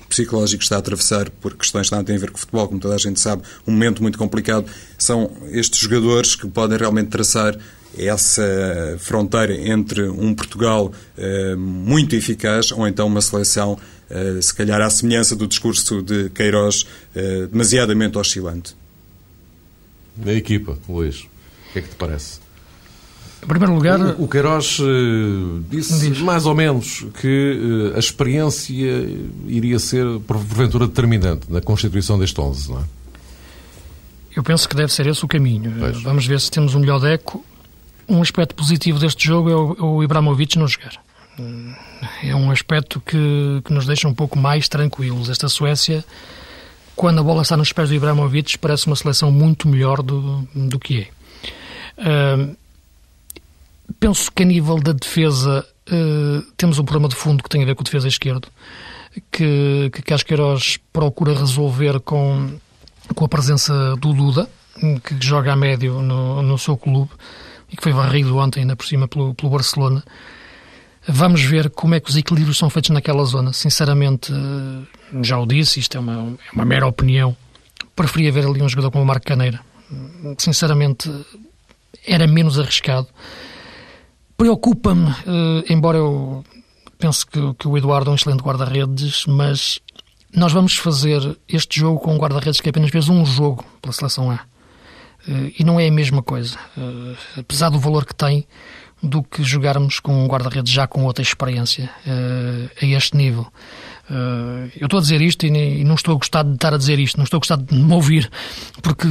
psicológico 0.08 0.62
está 0.62 0.76
a 0.76 0.78
atravessar 0.78 1.30
por 1.30 1.56
questões 1.56 1.88
que 1.88 1.96
não 1.96 2.04
têm 2.04 2.16
a 2.16 2.18
ver 2.18 2.30
com 2.30 2.36
o 2.36 2.40
futebol, 2.40 2.68
como 2.68 2.80
toda 2.80 2.94
a 2.94 2.98
gente 2.98 3.20
sabe, 3.20 3.42
um 3.66 3.72
momento 3.72 4.02
muito 4.02 4.18
complicado, 4.18 4.66
são 4.98 5.30
estes 5.50 5.80
jogadores 5.80 6.34
que 6.34 6.46
podem 6.46 6.78
realmente 6.78 7.08
traçar 7.08 7.56
essa 7.96 8.96
fronteira 8.98 9.54
entre 9.54 10.08
um 10.08 10.34
Portugal 10.34 10.92
eh, 11.16 11.54
muito 11.56 12.16
eficaz 12.16 12.72
ou 12.72 12.88
então 12.88 13.06
uma 13.06 13.20
seleção, 13.20 13.78
eh, 14.08 14.38
se 14.40 14.54
calhar 14.54 14.80
à 14.80 14.88
semelhança 14.88 15.36
do 15.36 15.46
discurso 15.46 16.02
de 16.02 16.30
Queiroz, 16.30 16.86
eh, 17.14 17.46
demasiadamente 17.50 18.16
oscilante. 18.16 18.74
A 20.24 20.32
equipa, 20.32 20.78
Luís, 20.88 21.20
o 21.20 21.72
que 21.72 21.78
é 21.80 21.82
que 21.82 21.88
te 21.88 21.96
parece? 21.96 22.40
Em 23.42 23.46
primeiro 23.46 23.74
lugar. 23.74 24.00
O, 24.00 24.24
o 24.24 24.28
Queiroz 24.28 24.78
uh, 24.78 25.64
disse 25.68 26.10
diz. 26.10 26.20
mais 26.20 26.46
ou 26.46 26.54
menos 26.54 27.04
que 27.20 27.90
uh, 27.92 27.96
a 27.96 27.98
experiência 27.98 29.08
iria 29.46 29.78
ser, 29.80 30.06
porventura, 30.20 30.86
determinante 30.86 31.50
na 31.50 31.60
constituição 31.60 32.18
deste 32.18 32.40
11, 32.40 32.70
não 32.70 32.80
é? 32.80 32.84
Eu 34.34 34.42
penso 34.42 34.68
que 34.68 34.74
deve 34.74 34.92
ser 34.92 35.06
esse 35.06 35.24
o 35.24 35.28
caminho. 35.28 35.74
Pois. 35.78 36.02
Vamos 36.02 36.26
ver 36.26 36.40
se 36.40 36.50
temos 36.50 36.74
um 36.74 36.80
melhor 36.80 37.00
deco. 37.00 37.44
Um 38.08 38.22
aspecto 38.22 38.54
positivo 38.54 38.98
deste 38.98 39.26
jogo 39.26 39.50
é 39.50 39.56
o, 39.56 39.72
é 39.72 39.82
o 39.82 40.02
Ibrahimovic 40.02 40.58
não 40.58 40.66
jogar. 40.66 41.02
É 42.22 42.34
um 42.34 42.50
aspecto 42.50 43.00
que, 43.00 43.60
que 43.64 43.72
nos 43.72 43.86
deixa 43.86 44.06
um 44.08 44.14
pouco 44.14 44.38
mais 44.38 44.68
tranquilos. 44.68 45.28
Esta 45.28 45.48
Suécia, 45.48 46.04
quando 46.94 47.20
a 47.20 47.22
bola 47.22 47.42
está 47.42 47.56
nos 47.56 47.72
pés 47.72 47.88
do 47.88 47.94
Ibrahimovic, 47.94 48.58
parece 48.58 48.86
uma 48.86 48.96
seleção 48.96 49.30
muito 49.30 49.68
melhor 49.68 50.02
do, 50.02 50.46
do 50.54 50.78
que 50.78 51.00
é. 51.00 51.08
Uh, 51.98 52.56
penso 53.98 54.30
que 54.32 54.42
a 54.42 54.46
nível 54.46 54.78
da 54.78 54.92
defesa 54.92 55.66
uh, 55.90 56.52
temos 56.56 56.78
um 56.78 56.84
problema 56.84 57.08
de 57.08 57.16
fundo 57.16 57.42
que 57.42 57.48
tem 57.48 57.62
a 57.62 57.66
ver 57.66 57.74
com 57.74 57.82
a 57.82 57.84
defesa 57.84 58.08
esquerda, 58.08 58.48
que, 59.30 59.90
que 59.92 60.02
Casqueiroz 60.02 60.78
procura 60.92 61.34
resolver 61.34 62.00
com, 62.00 62.58
com 63.14 63.24
a 63.24 63.28
presença 63.28 63.94
do 63.96 64.12
Duda, 64.12 64.48
que 65.04 65.16
joga 65.20 65.52
a 65.52 65.56
médio 65.56 66.00
no, 66.00 66.42
no 66.42 66.58
seu 66.58 66.76
clube 66.76 67.10
e 67.70 67.76
que 67.76 67.82
foi 67.82 67.92
varrido 67.92 68.36
ontem, 68.36 68.60
ainda 68.60 68.76
por 68.76 68.86
cima, 68.86 69.08
pelo, 69.08 69.34
pelo 69.34 69.50
Barcelona. 69.50 70.02
Vamos 71.06 71.42
ver 71.42 71.70
como 71.70 71.94
é 71.94 72.00
que 72.00 72.10
os 72.10 72.16
equilíbrios 72.16 72.58
são 72.58 72.70
feitos 72.70 72.90
naquela 72.90 73.24
zona. 73.24 73.52
Sinceramente, 73.52 74.32
eh, 74.32 75.22
já 75.22 75.38
o 75.38 75.46
disse, 75.46 75.80
isto 75.80 75.96
é 75.96 76.00
uma, 76.00 76.12
é 76.12 76.52
uma 76.52 76.64
mera 76.64 76.86
opinião. 76.86 77.36
Preferia 77.96 78.30
ver 78.30 78.46
ali 78.46 78.62
um 78.62 78.68
jogador 78.68 78.90
como 78.92 79.02
o 79.02 79.06
Marco 79.06 79.26
Caneira. 79.26 79.60
Sinceramente, 80.38 81.10
era 82.06 82.26
menos 82.26 82.58
arriscado. 82.58 83.08
Preocupa-me, 84.42 85.08
uh, 85.08 85.64
embora 85.68 85.98
eu 85.98 86.44
pense 86.98 87.24
que, 87.24 87.38
que, 87.54 87.68
o 87.68 87.78
Eduardo 87.78 88.10
é 88.10 88.12
um 88.12 88.16
excelente 88.16 88.42
guarda-redes, 88.42 89.24
mas 89.24 89.78
nós 90.34 90.52
vamos 90.52 90.74
fazer 90.74 91.38
este 91.48 91.78
jogo 91.78 92.00
com 92.00 92.12
um 92.12 92.18
guarda-redes 92.18 92.60
que 92.60 92.68
é 92.68 92.70
apenas 92.70 92.90
fez 92.90 93.08
um 93.08 93.24
jogo 93.24 93.64
pela 93.80 93.92
seleção 93.92 94.32
A. 94.32 94.40
Uh, 95.28 95.52
e 95.56 95.62
não 95.62 95.78
é 95.78 95.86
a 95.86 95.92
mesma 95.92 96.24
coisa. 96.24 96.58
Uh, 96.76 97.16
apesar 97.38 97.68
do 97.68 97.78
valor 97.78 98.04
que 98.04 98.16
tem, 98.16 98.44
do 99.00 99.22
que 99.22 99.44
jogarmos 99.44 100.00
com 100.00 100.24
um 100.24 100.26
guarda-redes 100.26 100.72
já 100.72 100.88
com 100.88 101.04
outra 101.04 101.22
experiência 101.22 101.88
a 102.80 102.84
este 102.84 103.16
nível. 103.16 103.46
eu 104.80 104.86
estou 104.86 104.98
a 104.98 105.00
dizer 105.00 105.20
isto 105.20 105.46
e, 105.46 105.84
não 105.84 105.94
estou 105.94 106.14
a 106.14 106.18
gostar 106.18 106.42
de 106.42 106.54
estar 106.54 106.74
a 106.74 106.76
dizer 106.76 106.98
isto, 106.98 107.16
não 107.16 107.24
estou 107.24 107.38
a 107.38 107.40
gostar 107.40 107.56
de 107.56 107.74
me 107.74 107.92
ouvir, 107.92 108.30
porque, 108.80 109.06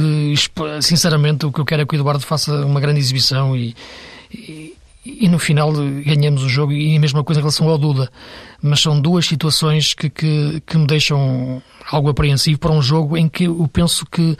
sinceramente, 0.80 1.44
o 1.44 1.52
que 1.52 1.60
eu 1.60 1.64
quero 1.64 1.82
é 1.82 1.86
que 1.86 1.94
o 1.94 1.96
Eduardo 1.96 2.24
faça 2.24 2.64
uma 2.64 2.80
grande 2.80 3.00
exibição 3.00 3.54
e, 3.54 3.74
e 4.30 4.74
e 5.04 5.28
no 5.28 5.38
final 5.38 5.72
ganhamos 6.04 6.42
o 6.44 6.48
jogo 6.48 6.72
e 6.72 6.96
a 6.96 7.00
mesma 7.00 7.24
coisa 7.24 7.40
em 7.40 7.42
relação 7.42 7.68
ao 7.68 7.76
Duda. 7.76 8.10
Mas 8.60 8.80
são 8.80 9.00
duas 9.00 9.26
situações 9.26 9.94
que, 9.94 10.08
que, 10.08 10.62
que 10.64 10.78
me 10.78 10.86
deixam 10.86 11.60
algo 11.90 12.08
apreensivo 12.08 12.58
para 12.58 12.72
um 12.72 12.80
jogo 12.80 13.16
em 13.16 13.28
que 13.28 13.44
eu 13.44 13.68
penso 13.72 14.06
que 14.06 14.36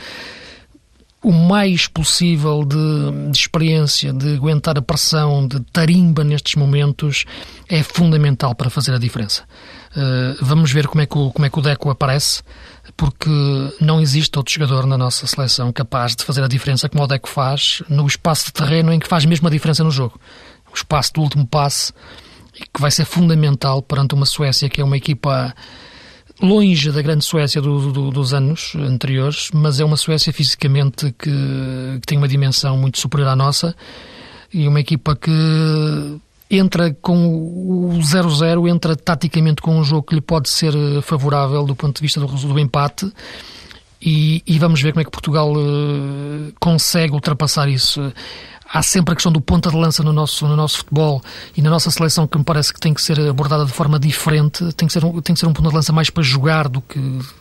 o 1.22 1.32
mais 1.32 1.86
possível 1.86 2.64
de, 2.64 3.30
de, 3.30 3.38
experiência, 3.38 4.12
de 4.12 4.34
aguentar 4.34 4.76
a 4.76 4.82
pressão, 4.82 5.46
de 5.46 5.60
tarimba 5.72 6.24
nestes 6.24 6.56
momentos, 6.56 7.24
é 7.68 7.82
fundamental 7.82 8.54
para 8.54 8.68
fazer 8.68 8.92
a 8.92 8.98
diferença. 8.98 9.44
Uh, 9.96 10.44
vamos 10.44 10.72
ver 10.72 10.88
como 10.88 11.00
é, 11.00 11.06
que 11.06 11.16
o, 11.16 11.30
como 11.30 11.46
é 11.46 11.50
que 11.50 11.58
o 11.58 11.62
Deco 11.62 11.90
aparece, 11.90 12.42
porque 12.96 13.30
não 13.80 14.00
existe 14.00 14.36
outro 14.36 14.52
jogador 14.52 14.86
na 14.86 14.96
nossa 14.96 15.26
seleção 15.26 15.72
capaz 15.72 16.14
de 16.14 16.24
fazer 16.24 16.42
a 16.42 16.48
diferença 16.48 16.88
como 16.88 17.04
o 17.04 17.06
Deco 17.06 17.28
faz 17.28 17.82
no 17.88 18.06
espaço 18.06 18.46
de 18.46 18.52
terreno 18.52 18.92
em 18.92 18.98
que 18.98 19.08
faz 19.08 19.24
mesmo 19.24 19.48
a 19.48 19.50
diferença 19.50 19.82
no 19.82 19.90
jogo. 19.90 20.20
O 20.72 20.74
espaço 20.74 21.12
do 21.14 21.20
último 21.20 21.46
passe, 21.46 21.92
que 22.72 22.80
vai 22.80 22.90
ser 22.90 23.04
fundamental 23.04 23.82
perante 23.82 24.14
uma 24.14 24.26
Suécia 24.26 24.68
que 24.68 24.80
é 24.80 24.84
uma 24.84 24.96
equipa 24.96 25.54
longe 26.40 26.90
da 26.90 27.02
grande 27.02 27.24
Suécia 27.24 27.60
do, 27.60 27.92
do, 27.92 28.10
dos 28.10 28.34
anos 28.34 28.74
anteriores, 28.76 29.50
mas 29.52 29.80
é 29.80 29.84
uma 29.84 29.96
Suécia 29.96 30.32
fisicamente 30.32 31.12
que, 31.18 31.30
que 32.00 32.06
tem 32.06 32.18
uma 32.18 32.28
dimensão 32.28 32.76
muito 32.76 32.98
superior 32.98 33.28
à 33.28 33.36
nossa 33.36 33.74
e 34.52 34.66
uma 34.66 34.80
equipa 34.80 35.16
que 35.16 35.30
entra 36.52 36.94
com 37.00 37.26
o 37.26 37.98
0-0, 37.98 38.68
entra 38.68 38.94
taticamente 38.94 39.62
com 39.62 39.78
um 39.78 39.82
jogo 39.82 40.02
que 40.02 40.14
lhe 40.14 40.20
pode 40.20 40.50
ser 40.50 40.74
favorável 41.02 41.64
do 41.64 41.74
ponto 41.74 41.96
de 41.96 42.02
vista 42.02 42.20
do, 42.20 42.26
do 42.26 42.58
empate 42.58 43.10
e, 44.04 44.42
e, 44.46 44.58
vamos 44.58 44.82
ver 44.82 44.92
como 44.92 45.00
é 45.00 45.04
que 45.04 45.10
Portugal 45.10 45.52
uh, 45.52 46.52
consegue 46.58 47.12
ultrapassar 47.12 47.68
isso. 47.68 48.12
Há 48.68 48.82
sempre 48.82 49.12
a 49.12 49.14
questão 49.14 49.30
do 49.30 49.40
ponta 49.40 49.70
de 49.70 49.76
lança 49.76 50.02
no 50.02 50.12
nosso, 50.12 50.48
no 50.48 50.56
nosso 50.56 50.78
futebol 50.78 51.22
e 51.56 51.62
na 51.62 51.70
nossa 51.70 51.90
seleção 51.90 52.26
que 52.26 52.36
me 52.36 52.42
parece 52.42 52.72
que 52.72 52.80
tem 52.80 52.92
que 52.92 53.00
ser 53.00 53.20
abordada 53.20 53.64
de 53.64 53.72
forma 53.72 54.00
diferente. 54.00 54.72
Tem 54.72 54.88
que 54.88 54.92
ser 54.92 55.04
um, 55.04 55.20
tem 55.20 55.34
que 55.34 55.38
ser 55.38 55.46
um 55.46 55.52
ponta 55.52 55.68
de 55.68 55.74
lança 55.76 55.92
mais 55.92 56.10
para 56.10 56.22
jogar 56.22 56.68
do 56.68 56.80
que, 56.80 56.98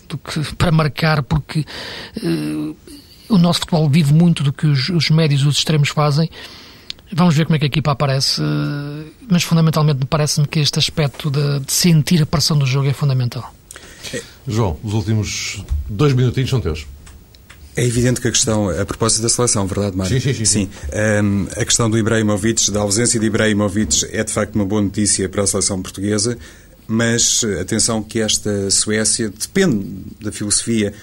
do 0.07 0.18
que 0.20 0.39
para 0.55 0.72
marcar, 0.72 1.24
porque 1.24 1.66
uh, 2.24 2.76
o 3.28 3.38
nosso 3.39 3.62
futebol 3.62 3.89
vive 3.89 4.14
muito 4.14 4.43
do 4.43 4.53
que 4.53 4.68
os, 4.68 4.89
os 4.89 5.09
médios 5.09 5.41
e 5.41 5.47
os 5.47 5.57
extremos 5.57 5.89
fazem. 5.89 6.30
Vamos 7.14 7.36
ver 7.36 7.45
como 7.45 7.55
é 7.55 7.59
que 7.59 7.66
a 7.66 7.68
equipa 7.68 7.91
aparece, 7.91 8.41
mas 9.30 9.43
fundamentalmente 9.43 10.05
parece-me 10.05 10.47
que 10.47 10.59
este 10.59 10.80
aspecto 10.80 11.30
de, 11.30 11.59
de, 11.59 11.72
sentir 11.72 12.22
a 12.22 12.26
pressão 12.26 12.57
do 12.57 12.66
jogo 12.66 12.88
é 12.88 12.93
fundamental. 12.93 13.53
João, 14.47 14.78
os 14.84 14.93
últimos 14.93 15.64
dois 15.89 16.14
minutinhos 16.14 16.49
são 16.49 16.62
teus. 16.62 16.88
É 17.76 17.86
evidente 17.86 18.20
que 18.20 18.28
a 18.28 18.32
questão, 18.32 18.70
a 18.70 18.86
propósito 18.86 19.22
da 19.22 19.30
seleção, 19.30 19.66
verdade, 19.66 19.95
Mário? 19.95 20.20
Sim, 20.20 20.34
sim, 20.34 20.45
sim. 20.45 20.45
sim. 20.45 20.70
Um, 21.24 21.47
a 21.55 21.64
questão 21.64 21.89
do 21.89 21.97
Ibrahimovic, 21.97 22.70
da 22.72 22.82
ausência 22.82 23.20
de 23.20 23.26
Ibrahimovic, 23.26 24.07
é 24.12 24.24
de 24.24 24.32
facto 24.32 24.55
uma 24.55 24.66
boa 24.66 24.82
notícia 24.82 25.28
para 25.30 25.43
a 25.43 25.47
seleção 25.47 25.82
portuguesa, 25.82 26.38
mas 26.88 27.43
atenção 27.59 28.03
que 28.03 28.20
esta 28.20 28.70
Suécia 28.70 29.30
depende 29.30 30.03
da 30.20 30.32
filosofia 30.32 30.93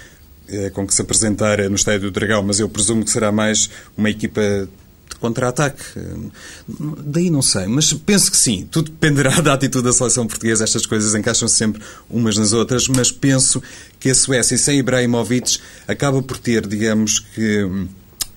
eh, 0.49 0.71
com 0.71 0.87
que 0.87 0.95
se 0.95 1.01
apresentar 1.01 1.59
no 1.71 1.77
Estádio 1.77 2.11
do 2.11 2.11
Dragão, 2.11 2.43
mas 2.43 2.61
eu 2.61 2.69
presumo 2.69 3.05
que 3.05 3.11
será 3.11 3.33
mais 3.33 3.71
uma 3.97 4.11
equipa 4.11 4.69
contra-ataque. 5.21 5.83
Daí 7.05 7.31
não 7.31 7.43
sei, 7.43 7.67
mas 7.67 7.93
penso 7.93 8.31
que 8.31 8.37
sim. 8.37 8.67
Tudo 8.71 8.91
dependerá 8.91 9.41
da 9.41 9.53
atitude 9.53 9.85
da 9.85 9.93
seleção 9.93 10.27
portuguesa. 10.27 10.65
Estas 10.65 10.87
coisas 10.87 11.15
encaixam 11.15 11.49
-se 11.49 11.57
sempre 11.57 11.83
umas 12.09 12.37
nas 12.37 12.53
outras, 12.53 12.89
mas 12.89 13.11
penso 13.11 13.63
que 13.99 14.11
a 14.11 14.15
Suécia, 14.15 14.57
sem 14.57 14.79
Ibrahimovic, 14.79 15.59
acaba 15.87 16.23
por 16.23 16.39
ter, 16.39 16.67
digamos 16.67 17.19
que 17.19 17.89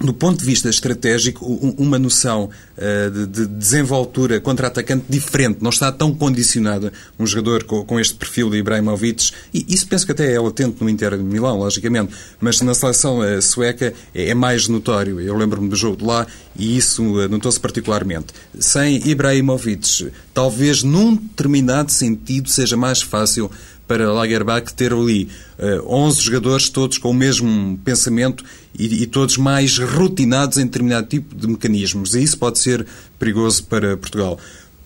do 0.01 0.13
ponto 0.13 0.39
de 0.39 0.45
vista 0.45 0.69
estratégico, 0.69 1.45
uma 1.77 1.99
noção 1.99 2.49
uh, 2.77 3.11
de, 3.11 3.27
de, 3.27 3.45
desenvoltura 3.45 4.39
contra-atacante 4.39 5.05
diferente. 5.07 5.59
Não 5.61 5.69
está 5.69 5.91
tão 5.91 6.13
condicionada 6.13 6.91
um 7.19 7.25
jogador 7.25 7.63
com, 7.63 7.99
este 7.99 8.15
perfil 8.15 8.49
de 8.49 8.57
Ibrahimovic. 8.57 9.31
E 9.53 9.65
isso 9.69 9.87
penso 9.87 10.05
que 10.05 10.11
até 10.11 10.33
é 10.33 10.39
latente 10.39 10.83
no 10.83 10.89
Inter 10.89 11.17
de 11.17 11.23
Milão, 11.23 11.57
logicamente. 11.57 12.13
Mas 12.39 12.59
na 12.61 12.73
seleção 12.73 13.19
uh, 13.19 13.41
sueca 13.41 13.93
é, 14.13 14.29
é, 14.29 14.33
mais 14.33 14.67
notório. 14.67 15.19
Eu 15.19 15.37
lembro-me 15.37 15.69
do 15.69 15.75
jogo 15.75 15.97
de 15.97 16.03
lá 16.03 16.25
e 16.55 16.77
isso 16.77 17.03
uh, 17.03 17.29
notou-se 17.29 17.59
particularmente. 17.59 18.27
Sem 18.59 19.07
Ibrahimovic, 19.07 20.11
talvez 20.33 20.83
num 20.83 21.15
determinado 21.15 21.91
sentido 21.91 22.49
seja 22.49 22.75
mais 22.75 23.01
fácil 23.01 23.51
para 23.91 24.09
Lagerbach 24.09 24.73
ter 24.73 24.93
ali 24.93 25.27
uh, 25.59 25.85
11 25.85 26.21
jogadores, 26.21 26.69
todos 26.69 26.97
com 26.97 27.11
o 27.11 27.13
mesmo 27.13 27.77
pensamento 27.83 28.41
e, 28.77 29.03
e, 29.03 29.07
todos 29.07 29.37
mais 29.37 29.77
rotinados 29.77 30.57
em 30.57 30.65
determinado 30.65 31.07
tipo 31.07 31.35
de 31.35 31.47
mecanismos. 31.47 32.15
E 32.15 32.23
isso 32.23 32.37
pode 32.37 32.59
ser 32.59 32.85
perigoso 33.19 33.63
para 33.65 33.97
Portugal. 33.97 34.39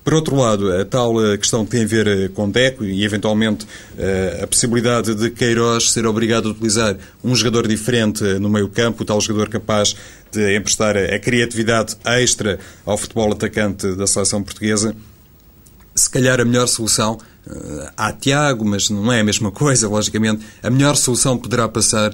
Por 0.05 0.13
outro 0.13 0.35
lado, 0.35 0.71
a 0.71 0.85
tal 0.85 1.19
eh, 1.19 1.35
questão 1.35 1.65
que 1.65 1.71
tem 1.71 1.83
a 1.83 1.87
ver 1.87 2.07
eh, 2.07 2.27
com 2.27 2.47
Deco 2.47 2.85
e, 2.85 3.03
eventualmente, 3.03 3.65
eh, 3.97 4.41
a 4.43 4.45
possibilidade 4.45 5.15
de 5.15 5.31
Queiroz 5.31 5.91
ser 5.91 6.05
obrigado 6.05 6.47
a 6.47 6.51
utilizar 6.51 6.95
um 7.23 7.35
jogador 7.35 7.67
diferente 7.67 8.23
no 8.37 8.47
meio-campo, 8.47 9.01
o 9.01 9.05
tal 9.05 9.19
jogador 9.19 9.49
capaz 9.49 9.95
de 10.31 10.55
emprestar 10.55 10.95
a 10.95 11.17
criatividade 11.17 11.95
extra 12.05 12.59
ao 12.85 12.99
futebol 12.99 13.31
atacante 13.31 13.95
da 13.95 14.05
seleção 14.05 14.43
portuguesa, 14.43 14.95
se 15.95 16.09
calhar 16.09 16.39
a 16.39 16.45
melhor 16.45 16.67
solução 16.67 17.17
há 17.97 18.11
Tiago, 18.11 18.63
mas 18.63 18.91
não 18.91 19.11
é 19.11 19.21
a 19.21 19.23
mesma 19.23 19.51
coisa, 19.51 19.87
logicamente. 19.89 20.45
A 20.61 20.69
melhor 20.69 20.95
solução 20.97 21.35
poderá 21.35 21.67
passar 21.67 22.13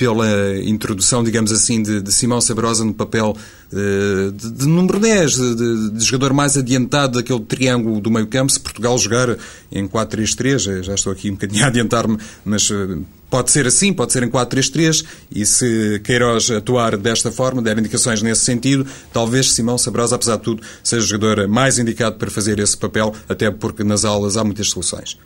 pela 0.00 0.58
introdução, 0.64 1.22
digamos 1.22 1.52
assim, 1.52 1.82
de, 1.82 2.00
de 2.00 2.10
Simão 2.10 2.40
Sabrosa 2.40 2.82
no 2.82 2.94
papel 2.94 3.36
uh, 3.70 4.32
de, 4.32 4.50
de, 4.50 4.66
número 4.66 4.98
10, 4.98 5.32
de, 5.34 5.90
de, 5.90 6.02
jogador 6.02 6.32
mais 6.32 6.56
adiantado 6.56 7.18
daquele 7.18 7.40
triângulo 7.40 8.00
do 8.00 8.10
meio 8.10 8.26
campo. 8.26 8.50
Se 8.50 8.58
Portugal 8.58 8.96
jogar 8.96 9.36
em 9.70 9.86
4-3-3, 9.86 10.84
já 10.84 10.94
estou 10.94 11.12
aqui 11.12 11.28
um 11.28 11.34
bocadinho 11.34 11.64
a 11.64 11.66
adiantar-me, 11.66 12.16
mas 12.42 12.70
uh, 12.70 13.04
pode 13.28 13.50
ser 13.50 13.66
assim, 13.66 13.92
pode 13.92 14.14
ser 14.14 14.22
em 14.22 14.30
4-3-3, 14.30 15.04
e 15.30 15.44
se 15.44 16.00
Queiroz 16.02 16.50
atuar 16.50 16.96
desta 16.96 17.30
forma, 17.30 17.60
der 17.60 17.78
indicações 17.78 18.22
nesse 18.22 18.40
sentido, 18.40 18.86
talvez 19.12 19.52
Simão 19.52 19.76
Sabrosa, 19.76 20.16
apesar 20.16 20.36
de 20.36 20.44
tudo, 20.44 20.62
seja 20.82 21.04
o 21.04 21.08
jogador 21.08 21.46
mais 21.46 21.78
indicado 21.78 22.16
para 22.16 22.30
fazer 22.30 22.58
esse 22.58 22.74
papel, 22.74 23.14
até 23.28 23.50
porque 23.50 23.84
nas 23.84 24.06
aulas 24.06 24.38
há 24.38 24.42
muitas 24.42 24.70
soluções. 24.70 25.18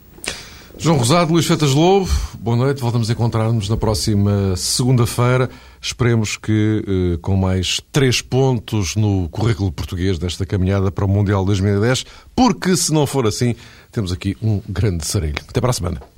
João 0.77 0.97
Rosado, 0.97 1.31
Luís 1.31 1.45
Fetas 1.45 1.71
Lobo, 1.71 2.09
boa 2.37 2.57
noite. 2.57 2.81
Voltamos 2.81 3.09
a 3.09 3.13
encontrar-nos 3.13 3.69
na 3.69 3.77
próxima 3.77 4.55
segunda-feira. 4.57 5.49
Esperemos 5.81 6.35
que 6.35 6.83
eh, 6.85 7.17
com 7.21 7.37
mais 7.37 7.79
três 7.91 8.21
pontos 8.21 8.95
no 8.95 9.29
currículo 9.29 9.71
português 9.71 10.19
desta 10.19 10.45
caminhada 10.45 10.91
para 10.91 11.05
o 11.05 11.07
Mundial 11.07 11.45
2010, 11.45 12.05
porque 12.35 12.75
se 12.75 12.91
não 12.91 13.07
for 13.07 13.25
assim, 13.25 13.55
temos 13.91 14.11
aqui 14.11 14.35
um 14.41 14.61
grande 14.67 15.05
sarilho. 15.05 15.41
Até 15.47 15.61
para 15.61 15.69
a 15.69 15.73
semana. 15.73 16.14